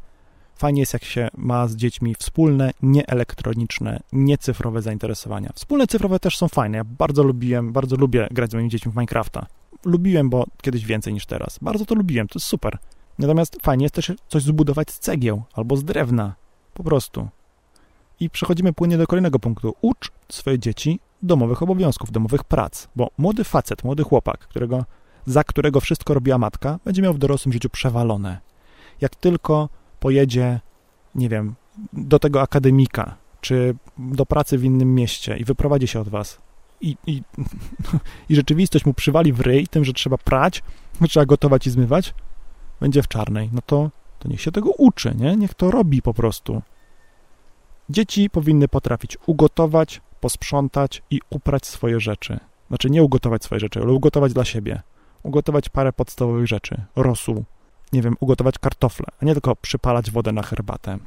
Fajnie 0.56 0.80
jest, 0.80 0.94
jak 0.94 1.04
się 1.04 1.28
ma 1.38 1.68
z 1.68 1.76
dziećmi 1.76 2.16
wspólne, 2.16 2.72
nieelektroniczne, 2.82 4.00
niecyfrowe 4.14 4.82
zainteresowania. 4.82 5.52
Wspólne 5.56 5.88
cyfrowe 5.88 6.20
też 6.20 6.38
są 6.38 6.48
fajne. 6.48 6.78
Ja 6.78 6.84
bardzo 6.84 7.24
lubiłem, 7.24 7.74
bardzo 7.74 7.96
lubię 7.96 8.28
grać 8.32 8.52
z 8.52 8.54
moimi 8.54 8.70
dziećmi 8.70 8.92
w 8.92 8.96
Minecrafta. 8.96 9.46
Lubiłem, 9.86 10.30
bo 10.30 10.46
kiedyś 10.62 10.86
więcej 10.86 11.14
niż 11.14 11.26
teraz. 11.26 11.60
Bardzo 11.62 11.86
to 11.86 11.96
lubiłem, 11.96 12.28
to 12.28 12.40
jest 12.40 12.48
super. 12.48 12.78
Natomiast 13.20 13.58
fajnie 13.64 13.86
jest 13.86 13.96
też 13.96 14.12
coś 14.28 14.44
zbudować 14.44 14.92
z 14.92 15.00
cegieł 15.00 15.44
albo 15.54 15.78
z 15.78 15.84
drewna. 15.84 16.36
Po 16.74 16.84
prostu. 16.84 17.28
I 18.20 18.30
przechodzimy 18.30 18.74
płynnie 18.74 18.98
do 18.98 19.08
kolejnego 19.08 19.40
punktu. 19.40 19.76
Ucz 19.82 20.12
swoje 20.30 20.60
dzieci 20.60 21.00
domowych 21.22 21.64
obowiązków, 21.64 22.12
domowych 22.12 22.44
prac, 22.44 22.88
bo 22.96 23.10
młody 23.18 23.44
facet, 23.44 23.84
młody 23.84 24.04
chłopak, 24.04 24.40
którego, 24.40 24.86
za 25.26 25.44
którego 25.44 25.80
wszystko 25.80 26.14
robiła 26.14 26.38
matka, 26.38 26.80
będzie 26.86 27.02
miał 27.02 27.14
w 27.14 27.18
dorosłym 27.18 27.54
życiu 27.54 27.70
przewalone. 27.70 28.40
Jak 29.02 29.16
tylko 29.16 29.70
pojedzie, 30.00 30.60
nie 31.16 31.30
wiem, 31.30 31.56
do 31.94 32.20
tego 32.20 32.42
akademika, 32.42 33.16
czy 33.42 33.76
do 33.98 34.26
pracy 34.26 34.58
w 34.58 34.64
innym 34.64 34.96
mieście 34.96 35.38
i 35.38 35.46
wyprowadzi 35.46 35.88
się 35.88 36.00
od 36.00 36.10
was, 36.10 36.42
i, 36.82 36.98
i, 37.08 37.22
i 38.30 38.36
rzeczywistość 38.36 38.86
mu 38.86 38.94
przywali 38.94 39.34
w 39.34 39.40
ryj 39.40 39.68
tym, 39.68 39.86
że 39.86 39.94
trzeba 39.94 40.18
prać, 40.18 40.64
trzeba 41.10 41.26
gotować 41.26 41.68
i 41.68 41.72
zmywać, 41.72 42.14
będzie 42.86 43.04
w 43.04 43.08
czarnej, 43.08 43.50
no 43.54 43.62
to, 43.66 43.90
to 44.20 44.30
niech 44.30 44.42
się 44.42 44.52
tego 44.52 44.70
uczy, 44.78 45.16
nie? 45.16 45.36
Niech 45.36 45.54
to 45.54 45.72
robi 45.72 46.02
po 46.02 46.14
prostu. 46.14 46.62
Dzieci 47.90 48.30
powinny 48.30 48.68
potrafić 48.68 49.18
ugotować, 49.26 50.02
posprzątać 50.20 51.04
i 51.10 51.22
uprać 51.30 51.66
swoje 51.66 52.00
rzeczy. 52.00 52.40
Znaczy 52.68 52.90
nie 52.90 53.04
ugotować 53.04 53.44
swoje 53.44 53.60
rzeczy, 53.60 53.82
ale 53.82 53.94
ugotować 53.94 54.34
dla 54.34 54.46
siebie. 54.46 54.82
Ugotować 55.24 55.70
parę 55.70 55.94
podstawowych 55.94 56.48
rzeczy. 56.48 56.82
Rosół, 56.96 57.44
nie 57.94 58.02
wiem, 58.02 58.16
ugotować 58.20 58.60
kartofle, 58.60 59.06
a 59.22 59.26
nie 59.26 59.34
tylko 59.34 59.56
przypalać 59.56 60.12
wodę 60.12 60.32
na 60.32 60.44
herbatę. 60.44 60.98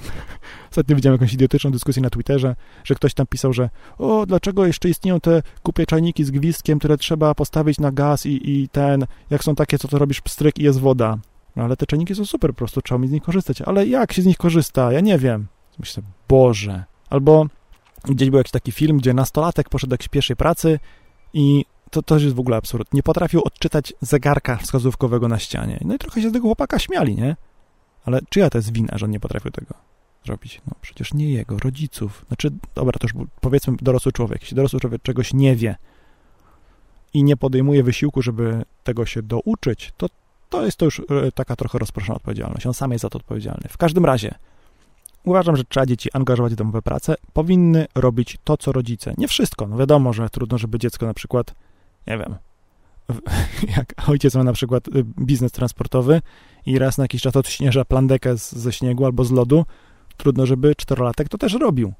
Ostatnio 0.70 0.96
widziałem 0.96 1.14
jakąś 1.14 1.34
idiotyczną 1.34 1.70
dyskusję 1.70 2.02
na 2.02 2.10
Twitterze, 2.10 2.56
że 2.84 2.94
ktoś 2.94 3.14
tam 3.14 3.26
pisał, 3.26 3.52
że 3.52 3.70
o, 3.98 4.26
dlaczego 4.26 4.66
jeszcze 4.66 4.88
istnieją 4.88 5.20
te 5.20 5.42
kupie 5.62 5.86
czajniki 5.86 6.24
z 6.24 6.30
gwizdkiem, 6.30 6.78
które 6.78 6.96
trzeba 6.96 7.34
postawić 7.34 7.78
na 7.78 7.92
gaz 7.92 8.26
i, 8.26 8.50
i 8.50 8.68
ten, 8.68 9.06
jak 9.30 9.44
są 9.44 9.54
takie, 9.54 9.78
co 9.78 9.88
to 9.88 9.98
robisz 9.98 10.20
pstryk 10.20 10.58
i 10.58 10.62
jest 10.62 10.80
woda. 10.80 11.18
No 11.56 11.64
ale 11.64 11.76
te 11.76 11.86
czajniki 11.86 12.14
są 12.14 12.24
super, 12.24 12.50
po 12.50 12.56
prostu 12.56 12.82
trzeba 12.82 12.98
mi 12.98 13.08
z 13.08 13.10
nich 13.10 13.22
korzystać. 13.22 13.62
Ale 13.62 13.86
jak 13.86 14.12
się 14.12 14.22
z 14.22 14.26
nich 14.26 14.36
korzysta? 14.36 14.92
Ja 14.92 15.00
nie 15.00 15.18
wiem. 15.18 15.46
Myślę, 15.78 16.02
Boże. 16.28 16.84
Albo 17.10 17.46
gdzieś 18.04 18.30
był 18.30 18.38
jakiś 18.38 18.52
taki 18.52 18.72
film, 18.72 18.98
gdzie 18.98 19.14
nastolatek 19.14 19.68
poszedł 19.68 19.90
do 19.90 19.94
jakiejś 19.94 20.08
pierwszej 20.08 20.36
pracy 20.36 20.78
i 21.32 21.64
to, 21.90 22.02
to 22.02 22.18
jest 22.18 22.34
w 22.34 22.40
ogóle 22.40 22.56
absurd. 22.56 22.94
Nie 22.94 23.02
potrafił 23.02 23.42
odczytać 23.44 23.92
zegarka 24.00 24.56
wskazówkowego 24.56 25.28
na 25.28 25.38
ścianie. 25.38 25.78
No 25.84 25.94
i 25.94 25.98
trochę 25.98 26.22
się 26.22 26.30
z 26.30 26.32
tego 26.32 26.46
chłopaka 26.48 26.78
śmiali, 26.78 27.16
nie? 27.16 27.36
Ale 28.06 28.20
czyja 28.28 28.50
to 28.50 28.58
jest 28.58 28.72
wina, 28.72 28.98
że 28.98 29.04
on 29.06 29.10
nie 29.10 29.20
potrafił 29.20 29.50
tego 29.50 29.74
zrobić? 30.24 30.60
No 30.66 30.72
przecież 30.80 31.14
nie 31.14 31.32
jego, 31.32 31.58
rodziców. 31.58 32.24
Znaczy, 32.28 32.50
dobra, 32.74 32.92
to 32.92 33.06
już 33.06 33.26
powiedzmy 33.40 33.76
dorosły 33.82 34.12
człowiek. 34.12 34.40
Jeśli 34.40 34.54
dorosły 34.54 34.80
człowiek 34.80 35.02
czegoś 35.02 35.34
nie 35.34 35.56
wie 35.56 35.76
i 37.14 37.24
nie 37.24 37.36
podejmuje 37.36 37.82
wysiłku, 37.82 38.22
żeby 38.22 38.64
tego 38.84 39.06
się 39.06 39.22
douczyć, 39.22 39.92
to 39.96 40.06
to 40.48 40.64
jest 40.64 40.76
to 40.76 40.84
już 40.84 41.00
e, 41.00 41.32
taka 41.34 41.56
trochę 41.56 41.78
rozproszona 41.78 42.16
odpowiedzialność. 42.16 42.66
On 42.66 42.74
sam 42.74 42.92
jest 42.92 43.02
za 43.02 43.10
to 43.10 43.18
odpowiedzialny. 43.18 43.68
W 43.68 43.76
każdym 43.76 44.04
razie, 44.04 44.34
uważam, 45.24 45.56
że 45.56 45.64
trzeba 45.64 45.86
dzieci 45.86 46.12
angażować 46.12 46.52
w 46.52 46.56
domowe 46.56 46.82
prace. 46.82 47.14
Powinny 47.32 47.86
robić 47.94 48.38
to, 48.44 48.56
co 48.56 48.72
rodzice. 48.72 49.14
Nie 49.18 49.28
wszystko. 49.28 49.66
No 49.66 49.76
wiadomo, 49.76 50.12
że 50.12 50.30
trudno, 50.30 50.58
żeby 50.58 50.78
dziecko 50.78 51.06
na 51.06 51.14
przykład, 51.14 51.54
nie 52.06 52.18
wiem, 52.18 52.36
jak 53.76 54.08
ojciec 54.08 54.34
ma 54.34 54.44
na 54.44 54.52
przykład 54.52 54.88
y, 54.88 55.04
biznes 55.04 55.52
transportowy 55.52 56.22
i 56.66 56.78
raz 56.78 56.98
na 56.98 57.04
jakiś 57.04 57.22
czas 57.22 57.36
odśnieża 57.36 57.84
plandekę 57.84 58.38
z, 58.38 58.52
ze 58.52 58.72
śniegu 58.72 59.04
albo 59.04 59.24
z 59.24 59.30
lodu, 59.30 59.64
trudno, 60.16 60.46
żeby 60.46 60.74
czterolatek 60.74 61.28
to 61.28 61.38
też 61.38 61.52
robił. 61.52 61.92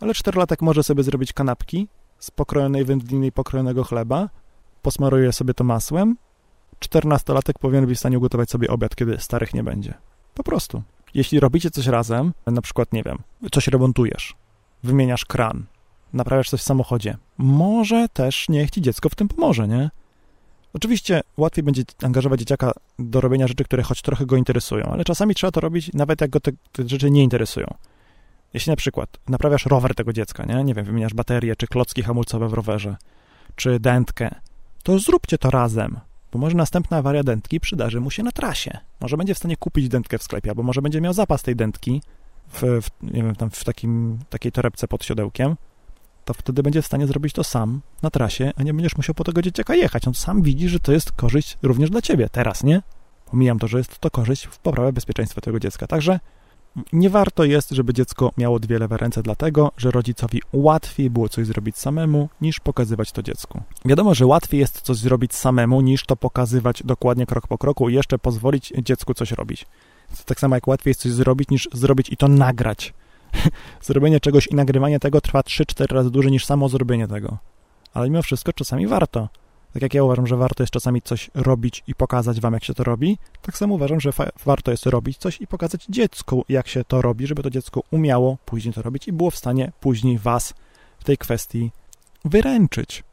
Ale 0.00 0.14
czterolatek 0.14 0.62
może 0.62 0.82
sobie 0.82 1.02
zrobić 1.02 1.32
kanapki 1.32 1.88
z 2.18 2.30
pokrojonej 2.30 2.84
wędliny 2.84 3.26
i 3.26 3.32
pokrojonego 3.32 3.84
chleba, 3.84 4.28
posmaruje 4.82 5.32
sobie 5.32 5.54
to 5.54 5.64
masłem. 5.64 6.16
Czternastolatek 6.78 7.58
powinien 7.58 7.86
być 7.86 7.96
w 7.96 8.00
stanie 8.00 8.18
ugotować 8.18 8.50
sobie 8.50 8.68
obiad, 8.68 8.96
kiedy 8.96 9.18
starych 9.18 9.54
nie 9.54 9.62
będzie. 9.62 9.94
Po 10.34 10.42
prostu. 10.42 10.82
Jeśli 11.14 11.40
robicie 11.40 11.70
coś 11.70 11.86
razem, 11.86 12.32
na 12.46 12.62
przykład, 12.62 12.92
nie 12.92 13.02
wiem, 13.02 13.18
coś 13.52 13.68
remontujesz, 13.68 14.34
wymieniasz 14.82 15.24
kran, 15.24 15.64
naprawiasz 16.12 16.50
coś 16.50 16.60
w 16.60 16.64
samochodzie, 16.64 17.16
może 17.38 18.08
też 18.08 18.48
niech 18.48 18.70
ci 18.70 18.82
dziecko 18.82 19.08
w 19.08 19.14
tym 19.14 19.28
pomoże, 19.28 19.68
nie? 19.68 19.90
Oczywiście 20.76 21.20
łatwiej 21.36 21.62
będzie 21.64 21.82
angażować 22.02 22.40
dzieciaka 22.40 22.72
do 22.98 23.20
robienia 23.20 23.46
rzeczy, 23.46 23.64
które 23.64 23.82
choć 23.82 24.02
trochę 24.02 24.26
go 24.26 24.36
interesują, 24.36 24.84
ale 24.84 25.04
czasami 25.04 25.34
trzeba 25.34 25.50
to 25.50 25.60
robić 25.60 25.92
nawet 25.94 26.20
jak 26.20 26.30
go 26.30 26.40
te, 26.40 26.52
te 26.72 26.88
rzeczy 26.88 27.10
nie 27.10 27.22
interesują. 27.22 27.74
Jeśli 28.54 28.70
na 28.70 28.76
przykład 28.76 29.18
naprawiasz 29.28 29.66
rower 29.66 29.94
tego 29.94 30.12
dziecka, 30.12 30.44
nie? 30.44 30.64
Nie 30.64 30.74
wiem, 30.74 30.84
wymieniasz 30.84 31.14
baterię, 31.14 31.56
czy 31.56 31.66
klocki 31.66 32.02
hamulcowe 32.02 32.48
w 32.48 32.52
rowerze, 32.52 32.96
czy 33.56 33.80
dętkę, 33.80 34.34
to 34.82 34.98
zróbcie 34.98 35.38
to 35.38 35.50
razem, 35.50 36.00
bo 36.32 36.38
może 36.38 36.56
następna 36.56 36.96
awaria 36.96 37.22
dętki 37.22 37.60
przydarzy 37.60 38.00
mu 38.00 38.10
się 38.10 38.22
na 38.22 38.32
trasie. 38.32 38.78
Może 39.00 39.16
będzie 39.16 39.34
w 39.34 39.38
stanie 39.38 39.56
kupić 39.56 39.88
dętkę 39.88 40.18
w 40.18 40.22
sklepie, 40.22 40.50
albo 40.50 40.62
może 40.62 40.82
będzie 40.82 41.00
miał 41.00 41.12
zapas 41.12 41.42
tej 41.42 41.56
dętki 41.56 42.02
w, 42.48 42.60
w 42.60 43.02
nie 43.02 43.22
wiem, 43.22 43.36
tam 43.36 43.50
w 43.50 43.64
takim, 43.64 44.18
takiej 44.30 44.52
torebce 44.52 44.88
pod 44.88 45.04
siodełkiem, 45.04 45.56
to 46.26 46.34
wtedy 46.34 46.62
będzie 46.62 46.82
w 46.82 46.86
stanie 46.86 47.06
zrobić 47.06 47.32
to 47.32 47.44
sam 47.44 47.80
na 48.02 48.10
trasie, 48.10 48.52
a 48.56 48.62
nie 48.62 48.74
będziesz 48.74 48.96
musiał 48.96 49.14
po 49.14 49.24
tego 49.24 49.42
dzieciaka 49.42 49.74
jechać. 49.74 50.08
On 50.08 50.14
sam 50.14 50.42
widzi, 50.42 50.68
że 50.68 50.80
to 50.80 50.92
jest 50.92 51.12
korzyść 51.12 51.58
również 51.62 51.90
dla 51.90 52.02
ciebie. 52.02 52.28
Teraz, 52.32 52.64
nie? 52.64 52.82
Pomijam 53.30 53.58
to, 53.58 53.68
że 53.68 53.78
jest 53.78 53.98
to 53.98 54.10
korzyść 54.10 54.44
w 54.44 54.58
poprawę 54.58 54.92
bezpieczeństwa 54.92 55.40
tego 55.40 55.60
dziecka. 55.60 55.86
Także 55.86 56.20
nie 56.92 57.10
warto 57.10 57.44
jest, 57.44 57.70
żeby 57.70 57.94
dziecko 57.94 58.32
miało 58.38 58.58
dwie 58.58 58.78
lewe 58.78 58.96
ręce, 58.96 59.22
dlatego 59.22 59.72
że 59.76 59.90
rodzicowi 59.90 60.42
łatwiej 60.52 61.10
było 61.10 61.28
coś 61.28 61.46
zrobić 61.46 61.78
samemu, 61.78 62.28
niż 62.40 62.60
pokazywać 62.60 63.12
to 63.12 63.22
dziecku. 63.22 63.62
Wiadomo, 63.84 64.14
że 64.14 64.26
łatwiej 64.26 64.60
jest 64.60 64.80
coś 64.80 64.96
zrobić 64.96 65.34
samemu, 65.34 65.80
niż 65.80 66.06
to 66.06 66.16
pokazywać 66.16 66.82
dokładnie 66.82 67.26
krok 67.26 67.46
po 67.46 67.58
kroku 67.58 67.88
i 67.88 67.94
jeszcze 67.94 68.18
pozwolić 68.18 68.72
dziecku 68.82 69.14
coś 69.14 69.32
robić. 69.32 69.66
To 70.18 70.24
tak 70.24 70.40
samo 70.40 70.54
jak 70.54 70.68
łatwiej 70.68 70.90
jest 70.90 71.00
coś 71.00 71.12
zrobić, 71.12 71.48
niż 71.48 71.68
zrobić 71.72 72.12
i 72.12 72.16
to 72.16 72.28
nagrać. 72.28 72.94
zrobienie 73.82 74.20
czegoś 74.20 74.46
i 74.46 74.54
nagrywanie 74.54 75.00
tego 75.00 75.20
trwa 75.20 75.40
3-4 75.40 75.94
razy 75.94 76.10
dłużej 76.10 76.32
niż 76.32 76.44
samo 76.44 76.68
zrobienie 76.68 77.08
tego. 77.08 77.38
Ale 77.94 78.10
mimo 78.10 78.22
wszystko 78.22 78.52
czasami 78.52 78.86
warto. 78.86 79.28
Tak 79.72 79.82
jak 79.82 79.94
ja 79.94 80.04
uważam, 80.04 80.26
że 80.26 80.36
warto 80.36 80.62
jest 80.62 80.72
czasami 80.72 81.02
coś 81.02 81.30
robić 81.34 81.82
i 81.86 81.94
pokazać 81.94 82.40
wam, 82.40 82.54
jak 82.54 82.64
się 82.64 82.74
to 82.74 82.84
robi, 82.84 83.18
tak 83.42 83.58
samo 83.58 83.74
uważam, 83.74 84.00
że 84.00 84.10
warto 84.44 84.70
jest 84.70 84.86
robić 84.86 85.18
coś 85.18 85.40
i 85.40 85.46
pokazać 85.46 85.86
dziecku, 85.88 86.44
jak 86.48 86.68
się 86.68 86.84
to 86.84 87.02
robi, 87.02 87.26
żeby 87.26 87.42
to 87.42 87.50
dziecko 87.50 87.82
umiało 87.90 88.38
później 88.44 88.74
to 88.74 88.82
robić 88.82 89.08
i 89.08 89.12
było 89.12 89.30
w 89.30 89.36
stanie 89.36 89.72
później 89.80 90.18
was 90.18 90.54
w 90.98 91.04
tej 91.04 91.18
kwestii 91.18 91.70
wyręczyć. 92.24 93.04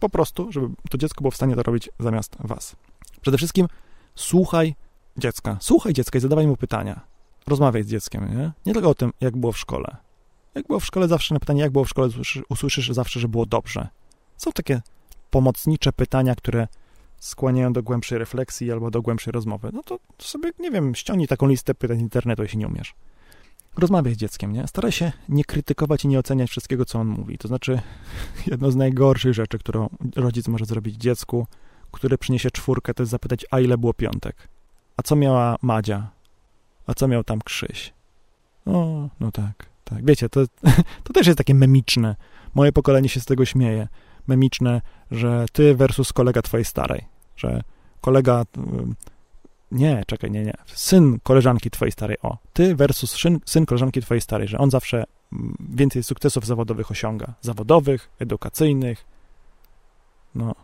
Po 0.00 0.08
prostu, 0.08 0.52
żeby 0.52 0.68
to 0.90 0.98
dziecko 0.98 1.20
było 1.20 1.30
w 1.30 1.36
stanie 1.36 1.56
to 1.56 1.62
robić 1.62 1.90
zamiast 2.00 2.36
was. 2.40 2.76
Przede 3.20 3.38
wszystkim 3.38 3.66
słuchaj 4.14 4.74
dziecka. 5.16 5.56
Słuchaj 5.60 5.92
dziecka 5.92 6.18
i 6.18 6.20
zadawaj 6.20 6.46
mu 6.46 6.56
pytania. 6.56 7.00
Rozmawiaj 7.46 7.84
z 7.84 7.86
dzieckiem, 7.86 8.38
nie? 8.38 8.52
Nie 8.66 8.72
tylko 8.72 8.90
o 8.90 8.94
tym, 8.94 9.12
jak 9.20 9.36
było 9.36 9.52
w 9.52 9.58
szkole. 9.58 9.96
Jak 10.54 10.66
było 10.66 10.80
w 10.80 10.84
szkole, 10.84 11.08
zawsze 11.08 11.34
na 11.34 11.40
pytanie, 11.40 11.60
jak 11.60 11.72
było 11.72 11.84
w 11.84 11.88
szkole, 11.88 12.08
usłyszysz, 12.08 12.42
usłyszysz 12.48 12.90
zawsze, 12.90 13.20
że 13.20 13.28
było 13.28 13.46
dobrze. 13.46 13.88
Są 14.36 14.52
takie 14.52 14.82
pomocnicze 15.30 15.92
pytania, 15.92 16.34
które 16.34 16.68
skłaniają 17.18 17.72
do 17.72 17.82
głębszej 17.82 18.18
refleksji 18.18 18.72
albo 18.72 18.90
do 18.90 19.02
głębszej 19.02 19.32
rozmowy. 19.32 19.70
No 19.72 19.82
to, 19.82 19.98
to 20.16 20.24
sobie, 20.24 20.50
nie 20.58 20.70
wiem, 20.70 20.94
ściągnij 20.94 21.28
taką 21.28 21.46
listę 21.46 21.74
pytań 21.74 21.98
z 21.98 22.00
internetu, 22.00 22.42
jeśli 22.42 22.58
nie 22.58 22.68
umiesz. 22.68 22.94
Rozmawiaj 23.76 24.14
z 24.14 24.16
dzieckiem, 24.16 24.52
nie? 24.52 24.66
Staraj 24.66 24.92
się 24.92 25.12
nie 25.28 25.44
krytykować 25.44 26.04
i 26.04 26.08
nie 26.08 26.18
oceniać 26.18 26.50
wszystkiego, 26.50 26.84
co 26.84 26.98
on 26.98 27.06
mówi. 27.08 27.38
To 27.38 27.48
znaczy, 27.48 27.80
jedno 28.46 28.70
z 28.70 28.76
najgorszych 28.76 29.34
rzeczy, 29.34 29.58
którą 29.58 29.88
rodzic 30.16 30.48
może 30.48 30.64
zrobić 30.64 30.96
dziecku, 30.96 31.46
które 31.92 32.18
przyniesie 32.18 32.50
czwórkę, 32.50 32.94
to 32.94 33.02
jest 33.02 33.10
zapytać, 33.10 33.46
a 33.50 33.60
ile 33.60 33.78
było 33.78 33.94
piątek? 33.94 34.48
A 34.96 35.02
co 35.02 35.16
miała 35.16 35.56
Madzia? 35.62 36.15
A 36.86 36.94
co 36.94 37.08
miał 37.08 37.24
tam 37.24 37.40
Krzyś? 37.40 37.92
O, 38.66 39.08
no 39.20 39.32
tak, 39.32 39.66
tak. 39.84 40.04
Wiecie, 40.04 40.28
to, 40.28 40.40
to 41.04 41.12
też 41.12 41.26
jest 41.26 41.38
takie 41.38 41.54
memiczne. 41.54 42.16
Moje 42.54 42.72
pokolenie 42.72 43.08
się 43.08 43.20
z 43.20 43.24
tego 43.24 43.44
śmieje. 43.44 43.88
Memiczne, 44.26 44.80
że 45.10 45.46
ty 45.52 45.74
versus 45.74 46.12
kolega 46.12 46.42
twojej 46.42 46.64
starej. 46.64 47.04
Że 47.36 47.62
kolega... 48.00 48.44
Nie, 49.70 50.02
czekaj, 50.06 50.30
nie, 50.30 50.42
nie. 50.42 50.54
Syn 50.66 51.18
koleżanki 51.22 51.70
twojej 51.70 51.92
starej. 51.92 52.16
O, 52.22 52.38
ty 52.52 52.74
versus 52.74 53.10
syn, 53.10 53.40
syn 53.44 53.66
koleżanki 53.66 54.00
twojej 54.00 54.20
starej, 54.20 54.48
że 54.48 54.58
on 54.58 54.70
zawsze 54.70 55.04
więcej 55.60 56.02
sukcesów 56.02 56.46
zawodowych 56.46 56.90
osiąga. 56.90 57.34
Zawodowych, 57.40 58.10
edukacyjnych. 58.18 59.06
No. 60.34 60.54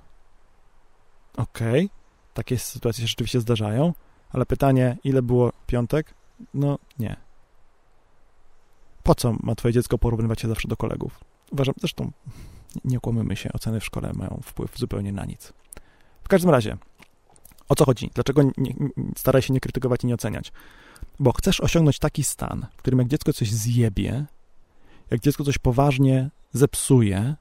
Okej. 1.36 1.84
Okay. 1.84 1.88
Takie 2.34 2.58
sytuacje 2.58 3.02
się 3.02 3.08
rzeczywiście 3.08 3.40
zdarzają. 3.40 3.92
Ale 4.32 4.46
pytanie, 4.46 4.96
ile 5.04 5.22
było 5.22 5.52
piątek? 5.66 6.14
No 6.54 6.78
nie. 6.98 7.16
Po 9.02 9.14
co 9.14 9.34
ma 9.42 9.54
twoje 9.54 9.74
dziecko 9.74 9.98
porównywać 9.98 10.40
się 10.40 10.48
zawsze 10.48 10.68
do 10.68 10.76
kolegów? 10.76 11.20
Uważam, 11.50 11.74
zresztą 11.78 12.10
nie 12.84 13.00
kłamymy 13.00 13.36
się, 13.36 13.50
oceny 13.52 13.80
w 13.80 13.84
szkole 13.84 14.12
mają 14.14 14.40
wpływ 14.42 14.78
zupełnie 14.78 15.12
na 15.12 15.24
nic. 15.24 15.52
W 16.24 16.28
każdym 16.28 16.50
razie, 16.50 16.76
o 17.68 17.74
co 17.74 17.84
chodzi? 17.84 18.10
Dlaczego 18.14 18.42
nie, 18.42 18.74
staraj 19.16 19.42
się 19.42 19.52
nie 19.54 19.60
krytykować 19.60 20.04
i 20.04 20.06
nie 20.06 20.14
oceniać? 20.14 20.52
Bo 21.18 21.32
chcesz 21.32 21.60
osiągnąć 21.60 21.98
taki 21.98 22.24
stan, 22.24 22.66
w 22.76 22.76
którym 22.76 22.98
jak 22.98 23.08
dziecko 23.08 23.32
coś 23.32 23.50
zjebie, 23.50 24.26
jak 25.10 25.20
dziecko 25.20 25.44
coś 25.44 25.58
poważnie 25.58 26.30
zepsuje, 26.52 27.34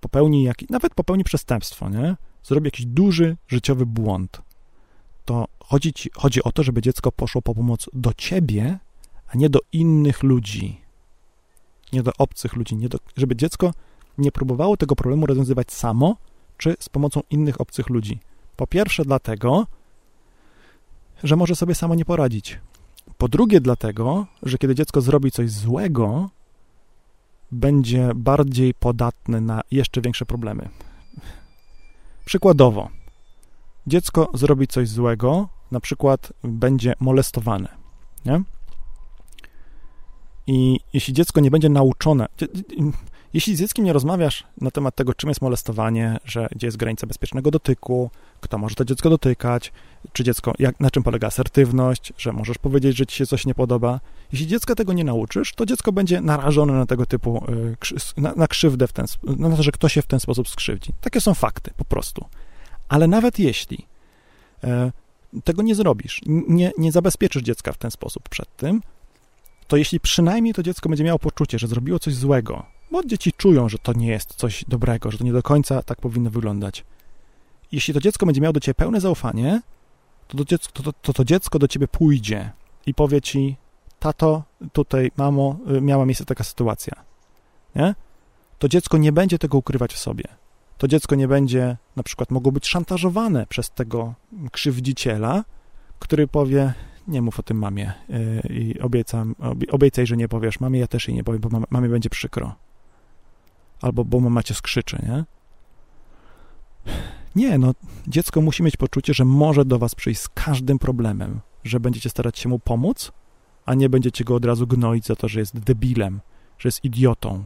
popełni 0.00 0.42
jak, 0.42 0.70
nawet 0.70 0.94
popełni 0.94 1.24
przestępstwo, 1.24 1.88
nie? 1.88 2.16
Zrobi 2.42 2.66
jakiś 2.66 2.86
duży 2.86 3.36
życiowy 3.48 3.86
błąd, 3.86 4.42
to 5.30 5.48
chodzi, 5.64 5.92
ci, 5.92 6.10
chodzi 6.14 6.42
o 6.42 6.52
to, 6.52 6.62
żeby 6.62 6.82
dziecko 6.82 7.12
poszło 7.12 7.42
po 7.42 7.54
pomoc 7.54 7.86
do 7.92 8.14
ciebie, 8.14 8.78
a 9.26 9.36
nie 9.36 9.50
do 9.50 9.60
innych 9.72 10.22
ludzi. 10.22 10.80
Nie 11.92 12.02
do 12.02 12.12
obcych 12.18 12.56
ludzi, 12.56 12.76
nie 12.76 12.88
do, 12.88 12.98
żeby 13.16 13.36
dziecko 13.36 13.72
nie 14.18 14.32
próbowało 14.32 14.76
tego 14.76 14.96
problemu 14.96 15.26
rozwiązywać 15.26 15.72
samo, 15.72 16.16
czy 16.58 16.76
z 16.80 16.88
pomocą 16.88 17.20
innych 17.30 17.60
obcych 17.60 17.88
ludzi. 17.88 18.18
Po 18.56 18.66
pierwsze, 18.66 19.04
dlatego, 19.04 19.66
że 21.22 21.36
może 21.36 21.56
sobie 21.56 21.74
samo 21.74 21.94
nie 21.94 22.04
poradzić. 22.04 22.60
Po 23.18 23.28
drugie, 23.28 23.60
dlatego, 23.60 24.26
że 24.42 24.58
kiedy 24.58 24.74
dziecko 24.74 25.00
zrobi 25.00 25.30
coś 25.30 25.50
złego, 25.50 26.30
będzie 27.52 28.10
bardziej 28.14 28.74
podatne 28.74 29.40
na 29.40 29.60
jeszcze 29.70 30.00
większe 30.00 30.26
problemy. 30.26 30.68
Przykładowo, 32.24 32.99
dziecko 33.86 34.30
zrobi 34.34 34.66
coś 34.66 34.88
złego, 34.88 35.48
na 35.70 35.80
przykład 35.80 36.32
będzie 36.44 36.94
molestowane, 37.00 37.68
nie? 38.24 38.42
I 40.46 40.80
jeśli 40.92 41.14
dziecko 41.14 41.40
nie 41.40 41.50
będzie 41.50 41.68
nauczone, 41.68 42.26
jeśli 43.34 43.56
z 43.56 43.58
dzieckiem 43.58 43.84
nie 43.84 43.92
rozmawiasz 43.92 44.44
na 44.60 44.70
temat 44.70 44.94
tego, 44.94 45.14
czym 45.14 45.28
jest 45.28 45.42
molestowanie, 45.42 46.18
że 46.24 46.48
gdzie 46.52 46.66
jest 46.66 46.76
granica 46.76 47.06
bezpiecznego 47.06 47.50
dotyku, 47.50 48.10
kto 48.40 48.58
może 48.58 48.74
to 48.74 48.84
dziecko 48.84 49.10
dotykać, 49.10 49.72
czy 50.12 50.24
dziecko, 50.24 50.52
jak, 50.58 50.80
na 50.80 50.90
czym 50.90 51.02
polega 51.02 51.26
asertywność, 51.26 52.12
że 52.18 52.32
możesz 52.32 52.58
powiedzieć, 52.58 52.96
że 52.96 53.06
ci 53.06 53.16
się 53.16 53.26
coś 53.26 53.46
nie 53.46 53.54
podoba. 53.54 54.00
Jeśli 54.32 54.46
dziecka 54.46 54.74
tego 54.74 54.92
nie 54.92 55.04
nauczysz, 55.04 55.54
to 55.54 55.66
dziecko 55.66 55.92
będzie 55.92 56.20
narażone 56.20 56.72
na 56.72 56.86
tego 56.86 57.06
typu, 57.06 57.44
y, 58.16 58.20
na, 58.20 58.34
na 58.36 58.46
krzywdę, 58.46 58.86
w 58.86 58.92
ten, 58.92 59.06
na 59.22 59.56
to, 59.56 59.62
że 59.62 59.72
ktoś 59.72 59.92
się 59.92 60.02
w 60.02 60.06
ten 60.06 60.20
sposób 60.20 60.48
skrzywdzi. 60.48 60.92
Takie 61.00 61.20
są 61.20 61.34
fakty, 61.34 61.70
po 61.76 61.84
prostu. 61.84 62.24
Ale 62.90 63.06
nawet 63.06 63.38
jeśli 63.38 63.86
e, 64.64 64.92
tego 65.44 65.62
nie 65.62 65.74
zrobisz, 65.74 66.20
nie, 66.26 66.72
nie 66.78 66.92
zabezpieczysz 66.92 67.42
dziecka 67.42 67.72
w 67.72 67.78
ten 67.78 67.90
sposób 67.90 68.28
przed 68.28 68.56
tym, 68.56 68.82
to 69.66 69.76
jeśli 69.76 70.00
przynajmniej 70.00 70.54
to 70.54 70.62
dziecko 70.62 70.88
będzie 70.88 71.04
miało 71.04 71.18
poczucie, 71.18 71.58
że 71.58 71.66
zrobiło 71.66 71.98
coś 71.98 72.14
złego, 72.14 72.66
bo 72.90 73.04
dzieci 73.04 73.32
czują, 73.32 73.68
że 73.68 73.78
to 73.78 73.92
nie 73.92 74.06
jest 74.06 74.34
coś 74.34 74.64
dobrego, 74.68 75.10
że 75.10 75.18
to 75.18 75.24
nie 75.24 75.32
do 75.32 75.42
końca 75.42 75.82
tak 75.82 76.00
powinno 76.00 76.30
wyglądać. 76.30 76.84
Jeśli 77.72 77.94
to 77.94 78.00
dziecko 78.00 78.26
będzie 78.26 78.40
miało 78.40 78.52
do 78.52 78.60
ciebie 78.60 78.74
pełne 78.74 79.00
zaufanie, 79.00 79.62
to 80.28 80.38
to, 80.38 80.44
dziecko, 80.44 80.82
to, 80.82 80.92
to, 80.92 81.12
to 81.12 81.24
dziecko 81.24 81.58
do 81.58 81.68
ciebie 81.68 81.88
pójdzie 81.88 82.50
i 82.86 82.94
powie 82.94 83.20
ci, 83.20 83.56
tato, 83.98 84.42
tutaj, 84.72 85.10
mamo, 85.16 85.56
y, 85.76 85.80
miała 85.80 86.06
miejsce 86.06 86.24
taka 86.24 86.44
sytuacja. 86.44 86.94
Nie? 87.74 87.94
To 88.58 88.68
dziecko 88.68 88.98
nie 88.98 89.12
będzie 89.12 89.38
tego 89.38 89.58
ukrywać 89.58 89.94
w 89.94 89.98
sobie. 89.98 90.39
To 90.80 90.88
dziecko 90.88 91.14
nie 91.14 91.28
będzie 91.28 91.76
na 91.96 92.02
przykład 92.02 92.30
mogło 92.30 92.52
być 92.52 92.66
szantażowane 92.66 93.46
przez 93.46 93.70
tego 93.70 94.14
krzywdziciela, 94.52 95.44
który 95.98 96.26
powie, 96.26 96.74
nie 97.08 97.22
mów 97.22 97.40
o 97.40 97.42
tym 97.42 97.58
mamie 97.58 97.92
y, 98.10 98.52
i 98.52 98.80
obiecam, 98.80 99.34
obiecaj, 99.70 100.06
że 100.06 100.16
nie 100.16 100.28
powiesz 100.28 100.60
mamie, 100.60 100.80
ja 100.80 100.86
też 100.86 101.08
jej 101.08 101.16
nie 101.16 101.24
powiem, 101.24 101.40
bo 101.40 101.60
mamie 101.70 101.88
będzie 101.88 102.10
przykro 102.10 102.54
albo 103.80 104.04
bo 104.04 104.20
mama 104.20 104.42
cię 104.42 104.54
skrzyczy, 104.54 104.98
nie? 105.02 105.24
Nie, 107.36 107.58
no 107.58 107.72
dziecko 108.06 108.40
musi 108.40 108.62
mieć 108.62 108.76
poczucie, 108.76 109.14
że 109.14 109.24
może 109.24 109.64
do 109.64 109.78
was 109.78 109.94
przyjść 109.94 110.20
z 110.20 110.28
każdym 110.28 110.78
problemem, 110.78 111.40
że 111.64 111.80
będziecie 111.80 112.10
starać 112.10 112.38
się 112.38 112.48
mu 112.48 112.58
pomóc, 112.58 113.12
a 113.66 113.74
nie 113.74 113.88
będziecie 113.88 114.24
go 114.24 114.34
od 114.34 114.44
razu 114.44 114.66
gnoić 114.66 115.06
za 115.06 115.16
to, 115.16 115.28
że 115.28 115.40
jest 115.40 115.58
debilem, 115.58 116.20
że 116.58 116.68
jest 116.68 116.84
idiotą, 116.84 117.44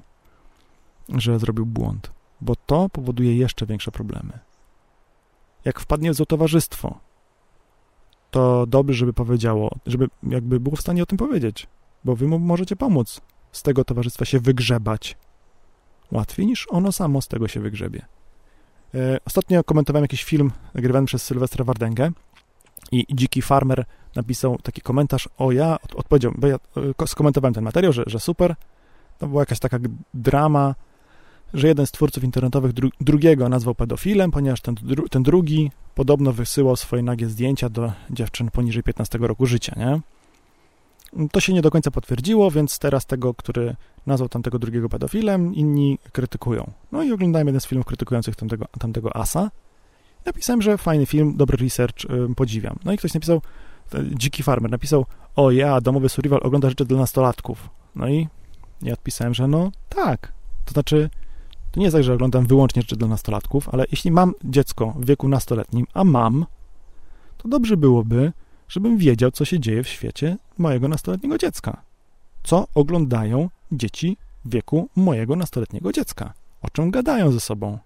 że 1.08 1.38
zrobił 1.38 1.66
błąd, 1.66 2.14
bo 2.40 2.56
to 2.56 2.88
powoduje 2.88 3.36
jeszcze 3.36 3.66
większe 3.66 3.90
problemy. 3.90 4.38
Jak 5.64 5.80
wpadnie 5.80 6.10
w 6.10 6.14
złe 6.14 6.26
towarzystwo, 6.26 6.98
to 8.30 8.66
dobrze, 8.66 8.94
żeby 8.94 9.12
powiedziało, 9.12 9.70
żeby 9.86 10.08
jakby 10.22 10.60
było 10.60 10.76
w 10.76 10.80
stanie 10.80 11.02
o 11.02 11.06
tym 11.06 11.18
powiedzieć, 11.18 11.66
bo 12.04 12.16
wy 12.16 12.28
mu 12.28 12.38
możecie 12.38 12.76
pomóc 12.76 13.20
z 13.52 13.62
tego 13.62 13.84
towarzystwa 13.84 14.24
się 14.24 14.40
wygrzebać, 14.40 15.16
łatwiej 16.12 16.46
niż 16.46 16.66
ono 16.70 16.92
samo 16.92 17.20
z 17.20 17.28
tego 17.28 17.48
się 17.48 17.60
wygrzebie. 17.60 18.06
E, 18.94 19.18
ostatnio 19.24 19.64
komentowałem 19.64 20.04
jakiś 20.04 20.24
film 20.24 20.52
nagrywany 20.74 21.06
przez 21.06 21.22
Sylwestra 21.22 21.64
Wardęgę 21.64 22.10
i 22.92 23.06
dziki 23.14 23.42
farmer 23.42 23.84
napisał 24.16 24.58
taki 24.58 24.80
komentarz, 24.80 25.28
o 25.38 25.52
ja 25.52 25.76
odpowiedział, 25.94 26.32
bo 26.38 26.46
ja 26.46 26.56
e, 27.02 27.06
skomentowałem 27.06 27.54
ten 27.54 27.64
materiał, 27.64 27.92
że, 27.92 28.02
że 28.06 28.20
super, 28.20 28.54
to 29.18 29.26
była 29.26 29.42
jakaś 29.42 29.58
taka 29.58 29.78
drama, 30.14 30.74
że 31.54 31.68
jeden 31.68 31.86
z 31.86 31.90
twórców 31.90 32.24
internetowych 32.24 32.72
dru 32.72 32.90
drugiego 33.00 33.48
nazwał 33.48 33.74
pedofilem, 33.74 34.30
ponieważ 34.30 34.60
ten, 34.60 34.74
dru 34.74 35.08
ten 35.08 35.22
drugi 35.22 35.70
podobno 35.94 36.32
wysyłał 36.32 36.76
swoje 36.76 37.02
nagie 37.02 37.28
zdjęcia 37.28 37.68
do 37.68 37.92
dziewczyn 38.10 38.50
poniżej 38.50 38.82
15 38.82 39.18
roku 39.18 39.46
życia, 39.46 39.74
nie? 39.76 40.00
To 41.32 41.40
się 41.40 41.52
nie 41.52 41.62
do 41.62 41.70
końca 41.70 41.90
potwierdziło, 41.90 42.50
więc 42.50 42.78
teraz 42.78 43.06
tego, 43.06 43.34
który 43.34 43.76
nazwał 44.06 44.28
tamtego 44.28 44.58
drugiego 44.58 44.88
pedofilem, 44.88 45.54
inni 45.54 45.98
krytykują. 46.12 46.70
No 46.92 47.02
i 47.02 47.12
oglądałem 47.12 47.46
jeden 47.46 47.60
z 47.60 47.66
filmów 47.66 47.86
krytykujących 47.86 48.36
tamtego, 48.36 48.66
tamtego 48.78 49.16
asa. 49.16 49.50
Napisałem, 50.26 50.62
że 50.62 50.78
fajny 50.78 51.06
film, 51.06 51.36
dobry 51.36 51.56
research, 51.56 52.04
yy, 52.04 52.34
podziwiam. 52.34 52.78
No 52.84 52.92
i 52.92 52.98
ktoś 52.98 53.14
napisał, 53.14 53.42
dziki 54.14 54.42
farmer 54.42 54.70
napisał, 54.70 55.06
o 55.36 55.50
ja, 55.50 55.80
domowy 55.80 56.08
survival 56.08 56.40
ogląda 56.42 56.68
rzeczy 56.68 56.84
dla 56.84 56.98
nastolatków. 56.98 57.70
No 57.94 58.08
i 58.08 58.28
ja 58.82 58.92
odpisałem, 58.92 59.34
że 59.34 59.48
no 59.48 59.72
tak. 59.88 60.32
To 60.64 60.72
znaczy, 60.72 61.10
to 61.74 61.80
nie 61.80 61.86
jest 61.86 61.94
tak, 61.96 62.04
że 62.04 62.14
oglądam 62.14 62.46
wyłącznie 62.46 62.82
rzeczy 62.82 62.96
dla 62.96 63.08
nastolatków, 63.08 63.68
ale 63.68 63.84
jeśli 63.90 64.10
mam 64.10 64.34
dziecko 64.44 64.94
w 64.96 65.06
wieku 65.06 65.28
nastoletnim, 65.28 65.86
a 65.94 66.04
mam, 66.04 66.46
to 67.38 67.48
dobrze 67.48 67.76
byłoby, 67.76 68.32
żebym 68.68 68.98
wiedział, 68.98 69.30
co 69.30 69.44
się 69.44 69.60
dzieje 69.60 69.82
w 69.82 69.88
świecie 69.88 70.36
mojego 70.58 70.88
nastoletniego 70.88 71.38
dziecka. 71.38 71.82
Co 72.42 72.66
oglądają 72.74 73.48
dzieci 73.72 74.16
w 74.44 74.50
wieku 74.50 74.88
mojego 74.96 75.36
nastoletniego 75.36 75.92
dziecka. 75.92 76.32
O 76.62 76.70
czym 76.70 76.90
gadają 76.90 77.32
ze 77.32 77.40
sobą. 77.40 77.78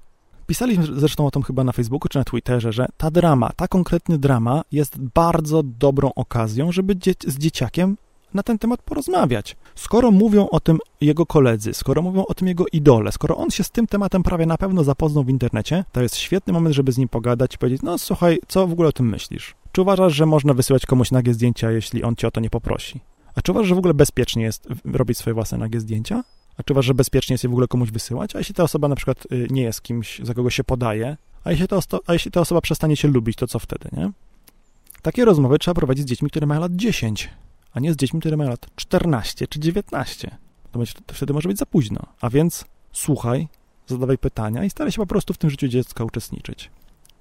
Pisaliśmy 0.47 0.85
zresztą 0.87 1.27
o 1.27 1.31
tym 1.31 1.43
chyba 1.43 1.65
na 1.65 1.73
Facebooku 1.73 2.09
czy 2.09 2.19
na 2.19 2.25
Twitterze, 2.25 2.73
że 2.73 2.87
ta 2.97 3.11
drama, 3.11 3.51
ta 3.57 3.69
konkretna 3.69 4.19
drama 4.19 4.63
jest 4.73 4.99
bardzo 4.99 5.63
dobrą 5.63 6.11
okazją, 6.15 6.73
żeby 6.73 6.97
z 7.27 7.39
dzieciakiem 7.39 7.97
na 8.35 8.43
ten 8.43 8.59
temat 8.59 8.83
porozmawiać. 8.83 9.57
Skoro 9.79 10.11
mówią 10.11 10.49
o 10.49 10.61
tym 10.61 10.79
jego 11.01 11.27
koledzy, 11.27 11.75
skoro 11.75 12.03
mówią 12.03 12.25
o 12.27 12.35
tym 12.35 12.49
jego 12.49 12.65
idole, 12.73 13.13
skoro 13.13 13.37
on 13.37 13.51
się 13.51 13.65
z 13.65 13.71
tym 13.71 13.87
tematem 13.87 14.23
prawie 14.23 14.47
na 14.47 14.59
pewno 14.59 14.85
zapoznał 14.85 15.25
w 15.25 15.29
internecie, 15.29 15.85
to 15.93 16.03
jest 16.03 16.17
świetny 16.17 16.53
moment, 16.53 16.75
żeby 16.75 16.93
z 16.93 16.99
nim 16.99 17.09
pogadać 17.09 17.55
i 17.55 17.59
powiedzieć, 17.59 17.83
no 17.83 17.99
słuchaj, 17.99 18.39
co 18.49 18.67
w 18.67 18.73
ogóle 18.73 18.89
o 18.89 18.93
tym 18.93 19.09
myślisz? 19.09 19.55
Czy 19.73 19.83
uważasz, 19.83 20.15
że 20.15 20.27
można 20.27 20.55
wysyłać 20.55 20.87
komuś 20.87 21.11
nagie 21.11 21.35
zdjęcia, 21.35 21.71
jeśli 21.71 22.03
on 22.03 22.17
cię 22.17 22.29
o 22.29 22.31
to 22.31 22.41
nie 22.41 22.51
poprosi? 22.51 23.01
A 23.35 23.43
czy 23.43 23.53
uważasz, 23.53 23.69
że 23.69 23.75
w 23.75 23.79
ogóle 23.79 23.95
bezpiecznie 23.95 24.43
jest 24.43 24.69
robić 24.85 25.19
swoje 25.19 25.35
własne 25.35 25.59
nagie 25.59 25.81
zdjęcia? 25.81 26.25
A 26.57 26.63
czy 26.63 26.73
uważasz, 26.73 26.87
że 26.87 26.95
bezpiecznie 26.95 27.35
jest 27.35 27.45
je 27.45 27.51
w 27.51 27.53
ogóle 27.53 27.69
komuś 27.69 27.91
wysyłać? 27.91 28.37
A 28.37 28.39
jeśli 28.39 28.55
ta 28.55 28.63
osoba 28.63 28.89
na 28.89 28.97
przykład 28.97 29.27
y, 29.33 29.47
nie 29.51 29.63
jest 29.63 29.83
kimś, 29.83 30.21
za 30.23 30.35
kogo 30.35 30.51
się 30.51 30.65
podaje, 30.65 31.17
a 31.45 31.51
jeśli, 31.51 31.69
ta, 31.69 31.79
a 32.07 32.13
jeśli 32.13 32.31
ta 32.31 32.41
osoba 32.41 32.61
przestanie 32.61 32.97
się 32.97 33.09
lubić, 33.09 33.37
to 33.37 33.47
co 33.47 33.59
wtedy, 33.59 33.89
nie? 33.93 34.11
Takie 35.03 35.25
rozmowy 35.25 35.59
trzeba 35.59 35.75
prowadzić 35.75 36.05
z 36.05 36.09
dziećmi, 36.09 36.31
które 36.31 36.47
mają 36.47 36.61
lat 36.61 36.73
10, 36.77 37.31
a 37.73 37.81
nie 37.81 37.93
z 37.93 37.97
dziećmi, 37.97 38.21
które 38.21 38.37
mają 38.37 38.51
lat 38.51 38.67
14 38.77 39.47
czy 39.47 39.61
19. 39.61 40.37
To, 40.73 40.79
będzie, 40.79 40.93
to 41.07 41.15
wtedy 41.15 41.33
może 41.33 41.49
być 41.49 41.59
za 41.59 41.67
późno. 41.67 42.01
A 42.21 42.31
więc 42.31 42.65
słuchaj, 42.93 43.49
zadawaj 43.87 44.19
pytania 44.19 44.65
i 44.65 44.71
staraj 44.71 44.93
się 44.93 45.03
po 45.03 45.07
prostu 45.07 45.35
w 45.35 45.39
tym 45.39 45.51
życiu 45.51 45.69
dziecka 45.69 46.05
uczestniczyć. 46.05 46.71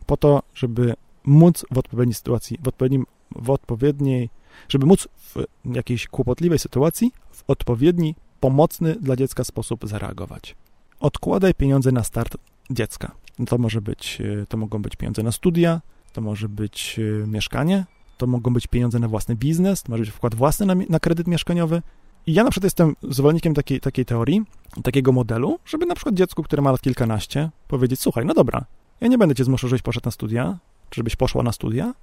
Po 0.05 0.17
to, 0.17 0.43
żeby 0.53 0.93
móc 1.23 1.65
w 1.71 1.77
odpowiedniej 1.77 2.13
sytuacji, 2.13 2.59
w, 2.63 2.67
odpowiednim, 2.67 3.05
w 3.35 3.49
odpowiedniej, 3.49 4.29
żeby 4.69 4.85
móc 4.85 5.07
w 5.17 5.35
jakiejś 5.75 6.07
kłopotliwej 6.07 6.59
sytuacji 6.59 7.11
w 7.31 7.43
odpowiedni, 7.47 8.15
pomocny 8.39 8.95
dla 8.95 9.15
dziecka 9.15 9.43
sposób 9.43 9.87
zareagować. 9.87 10.55
Odkładaj 10.99 11.53
pieniądze 11.53 11.91
na 11.91 12.03
start 12.03 12.37
dziecka. 12.69 13.15
To 13.47 13.57
może 13.57 13.81
być, 13.81 14.21
e, 14.21 14.45
to 14.45 14.57
mogą 14.57 14.81
być 14.81 14.95
pieniądze 14.95 15.23
na 15.23 15.31
studia, 15.31 15.81
to 16.13 16.21
może 16.21 16.49
być 16.49 16.99
e, 16.99 17.27
mieszkanie, 17.27 17.85
to 18.17 18.27
mogą 18.27 18.53
być 18.53 18.67
pieniądze 18.67 18.99
na 18.99 19.07
własny 19.07 19.35
biznes, 19.35 19.83
to 19.83 19.91
może 19.91 20.03
być 20.03 20.11
wkład 20.11 20.35
własny 20.35 20.65
na, 20.65 20.75
na 20.89 20.99
kredyt 20.99 21.27
mieszkaniowy. 21.27 21.81
I 22.27 22.33
ja 22.33 22.43
na 22.43 22.51
przykład 22.51 22.63
jestem 22.63 22.95
zwolennikiem 23.03 23.53
takiej, 23.53 23.79
takiej 23.79 24.05
teorii, 24.05 24.41
takiego 24.83 25.11
modelu, 25.11 25.59
żeby 25.65 25.85
na 25.85 25.95
przykład 25.95 26.15
dziecku, 26.15 26.43
które 26.43 26.61
ma 26.61 26.71
lat 26.71 26.81
kilkanaście, 26.81 27.49
powiedzieć, 27.67 27.99
słuchaj, 27.99 28.25
no 28.25 28.33
dobra, 28.33 28.65
ja 29.01 29.07
nie 29.07 29.17
będę 29.17 29.35
cię 29.35 29.43
zmuszał, 29.43 29.69
żebyś 29.69 29.81
poszedł 29.81 30.05
na 30.05 30.11
studia, 30.11 30.57
czy 30.89 30.99
żebyś 30.99 31.15
poszła 31.15 31.43
na 31.43 31.51
studia. 31.51 31.93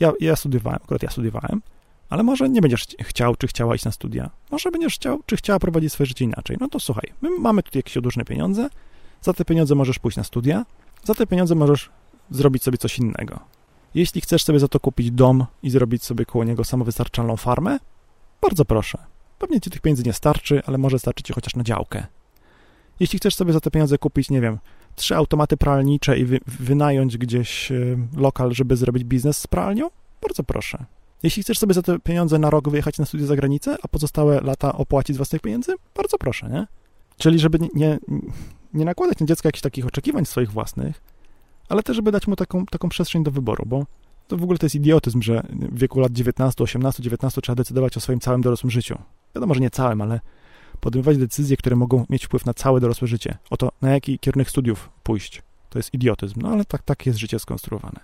Ja, 0.00 0.12
ja 0.20 0.36
studiowałem, 0.36 0.80
akurat 0.84 1.02
ja 1.02 1.10
studiowałem, 1.10 1.62
ale 2.10 2.22
może 2.22 2.48
nie 2.48 2.60
będziesz 2.60 2.86
chciał, 3.00 3.36
czy 3.36 3.46
chciała 3.46 3.74
iść 3.74 3.84
na 3.84 3.92
studia. 3.92 4.30
Może 4.50 4.70
będziesz 4.70 4.94
chciał, 4.94 5.20
czy 5.26 5.36
chciała 5.36 5.58
prowadzić 5.58 5.92
swoje 5.92 6.06
życie 6.06 6.24
inaczej. 6.24 6.56
No 6.60 6.68
to 6.68 6.80
słuchaj, 6.80 7.12
my 7.22 7.30
mamy 7.38 7.62
tutaj 7.62 7.78
jakieś 7.78 7.96
odróżne 7.96 8.24
pieniądze, 8.24 8.68
za 9.22 9.32
te 9.32 9.44
pieniądze 9.44 9.74
możesz 9.74 9.98
pójść 9.98 10.16
na 10.16 10.24
studia, 10.24 10.66
za 11.04 11.14
te 11.14 11.26
pieniądze 11.26 11.54
możesz 11.54 11.90
zrobić 12.30 12.62
sobie 12.62 12.78
coś 12.78 12.98
innego. 12.98 13.40
Jeśli 13.94 14.20
chcesz 14.20 14.44
sobie 14.44 14.58
za 14.58 14.68
to 14.68 14.80
kupić 14.80 15.10
dom 15.10 15.46
i 15.62 15.70
zrobić 15.70 16.04
sobie 16.04 16.24
koło 16.24 16.44
niego 16.44 16.64
samowystarczalną 16.64 17.36
farmę, 17.36 17.78
bardzo 18.40 18.64
proszę. 18.64 18.98
Pewnie 19.38 19.60
ci 19.60 19.70
tych 19.70 19.80
pieniędzy 19.80 20.02
nie 20.02 20.12
starczy, 20.12 20.62
ale 20.66 20.78
może 20.78 20.98
starczy 20.98 21.22
ci 21.22 21.32
chociaż 21.32 21.56
na 21.56 21.62
działkę. 21.62 22.06
Jeśli 23.00 23.18
chcesz 23.18 23.34
sobie 23.34 23.52
za 23.52 23.60
te 23.60 23.70
pieniądze 23.70 23.98
kupić, 23.98 24.30
nie 24.30 24.40
wiem, 24.40 24.58
trzy 24.94 25.16
automaty 25.16 25.56
pralnicze 25.56 26.18
i 26.18 26.24
wy, 26.24 26.40
wynająć 26.46 27.18
gdzieś 27.18 27.72
e, 27.72 27.76
lokal, 28.16 28.52
żeby 28.52 28.76
zrobić 28.76 29.04
biznes 29.04 29.38
z 29.38 29.46
pralnią, 29.46 29.90
bardzo 30.22 30.42
proszę. 30.42 30.84
Jeśli 31.22 31.42
chcesz 31.42 31.58
sobie 31.58 31.74
za 31.74 31.82
te 31.82 31.98
pieniądze 31.98 32.38
na 32.38 32.50
rok 32.50 32.68
wyjechać 32.68 32.98
na 32.98 33.06
studia 33.06 33.26
za 33.26 33.36
granicę, 33.36 33.76
a 33.82 33.88
pozostałe 33.88 34.40
lata 34.40 34.72
opłacić 34.72 35.14
z 35.14 35.16
własnych 35.16 35.42
pieniędzy, 35.42 35.74
bardzo 35.96 36.18
proszę, 36.18 36.48
nie? 36.48 36.66
Czyli 37.18 37.38
żeby 37.38 37.58
nie, 37.74 37.98
nie 38.74 38.84
nakładać 38.84 39.20
na 39.20 39.26
dziecko 39.26 39.48
jakichś 39.48 39.62
takich 39.62 39.86
oczekiwań 39.86 40.24
swoich 40.24 40.50
własnych, 40.52 41.02
ale 41.68 41.82
też, 41.82 41.96
żeby 41.96 42.12
dać 42.12 42.26
mu 42.26 42.36
taką, 42.36 42.66
taką 42.66 42.88
przestrzeń 42.88 43.24
do 43.24 43.30
wyboru, 43.30 43.64
bo 43.66 43.86
to 44.28 44.36
w 44.36 44.42
ogóle 44.42 44.58
to 44.58 44.66
jest 44.66 44.76
idiotyzm, 44.76 45.22
że 45.22 45.42
w 45.50 45.78
wieku 45.78 46.00
lat 46.00 46.12
19, 46.12 46.64
18, 46.64 47.02
19 47.02 47.40
trzeba 47.40 47.56
decydować 47.56 47.96
o 47.96 48.00
swoim 48.00 48.20
całym 48.20 48.40
dorosłym 48.40 48.70
życiu. 48.70 48.98
Wiadomo, 49.34 49.54
że 49.54 49.60
nie 49.60 49.70
całym, 49.70 50.00
ale 50.02 50.20
podejmować 50.80 51.18
decyzje, 51.18 51.56
które 51.56 51.76
mogą 51.76 52.06
mieć 52.10 52.26
wpływ 52.26 52.46
na 52.46 52.54
całe 52.54 52.80
dorosłe 52.80 53.08
życie. 53.08 53.38
Oto 53.50 53.72
na 53.82 53.90
jaki 53.90 54.18
kierunek 54.18 54.50
studiów 54.50 54.90
pójść. 55.02 55.42
To 55.68 55.78
jest 55.78 55.94
idiotyzm, 55.94 56.40
no 56.42 56.48
ale 56.48 56.64
tak, 56.64 56.82
tak 56.82 57.06
jest 57.06 57.18
życie 57.18 57.38
skonstruowane. 57.38 58.00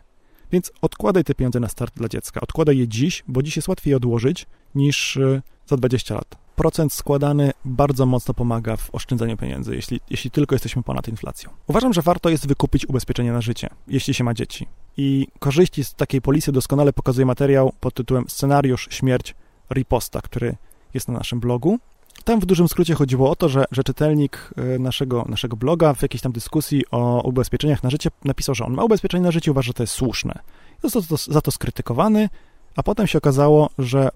Więc 0.53 0.73
odkładaj 0.83 1.25
te 1.25 1.35
pieniądze 1.35 1.61
na 1.61 1.69
start 1.69 1.95
dla 1.97 2.09
dziecka. 2.09 2.41
Odkładaj 2.41 2.79
je 2.79 2.89
dziś, 2.89 3.25
bo 3.29 3.43
dziś 3.43 3.57
jest 3.57 3.69
łatwiej 3.69 3.95
odłożyć 3.95 4.47
niż 4.75 5.17
y, 5.17 5.43
za 5.67 5.77
20 5.77 6.15
lat. 6.15 6.44
Procent 6.57 6.93
składany 6.93 7.53
bardzo 7.65 8.07
mocno 8.07 8.35
pomaga 8.35 8.77
w 8.77 8.95
oszczędzaniu 8.95 9.37
pieniędzy, 9.37 9.75
jeśli, 9.75 10.01
jeśli 10.11 10.31
tylko 10.31 10.55
jesteśmy 10.55 10.83
ponad 10.83 11.09
inflacją. 11.09 11.51
Uważam, 11.67 11.93
że 11.93 12.03
warto 12.03 12.29
jest 12.29 12.49
wykupić 12.49 12.89
ubezpieczenie 12.89 13.33
na 13.33 13.41
życie, 13.41 13.69
jeśli 13.89 14.15
się 14.15 14.25
ma 14.25 14.35
dzieci. 14.35 14.69
I 14.97 15.29
korzyści 15.39 15.85
z 15.85 15.95
takiej 15.95 16.23
polisy 16.23 16.53
doskonale 16.53 16.93
pokazuje 16.93 17.27
materiał 17.27 17.73
pod 17.81 17.95
tytułem 17.95 18.25
Scenariusz 18.29 18.89
Śmierć 18.91 19.35
Riposta, 19.71 20.21
który 20.21 20.57
jest 20.95 21.09
na 21.09 21.15
naszym 21.15 21.41
blogu. 21.41 21.79
Tam 22.25 22.41
w 22.41 22.47
dużym 22.47 22.69
skrócie 22.69 22.95
chodziło 22.95 23.31
o 23.31 23.37
to, 23.37 23.49
że, 23.49 23.65
że 23.71 23.85
czytelnik 23.85 24.51
e, 24.57 24.79
naszego, 24.79 25.25
naszego 25.29 25.57
bloga 25.57 25.95
w 25.95 26.03
jakiejś 26.03 26.23
tam 26.23 26.33
dyskusji 26.33 26.85
o 26.91 27.23
ubezpieczeniach 27.25 27.83
na 27.83 27.91
życie 27.91 28.11
napisał, 28.25 28.55
że 28.55 28.65
on 28.65 28.75
ma 28.75 28.85
ubezpieczenie 28.85 29.25
na 29.25 29.31
życie 29.31 29.51
i 29.51 29.53
uważa, 29.53 29.67
że 29.67 29.75
to 29.75 29.83
jest 29.83 29.93
słuszne. 29.93 30.39
Został 30.83 31.19
za 31.29 31.41
to 31.41 31.51
skrytykowany, 31.51 32.29
a 32.77 32.83
potem 32.83 33.07
się 33.07 33.19
okazało, 33.19 33.71
że 33.79 34.09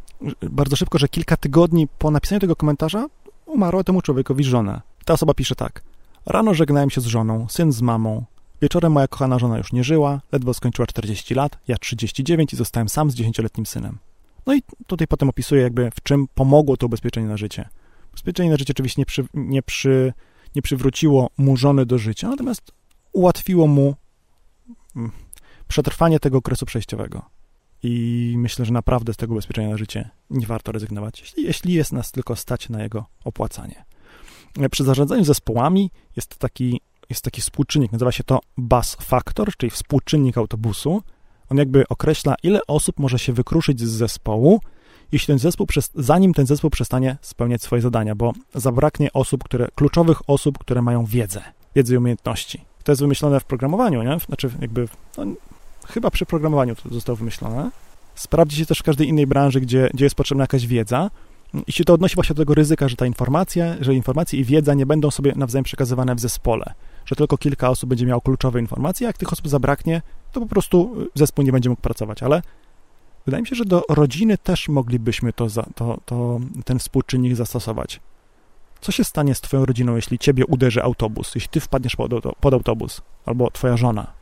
bardzo 0.42 0.76
szybko, 0.76 0.98
że 0.98 1.08
kilka 1.08 1.36
tygodni 1.36 1.88
po 1.98 2.10
napisaniu 2.10 2.40
tego 2.40 2.56
komentarza 2.56 3.06
umarła 3.46 3.84
temu 3.84 4.02
człowiekowi 4.02 4.44
żona. 4.44 4.82
Ta 5.04 5.14
osoba 5.14 5.34
pisze 5.34 5.54
tak. 5.54 5.82
Rano 6.26 6.54
żegnałem 6.54 6.90
się 6.90 7.00
z 7.00 7.06
żoną, 7.06 7.46
syn 7.48 7.72
z 7.72 7.82
mamą. 7.82 8.24
Wieczorem 8.62 8.92
moja 8.92 9.08
kochana 9.08 9.38
żona 9.38 9.58
już 9.58 9.72
nie 9.72 9.84
żyła, 9.84 10.20
ledwo 10.32 10.54
skończyła 10.54 10.86
40 10.86 11.34
lat, 11.34 11.58
ja 11.68 11.76
39 11.76 12.52
i 12.52 12.56
zostałem 12.56 12.88
sam 12.88 13.10
z 13.10 13.14
10-letnim 13.14 13.66
synem. 13.66 13.98
No 14.46 14.54
i 14.54 14.62
tutaj 14.86 15.06
potem 15.06 15.28
opisuję 15.28 15.62
jakby 15.62 15.90
w 15.90 16.02
czym 16.02 16.28
pomogło 16.34 16.76
to 16.76 16.86
ubezpieczenie 16.86 17.26
na 17.26 17.36
życie. 17.36 17.68
Ubezpieczenie 18.08 18.50
na 18.50 18.56
życie 18.56 18.72
oczywiście 18.72 19.02
nie, 19.02 19.06
przy, 19.06 19.24
nie, 19.34 19.62
przy, 19.62 20.12
nie 20.56 20.62
przywróciło 20.62 21.30
mu 21.38 21.56
żony 21.56 21.86
do 21.86 21.98
życia, 21.98 22.28
natomiast 22.28 22.72
ułatwiło 23.12 23.66
mu 23.66 23.94
mm, 24.96 25.10
przetrwanie 25.68 26.20
tego 26.20 26.38
okresu 26.38 26.66
przejściowego. 26.66 27.37
I 27.82 28.34
myślę, 28.38 28.64
że 28.64 28.72
naprawdę 28.72 29.14
z 29.14 29.16
tego 29.16 29.32
ubezpieczenia 29.32 29.68
na 29.68 29.76
życie 29.76 30.10
nie 30.30 30.46
warto 30.46 30.72
rezygnować, 30.72 31.20
jeśli, 31.20 31.42
jeśli 31.44 31.72
jest 31.72 31.92
nas 31.92 32.12
tylko 32.12 32.36
stać 32.36 32.68
na 32.68 32.82
jego 32.82 33.04
opłacanie. 33.24 33.84
Przy 34.70 34.84
zarządzaniu 34.84 35.24
zespołami 35.24 35.90
jest 36.16 36.36
taki, 36.36 36.80
jest 37.10 37.24
taki 37.24 37.40
współczynnik, 37.40 37.92
nazywa 37.92 38.12
się 38.12 38.24
to 38.24 38.40
bus 38.56 38.96
factor, 39.00 39.56
czyli 39.56 39.70
współczynnik 39.70 40.38
autobusu. 40.38 41.02
On 41.50 41.58
jakby 41.58 41.88
określa, 41.88 42.34
ile 42.42 42.60
osób 42.66 42.98
może 42.98 43.18
się 43.18 43.32
wykruszyć 43.32 43.80
z 43.80 43.90
zespołu, 43.90 44.60
jeśli 45.12 45.26
ten 45.26 45.38
zespół, 45.38 45.66
zanim 45.94 46.34
ten 46.34 46.46
zespół 46.46 46.70
przestanie 46.70 47.16
spełniać 47.20 47.62
swoje 47.62 47.82
zadania, 47.82 48.14
bo 48.14 48.32
zabraknie 48.54 49.12
osób, 49.12 49.44
które, 49.44 49.68
kluczowych 49.74 50.30
osób, 50.30 50.58
które 50.58 50.82
mają 50.82 51.04
wiedzę, 51.04 51.42
wiedzę 51.74 51.94
i 51.94 51.96
umiejętności. 51.96 52.64
To 52.84 52.92
jest 52.92 53.02
wymyślone 53.02 53.40
w 53.40 53.44
programowaniu, 53.44 54.02
nie? 54.02 54.18
Znaczy 54.18 54.50
jakby, 54.60 54.88
no, 55.16 55.24
chyba 55.88 56.10
przy 56.10 56.26
programowaniu 56.26 56.74
to 56.76 56.88
zostało 56.88 57.16
wymyślone. 57.16 57.70
Sprawdzi 58.14 58.56
się 58.56 58.66
też 58.66 58.78
w 58.78 58.82
każdej 58.82 59.08
innej 59.08 59.26
branży, 59.26 59.60
gdzie, 59.60 59.90
gdzie 59.94 60.04
jest 60.04 60.16
potrzebna 60.16 60.42
jakaś 60.42 60.66
wiedza. 60.66 61.10
I 61.66 61.72
się 61.72 61.84
to 61.84 61.94
odnosi 61.94 62.14
właśnie 62.14 62.34
do 62.34 62.42
tego 62.42 62.54
ryzyka, 62.54 62.88
że 62.88 62.96
ta 62.96 63.06
informacja, 63.06 63.76
że 63.80 63.94
informacje 63.94 64.40
i 64.40 64.44
wiedza 64.44 64.74
nie 64.74 64.86
będą 64.86 65.10
sobie 65.10 65.32
nawzajem 65.36 65.64
przekazywane 65.64 66.14
w 66.14 66.20
zespole, 66.20 66.74
że 67.06 67.16
tylko 67.16 67.38
kilka 67.38 67.70
osób 67.70 67.90
będzie 67.90 68.06
miało 68.06 68.20
kluczowe 68.20 68.60
informacje, 68.60 69.06
jak 69.06 69.18
tych 69.18 69.32
osób 69.32 69.48
zabraknie, 69.48 70.02
to 70.32 70.40
po 70.40 70.46
prostu 70.46 70.96
zespół 71.14 71.44
nie 71.44 71.52
będzie 71.52 71.70
mógł 71.70 71.82
pracować. 71.82 72.22
Ale 72.22 72.42
wydaje 73.26 73.42
mi 73.42 73.48
się, 73.48 73.56
że 73.56 73.64
do 73.64 73.82
rodziny 73.88 74.38
też 74.38 74.68
moglibyśmy 74.68 75.32
to, 75.32 75.48
za, 75.48 75.62
to, 75.74 76.00
to 76.06 76.40
ten 76.64 76.78
współczynnik 76.78 77.36
zastosować. 77.36 78.00
Co 78.80 78.92
się 78.92 79.04
stanie 79.04 79.34
z 79.34 79.40
twoją 79.40 79.64
rodziną, 79.64 79.96
jeśli 79.96 80.18
ciebie 80.18 80.46
uderzy 80.46 80.82
autobus, 80.82 81.34
jeśli 81.34 81.50
ty 81.50 81.60
wpadniesz 81.60 81.96
pod, 81.96 82.12
pod 82.40 82.54
autobus, 82.54 83.00
albo 83.26 83.50
twoja 83.50 83.76
żona? 83.76 84.17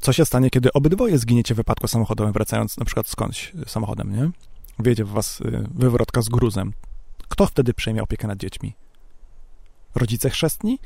Co 0.00 0.12
się 0.12 0.24
stanie, 0.24 0.50
kiedy 0.50 0.72
obydwoje 0.72 1.18
zginiecie 1.18 1.54
w 1.54 1.56
wypadku 1.56 1.88
samochodowym, 1.88 2.32
wracając 2.32 2.76
na 2.76 2.84
przykład 2.84 3.08
skądś 3.08 3.52
samochodem, 3.66 4.16
nie? 4.16 4.30
Wjedzie 4.78 5.04
w 5.04 5.08
was 5.08 5.40
y, 5.40 5.68
wywrotka 5.74 6.22
z 6.22 6.28
gruzem. 6.28 6.72
Kto 7.28 7.46
wtedy 7.46 7.74
przejmie 7.74 8.02
opiekę 8.02 8.28
nad 8.28 8.38
dziećmi? 8.38 8.74
Rodzice 9.94 10.30
chrzestni? 10.30 10.78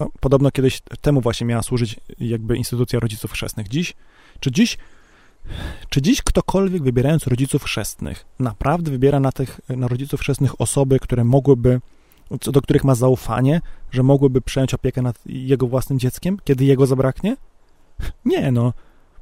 No, 0.00 0.08
podobno 0.20 0.50
kiedyś 0.50 0.80
temu 1.00 1.20
właśnie 1.20 1.46
miała 1.46 1.62
służyć 1.62 2.00
jakby 2.18 2.56
instytucja 2.56 3.00
rodziców 3.00 3.32
chrzestnych. 3.32 3.68
Dziś, 3.68 3.94
czy 4.40 4.50
dziś, 4.50 4.78
czy 5.88 6.02
dziś 6.02 6.22
ktokolwiek 6.22 6.82
wybierając 6.82 7.26
rodziców 7.26 7.64
chrzestnych 7.64 8.24
naprawdę 8.38 8.90
wybiera 8.90 9.20
na 9.20 9.32
tych, 9.32 9.60
na 9.68 9.88
rodziców 9.88 10.20
chrzestnych 10.20 10.60
osoby, 10.60 10.98
które 10.98 11.24
mogłyby, 11.24 11.80
do 12.52 12.62
których 12.62 12.84
ma 12.84 12.94
zaufanie, 12.94 13.60
że 13.90 14.02
mogłyby 14.02 14.40
przejąć 14.40 14.74
opiekę 14.74 15.02
nad 15.02 15.18
jego 15.26 15.66
własnym 15.66 15.98
dzieckiem, 15.98 16.38
kiedy 16.44 16.64
jego 16.64 16.86
zabraknie? 16.86 17.36
Nie, 18.24 18.52
no. 18.52 18.72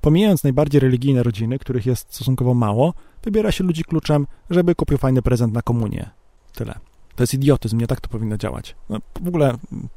Pomijając 0.00 0.44
najbardziej 0.44 0.80
religijne 0.80 1.22
rodziny, 1.22 1.58
których 1.58 1.86
jest 1.86 2.14
stosunkowo 2.14 2.54
mało, 2.54 2.94
wybiera 3.22 3.52
się 3.52 3.64
ludzi 3.64 3.84
kluczem, 3.84 4.26
żeby 4.50 4.74
kupił 4.74 4.98
fajny 4.98 5.22
prezent 5.22 5.52
na 5.52 5.62
komunię. 5.62 6.10
Tyle. 6.54 6.78
To 7.16 7.22
jest 7.22 7.34
idiotyzm, 7.34 7.78
nie 7.78 7.86
tak 7.86 8.00
to 8.00 8.08
powinno 8.08 8.36
działać. 8.36 8.74
No, 8.88 8.98
w 9.20 9.28
ogóle 9.28 9.46
mm, 9.72 9.88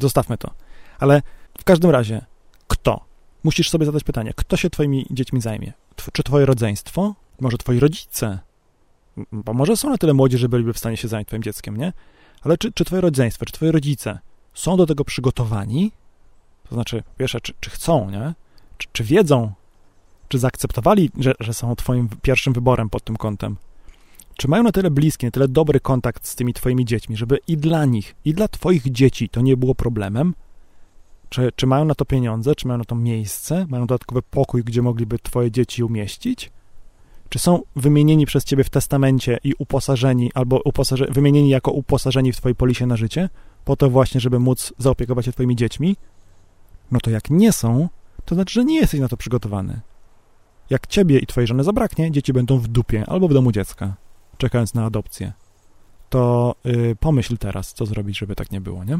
zostawmy 0.00 0.38
to. 0.38 0.50
Ale 0.98 1.22
w 1.58 1.64
każdym 1.64 1.90
razie, 1.90 2.24
kto? 2.68 3.04
Musisz 3.44 3.70
sobie 3.70 3.86
zadać 3.86 4.04
pytanie, 4.04 4.32
kto 4.36 4.56
się 4.56 4.70
twoimi 4.70 5.06
dziećmi 5.10 5.40
zajmie? 5.40 5.72
Czy 6.12 6.22
twoje 6.22 6.46
rodzeństwo? 6.46 7.14
Może 7.40 7.58
twoi 7.58 7.80
rodzice? 7.80 8.38
Bo 9.32 9.54
może 9.54 9.76
są 9.76 9.90
na 9.90 9.98
tyle 9.98 10.14
młodzi, 10.14 10.38
że 10.38 10.48
byliby 10.48 10.72
w 10.72 10.78
stanie 10.78 10.96
się 10.96 11.08
zająć 11.08 11.28
twoim 11.28 11.42
dzieckiem, 11.42 11.76
nie? 11.76 11.92
Ale 12.42 12.58
czy, 12.58 12.72
czy 12.72 12.84
twoje 12.84 13.00
rodzeństwo, 13.00 13.44
czy 13.44 13.52
twoi 13.52 13.70
rodzice 13.70 14.18
są 14.54 14.76
do 14.76 14.86
tego 14.86 15.04
przygotowani? 15.04 15.92
To 16.70 16.74
znaczy, 16.74 17.02
wiesz, 17.18 17.36
czy, 17.42 17.52
czy 17.60 17.70
chcą, 17.70 18.10
nie? 18.10 18.34
Czy, 18.78 18.88
czy 18.92 19.04
wiedzą, 19.04 19.52
czy 20.28 20.38
zaakceptowali, 20.38 21.10
że, 21.18 21.34
że 21.40 21.54
są 21.54 21.76
twoim 21.76 22.08
pierwszym 22.22 22.52
wyborem 22.52 22.90
pod 22.90 23.04
tym 23.04 23.16
kątem? 23.16 23.56
Czy 24.34 24.48
mają 24.48 24.62
na 24.62 24.72
tyle 24.72 24.90
bliski, 24.90 25.26
na 25.26 25.30
tyle 25.30 25.48
dobry 25.48 25.80
kontakt 25.80 26.26
z 26.26 26.34
tymi 26.34 26.54
twoimi 26.54 26.84
dziećmi, 26.84 27.16
żeby 27.16 27.38
i 27.46 27.56
dla 27.56 27.84
nich, 27.84 28.14
i 28.24 28.34
dla 28.34 28.48
twoich 28.48 28.92
dzieci 28.92 29.28
to 29.28 29.40
nie 29.40 29.56
było 29.56 29.74
problemem? 29.74 30.34
Czy, 31.28 31.52
czy 31.56 31.66
mają 31.66 31.84
na 31.84 31.94
to 31.94 32.04
pieniądze, 32.04 32.54
czy 32.54 32.66
mają 32.66 32.78
na 32.78 32.84
to 32.84 32.94
miejsce, 32.94 33.66
mają 33.68 33.86
dodatkowy 33.86 34.22
pokój, 34.22 34.64
gdzie 34.64 34.82
mogliby 34.82 35.18
twoje 35.18 35.50
dzieci 35.50 35.84
umieścić? 35.84 36.50
Czy 37.28 37.38
są 37.38 37.62
wymienieni 37.76 38.26
przez 38.26 38.44
ciebie 38.44 38.64
w 38.64 38.70
testamencie 38.70 39.38
i 39.44 39.54
uposażeni, 39.58 40.30
albo 40.34 40.60
uposaże, 40.64 41.06
wymienieni 41.10 41.48
jako 41.48 41.70
uposażeni 41.70 42.32
w 42.32 42.36
twojej 42.36 42.54
polisie 42.54 42.86
na 42.86 42.96
życie, 42.96 43.28
po 43.64 43.76
to 43.76 43.90
właśnie, 43.90 44.20
żeby 44.20 44.38
móc 44.38 44.72
zaopiekować 44.78 45.24
się 45.26 45.32
twoimi 45.32 45.56
dziećmi? 45.56 45.96
No 46.90 47.00
to 47.00 47.10
jak 47.10 47.30
nie 47.30 47.52
są, 47.52 47.88
to 48.24 48.34
znaczy, 48.34 48.54
że 48.54 48.64
nie 48.64 48.76
jesteś 48.76 49.00
na 49.00 49.08
to 49.08 49.16
przygotowany. 49.16 49.80
Jak 50.70 50.86
ciebie 50.86 51.18
i 51.18 51.26
twojej 51.26 51.46
żony 51.46 51.64
zabraknie, 51.64 52.10
dzieci 52.10 52.32
będą 52.32 52.58
w 52.58 52.68
dupie 52.68 53.04
albo 53.08 53.28
w 53.28 53.34
domu 53.34 53.52
dziecka, 53.52 53.94
czekając 54.38 54.74
na 54.74 54.84
adopcję. 54.84 55.32
To 56.08 56.54
yy, 56.64 56.96
pomyśl 57.00 57.36
teraz, 57.36 57.74
co 57.74 57.86
zrobić, 57.86 58.18
żeby 58.18 58.34
tak 58.34 58.52
nie 58.52 58.60
było, 58.60 58.84
nie? 58.84 58.98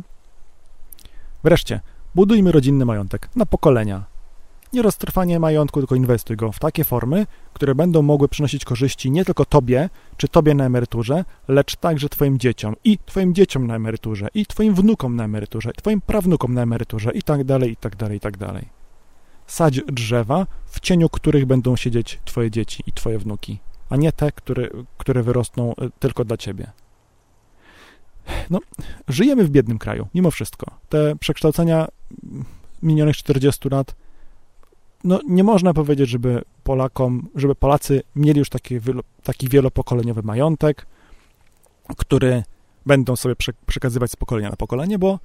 Wreszcie, 1.44 1.80
budujmy 2.14 2.52
rodzinny 2.52 2.84
majątek 2.84 3.28
na 3.36 3.46
pokolenia. 3.46 4.04
Nie 4.72 4.82
roztrwanie 4.82 5.40
majątku, 5.40 5.80
tylko 5.80 5.94
inwestuj 5.94 6.36
go 6.36 6.52
w 6.52 6.58
takie 6.58 6.84
formy, 6.84 7.26
które 7.52 7.74
będą 7.74 8.02
mogły 8.02 8.28
przynosić 8.28 8.64
korzyści 8.64 9.10
nie 9.10 9.24
tylko 9.24 9.44
tobie, 9.44 9.88
czy 10.16 10.28
tobie 10.28 10.54
na 10.54 10.64
emeryturze, 10.64 11.24
lecz 11.48 11.76
także 11.76 12.08
twoim 12.08 12.38
dzieciom 12.38 12.76
i 12.84 12.98
twoim 12.98 13.34
dzieciom 13.34 13.66
na 13.66 13.76
emeryturze, 13.76 14.28
i 14.34 14.46
twoim 14.46 14.74
wnukom 14.74 15.16
na 15.16 15.24
emeryturze, 15.24 15.70
i 15.70 15.82
twoim 15.82 16.00
prawnukom 16.00 16.54
na 16.54 16.62
emeryturze, 16.62 17.10
i 17.10 17.22
tak 17.22 17.44
dalej, 17.44 17.72
i 17.72 17.76
tak 17.76 17.96
dalej, 17.96 18.16
i 18.16 18.20
tak 18.20 18.36
dalej. 18.36 18.68
Sadź 19.46 19.80
drzewa, 19.86 20.46
w 20.66 20.80
cieniu 20.80 21.08
których 21.08 21.46
będą 21.46 21.76
siedzieć 21.76 22.20
twoje 22.24 22.50
dzieci 22.50 22.82
i 22.86 22.92
twoje 22.92 23.18
wnuki, 23.18 23.58
a 23.88 23.96
nie 23.96 24.12
te, 24.12 24.32
które, 24.32 24.68
które 24.98 25.22
wyrosną 25.22 25.74
e, 25.76 25.90
tylko 25.98 26.24
dla 26.24 26.36
ciebie. 26.36 26.70
No, 28.50 28.58
żyjemy 29.08 29.44
w 29.44 29.50
biednym 29.50 29.78
kraju, 29.78 30.08
mimo 30.14 30.30
wszystko. 30.30 30.66
Te 30.88 31.16
przekształcenia 31.16 31.88
minionych 32.82 33.16
40 33.16 33.68
lat 33.68 33.94
no, 35.04 35.20
nie 35.28 35.44
można 35.44 35.74
powiedzieć, 35.74 36.08
żeby 36.08 36.42
Polakom, 36.64 37.28
żeby 37.34 37.54
Polacy 37.54 38.02
mieli 38.16 38.38
już 38.38 38.48
taki, 38.48 38.74
taki 39.22 39.48
wielopokoleniowy 39.48 40.22
majątek, 40.22 40.86
który 41.96 42.42
będą 42.86 43.16
sobie 43.16 43.34
przekazywać 43.66 44.10
z 44.10 44.16
pokolenia 44.16 44.50
na 44.50 44.56
pokolenie, 44.56 44.98
bo 44.98 45.18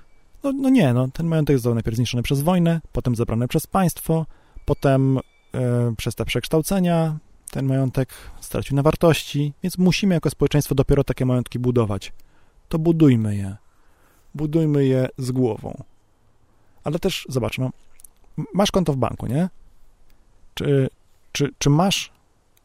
no, 0.43 0.51
no 0.51 0.69
nie, 0.69 0.93
no, 0.93 1.07
ten 1.07 1.28
majątek 1.28 1.57
został 1.57 1.73
najpierw 1.73 1.97
zniszczony 1.97 2.23
przez 2.23 2.41
wojnę, 2.41 2.82
potem 2.91 3.15
zabrany 3.15 3.47
przez 3.47 3.67
państwo, 3.67 4.26
potem 4.65 5.19
e, 5.53 5.93
przez 5.97 6.15
te 6.15 6.26
przekształcenia 6.26 7.17
ten 7.51 7.65
majątek 7.65 8.09
stracił 8.41 8.76
na 8.76 8.82
wartości, 8.82 9.53
więc 9.63 9.78
musimy 9.78 10.15
jako 10.15 10.30
społeczeństwo 10.30 10.76
dopiero 10.76 11.03
takie 11.03 11.26
majątki 11.26 11.59
budować. 11.59 12.13
To 12.69 12.80
budujmy 12.80 13.36
je. 13.36 13.55
Budujmy 14.36 14.86
je 14.86 15.07
z 15.17 15.32
głową. 15.32 15.84
Ale 16.84 16.99
też, 16.99 17.26
zobacz, 17.30 17.57
no, 17.57 17.69
masz 18.53 18.71
konto 18.71 18.93
w 18.93 18.97
banku, 18.97 19.28
nie? 19.28 19.49
Czy, 20.56 20.89
czy, 21.32 21.49
czy 21.58 21.70
masz 21.70 22.12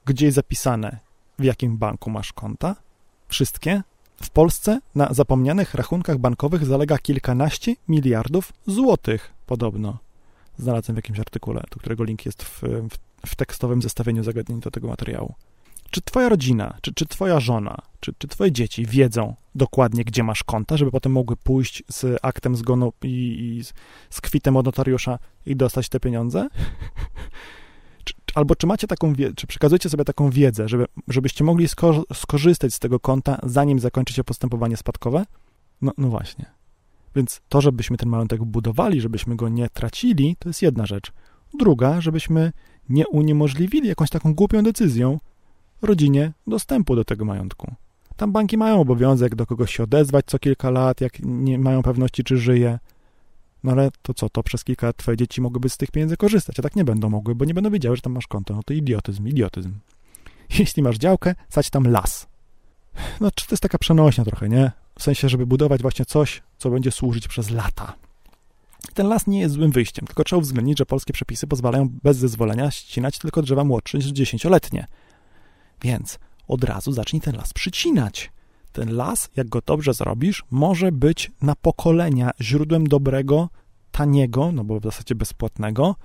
gdzieś 0.04 0.32
zapisane, 0.34 0.98
w 1.38 1.44
jakim 1.44 1.78
banku 1.78 2.10
masz 2.10 2.32
konta? 2.32 2.76
Wszystkie? 3.28 3.82
W 4.22 4.30
Polsce 4.30 4.80
na 4.94 5.08
zapomnianych 5.12 5.74
rachunkach 5.74 6.18
bankowych 6.18 6.66
zalega 6.66 6.98
kilkanaście 6.98 7.76
miliardów 7.88 8.52
złotych, 8.66 9.32
podobno. 9.46 9.98
Znalazłem 10.58 10.94
w 10.94 10.98
jakimś 10.98 11.20
artykule, 11.20 11.62
do 11.70 11.80
którego 11.80 12.04
link 12.04 12.26
jest 12.26 12.42
w, 12.42 12.62
w, 12.62 13.26
w 13.26 13.36
tekstowym 13.36 13.82
zestawieniu 13.82 14.22
zagadnień 14.22 14.60
do 14.60 14.70
tego 14.70 14.88
materiału. 14.88 15.34
Czy 15.90 16.02
twoja 16.02 16.28
rodzina, 16.28 16.76
czy, 16.80 16.94
czy 16.94 17.06
twoja 17.06 17.40
żona, 17.40 17.82
czy, 18.00 18.12
czy 18.18 18.28
twoje 18.28 18.52
dzieci 18.52 18.86
wiedzą 18.86 19.34
dokładnie, 19.54 20.04
gdzie 20.04 20.22
masz 20.22 20.44
konta, 20.44 20.76
żeby 20.76 20.90
potem 20.90 21.12
mogły 21.12 21.36
pójść 21.36 21.82
z 21.88 22.18
aktem 22.22 22.56
zgonu 22.56 22.92
i, 23.02 23.08
i 23.08 23.64
z, 23.64 23.72
z 24.10 24.20
kwitem 24.20 24.56
od 24.56 24.66
notariusza 24.66 25.18
i 25.46 25.56
dostać 25.56 25.88
te 25.88 26.00
pieniądze? 26.00 26.48
albo 28.34 28.56
czy 28.56 28.66
macie 28.66 28.86
taką 28.86 29.12
czy 29.36 29.46
przekazujecie 29.46 29.88
sobie 29.88 30.04
taką 30.04 30.30
wiedzę, 30.30 30.68
żeby, 30.68 30.86
żebyście 31.08 31.44
mogli 31.44 31.68
sko 31.68 32.04
skorzystać 32.14 32.74
z 32.74 32.78
tego 32.78 33.00
konta, 33.00 33.38
zanim 33.42 33.78
zakończy 33.78 34.14
się 34.14 34.24
postępowanie 34.24 34.76
spadkowe? 34.76 35.24
No, 35.82 35.92
no 35.98 36.08
właśnie. 36.08 36.44
Więc 37.16 37.40
to, 37.48 37.60
żebyśmy 37.60 37.96
ten 37.96 38.08
majątek 38.08 38.44
budowali, 38.44 39.00
żebyśmy 39.00 39.36
go 39.36 39.48
nie 39.48 39.68
tracili, 39.68 40.36
to 40.38 40.48
jest 40.48 40.62
jedna 40.62 40.86
rzecz. 40.86 41.12
Druga, 41.58 42.00
żebyśmy 42.00 42.52
nie 42.88 43.08
uniemożliwili 43.08 43.88
jakąś 43.88 44.10
taką 44.10 44.34
głupią 44.34 44.62
decyzją 44.62 45.18
rodzinie 45.82 46.32
dostępu 46.46 46.96
do 46.96 47.04
tego 47.04 47.24
majątku. 47.24 47.74
Tam 48.16 48.32
banki 48.32 48.58
mają 48.58 48.80
obowiązek 48.80 49.34
do 49.34 49.46
kogoś 49.46 49.76
się 49.76 49.82
odezwać 49.82 50.24
co 50.26 50.38
kilka 50.38 50.70
lat, 50.70 51.00
jak 51.00 51.12
nie 51.22 51.58
mają 51.58 51.82
pewności, 51.82 52.24
czy 52.24 52.36
żyje. 52.36 52.78
No 53.64 53.72
ale 53.72 53.90
to 54.02 54.14
co, 54.14 54.28
to 54.28 54.42
przez 54.42 54.64
kilka 54.64 54.86
lat 54.86 54.96
twoje 54.96 55.16
dzieci 55.16 55.40
mogłyby 55.40 55.68
z 55.68 55.76
tych 55.76 55.90
pieniędzy 55.90 56.16
korzystać, 56.16 56.58
a 56.58 56.62
tak 56.62 56.76
nie 56.76 56.84
będą 56.84 57.10
mogły, 57.10 57.34
bo 57.34 57.44
nie 57.44 57.54
będą 57.54 57.70
wiedziały, 57.70 57.96
że 57.96 58.02
tam 58.02 58.12
masz 58.12 58.26
konto. 58.26 58.54
No 58.54 58.62
to 58.62 58.74
idiotyzm, 58.74 59.28
idiotyzm. 59.28 59.72
Jeśli 60.58 60.82
masz 60.82 60.96
działkę, 60.96 61.34
sać 61.48 61.70
tam 61.70 61.86
las. 61.86 62.26
No, 63.20 63.30
to 63.30 63.44
jest 63.50 63.62
taka 63.62 63.78
przenośnia 63.78 64.24
trochę, 64.24 64.48
nie? 64.48 64.72
W 64.98 65.02
sensie, 65.02 65.28
żeby 65.28 65.46
budować 65.46 65.82
właśnie 65.82 66.04
coś, 66.04 66.42
co 66.58 66.70
będzie 66.70 66.90
służyć 66.90 67.28
przez 67.28 67.50
lata. 67.50 67.96
Ten 68.94 69.08
las 69.08 69.26
nie 69.26 69.40
jest 69.40 69.54
złym 69.54 69.70
wyjściem, 69.70 70.06
tylko 70.06 70.24
trzeba 70.24 70.38
uwzględnić, 70.38 70.78
że 70.78 70.86
polskie 70.86 71.12
przepisy 71.12 71.46
pozwalają 71.46 71.88
bez 72.02 72.16
zezwolenia 72.16 72.70
ścinać 72.70 73.18
tylko 73.18 73.42
drzewa 73.42 73.64
młodsze 73.64 73.98
niż 73.98 74.06
dziesięcioletnie. 74.06 74.86
Więc 75.82 76.18
od 76.48 76.64
razu 76.64 76.92
zacznij 76.92 77.20
ten 77.22 77.36
las 77.36 77.52
przycinać. 77.52 78.32
Ten 78.72 78.96
las, 78.96 79.30
jak 79.36 79.48
go 79.48 79.60
dobrze 79.66 79.94
zrobisz, 79.94 80.44
może 80.50 80.92
być 80.92 81.32
na 81.42 81.54
pokolenia 81.54 82.30
źródłem 82.40 82.86
dobrego, 82.86 83.48
taniego, 83.90 84.52
no 84.52 84.64
bo 84.64 84.80
w 84.80 84.82
zasadzie 84.82 85.14
bezpłatnego, 85.14 85.96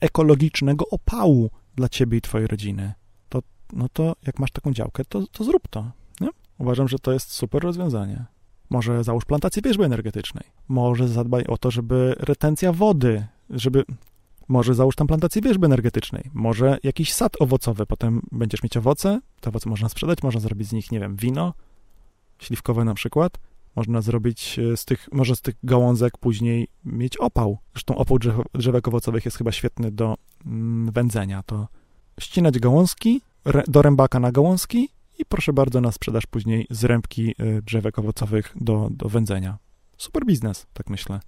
ekologicznego 0.00 0.84
opału 0.90 1.50
dla 1.74 1.88
ciebie 1.88 2.18
i 2.18 2.20
twojej 2.20 2.46
rodziny. 2.46 2.94
To, 3.28 3.42
no 3.72 3.88
to 3.92 4.16
jak 4.26 4.38
masz 4.38 4.50
taką 4.50 4.72
działkę, 4.72 5.04
to, 5.04 5.26
to 5.26 5.44
zrób 5.44 5.68
to. 5.68 5.90
Nie? 6.20 6.28
Uważam, 6.58 6.88
że 6.88 6.98
to 6.98 7.12
jest 7.12 7.30
super 7.30 7.62
rozwiązanie. 7.62 8.24
Może 8.70 9.04
załóż 9.04 9.24
plantację 9.24 9.62
wierzby 9.62 9.84
energetycznej. 9.84 10.44
Może 10.68 11.08
zadbaj 11.08 11.44
o 11.44 11.58
to, 11.58 11.70
żeby 11.70 12.14
retencja 12.18 12.72
wody, 12.72 13.26
żeby 13.50 13.84
może 14.48 14.74
załóż 14.74 14.96
tam 14.96 15.06
plantację 15.06 15.42
wierzby 15.42 15.66
energetycznej, 15.66 16.30
może 16.34 16.78
jakiś 16.82 17.12
sad 17.12 17.32
owocowy, 17.40 17.86
potem 17.86 18.22
będziesz 18.32 18.62
mieć 18.62 18.76
owoce, 18.76 19.20
te 19.40 19.50
owoce 19.50 19.70
można 19.70 19.88
sprzedać, 19.88 20.22
można 20.22 20.40
zrobić 20.40 20.68
z 20.68 20.72
nich, 20.72 20.92
nie 20.92 21.00
wiem, 21.00 21.16
wino, 21.16 21.54
śliwkowe 22.38 22.84
na 22.84 22.94
przykład, 22.94 23.38
można 23.76 24.02
zrobić 24.02 24.58
e, 24.58 24.76
z 24.76 24.84
tych, 24.84 25.08
może 25.12 25.36
z 25.36 25.40
tych 25.40 25.54
gałązek 25.62 26.18
później 26.18 26.68
mieć 26.84 27.16
opał. 27.16 27.58
Zresztą 27.72 27.96
opał 27.96 28.18
drzew, 28.18 28.36
drzewek 28.54 28.88
owocowych 28.88 29.24
jest 29.24 29.36
chyba 29.36 29.52
świetny 29.52 29.92
do 29.92 30.14
mm, 30.46 30.92
wędzenia. 30.92 31.42
To 31.42 31.68
ścinać 32.20 32.58
gałązki, 32.58 33.20
re, 33.44 33.62
do 33.68 33.82
rębaka 33.82 34.20
na 34.20 34.32
gałązki 34.32 34.88
i 35.18 35.24
proszę 35.24 35.52
bardzo 35.52 35.80
na 35.80 35.92
sprzedaż 35.92 36.26
później 36.26 36.66
z 36.70 36.84
rębki 36.84 37.34
e, 37.38 37.62
drzewek 37.62 37.98
owocowych 37.98 38.52
do, 38.60 38.88
do 38.90 39.08
wędzenia. 39.08 39.58
Super 39.96 40.26
biznes, 40.26 40.66
tak 40.72 40.90
myślę. 40.90 41.20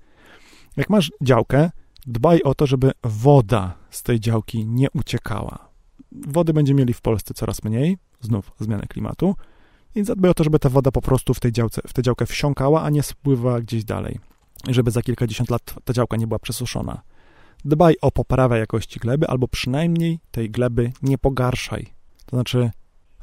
Jak 0.77 0.91
masz 0.91 1.13
działkę, 1.23 1.71
dbaj 2.07 2.43
o 2.43 2.55
to, 2.55 2.67
żeby 2.67 2.93
woda 3.05 3.75
z 3.91 4.03
tej 4.03 4.21
działki 4.21 4.67
nie 4.67 4.91
uciekała. 4.91 5.69
Wody 6.13 6.53
będziemy 6.53 6.79
mieli 6.79 6.95
w 6.95 7.01
Polsce 7.01 7.35
coraz 7.35 7.65
mniej, 7.65 7.99
znów 8.21 8.53
zmiany 8.61 8.87
klimatu, 8.87 9.35
więc 9.95 10.09
zadbaj 10.09 10.31
o 10.31 10.35
to, 10.35 10.45
żeby 10.45 10.59
ta 10.59 10.69
woda 10.69 10.91
po 10.91 11.03
prostu 11.03 11.35
w 11.35 11.41
tej, 11.41 11.53
działce, 11.53 11.83
w 11.87 11.93
tę 11.93 12.03
działkę 12.03 12.27
wsiąkała, 12.27 12.83
a 12.83 12.91
nie 12.91 13.03
spływała 13.03 13.61
gdzieś 13.61 13.85
dalej. 13.85 14.19
Żeby 14.69 14.91
za 14.91 15.03
kilkadziesiąt 15.03 15.51
lat 15.51 15.75
ta 15.85 15.93
działka 15.93 16.17
nie 16.17 16.27
była 16.27 16.39
przesuszona. 16.39 17.03
Dbaj 17.65 17.97
o 18.01 18.11
poprawę 18.11 18.59
jakości 18.59 19.01
gleby, 19.01 19.29
albo 19.29 19.49
przynajmniej 19.49 20.19
tej 20.31 20.51
gleby 20.51 20.93
nie 21.03 21.19
pogarszaj. 21.19 21.87
To 22.27 22.37
znaczy, 22.37 22.71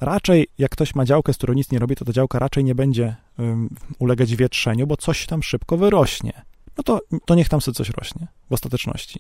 raczej 0.02 0.48
jak 0.58 0.72
ktoś 0.72 0.96
ma 0.96 1.06
działkę, 1.06 1.34
z 1.34 1.38
którą 1.38 1.54
nic 1.54 1.72
nie 1.72 1.80
robi, 1.80 1.96
to 1.96 2.06
ta 2.06 2.14
działka 2.14 2.40
raczej 2.40 2.64
nie 2.64 2.76
będzie 2.76 3.16
um, 3.38 3.70
ulegać 4.00 4.36
wietrzeniu, 4.36 4.88
bo 4.88 4.98
coś 4.98 5.26
tam 5.26 5.44
szybko 5.44 5.78
wyrośnie 5.78 6.46
no 6.78 6.84
to, 6.84 7.02
to 7.26 7.36
niech 7.36 7.50
tam 7.50 7.62
sobie 7.62 7.76
coś 7.76 7.90
rośnie 7.90 8.28
w 8.50 8.54
ostateczności. 8.54 9.20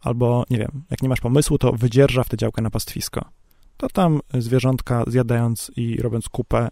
Albo, 0.00 0.44
nie 0.50 0.58
wiem, 0.58 0.82
jak 0.90 1.02
nie 1.02 1.08
masz 1.08 1.20
pomysłu, 1.20 1.58
to 1.58 1.72
wydzierża 1.72 2.24
w 2.24 2.28
tę 2.28 2.36
działkę 2.36 2.62
na 2.62 2.70
pastwisko. 2.70 3.24
To 3.80 3.88
tam 3.88 4.20
zwierzątka 4.34 5.04
zjadając 5.06 5.70
i 5.76 5.96
robiąc 5.96 6.28
kupę 6.28 6.68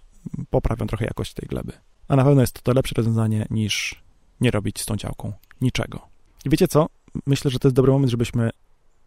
poprawią 0.50 0.86
trochę 0.86 1.04
jakość 1.04 1.34
tej 1.34 1.48
gleby. 1.48 1.72
A 2.08 2.16
na 2.16 2.24
pewno 2.24 2.40
jest 2.40 2.52
to, 2.52 2.62
to 2.62 2.72
lepsze 2.72 2.94
rozwiązanie 2.96 3.46
niż 3.50 4.02
nie 4.40 4.50
robić 4.50 4.80
z 4.80 4.86
tą 4.86 4.96
działką 4.96 5.32
niczego. 5.60 6.00
I 6.44 6.50
wiecie 6.50 6.68
co? 6.68 6.86
Myślę, 7.26 7.50
że 7.50 7.58
to 7.58 7.68
jest 7.68 7.76
dobry 7.76 7.92
moment, 7.92 8.10
żebyśmy 8.10 8.50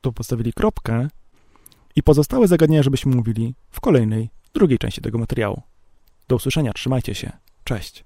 tu 0.02 0.14
postawili 0.14 0.54
kropkę 0.54 1.08
i 1.96 2.04
pozostałe 2.04 2.48
zagadnienia, 2.48 2.84
żebyśmy 2.84 3.16
mówili 3.16 3.56
w 3.72 3.82
kolejnej, 3.82 4.30
drugiej 4.54 4.80
części 4.80 5.02
tego 5.02 5.18
materiału. 5.18 5.62
Do 6.28 6.36
usłyszenia, 6.36 6.74
trzymajcie 6.74 7.16
się. 7.16 7.32
Cześć. 7.64 8.04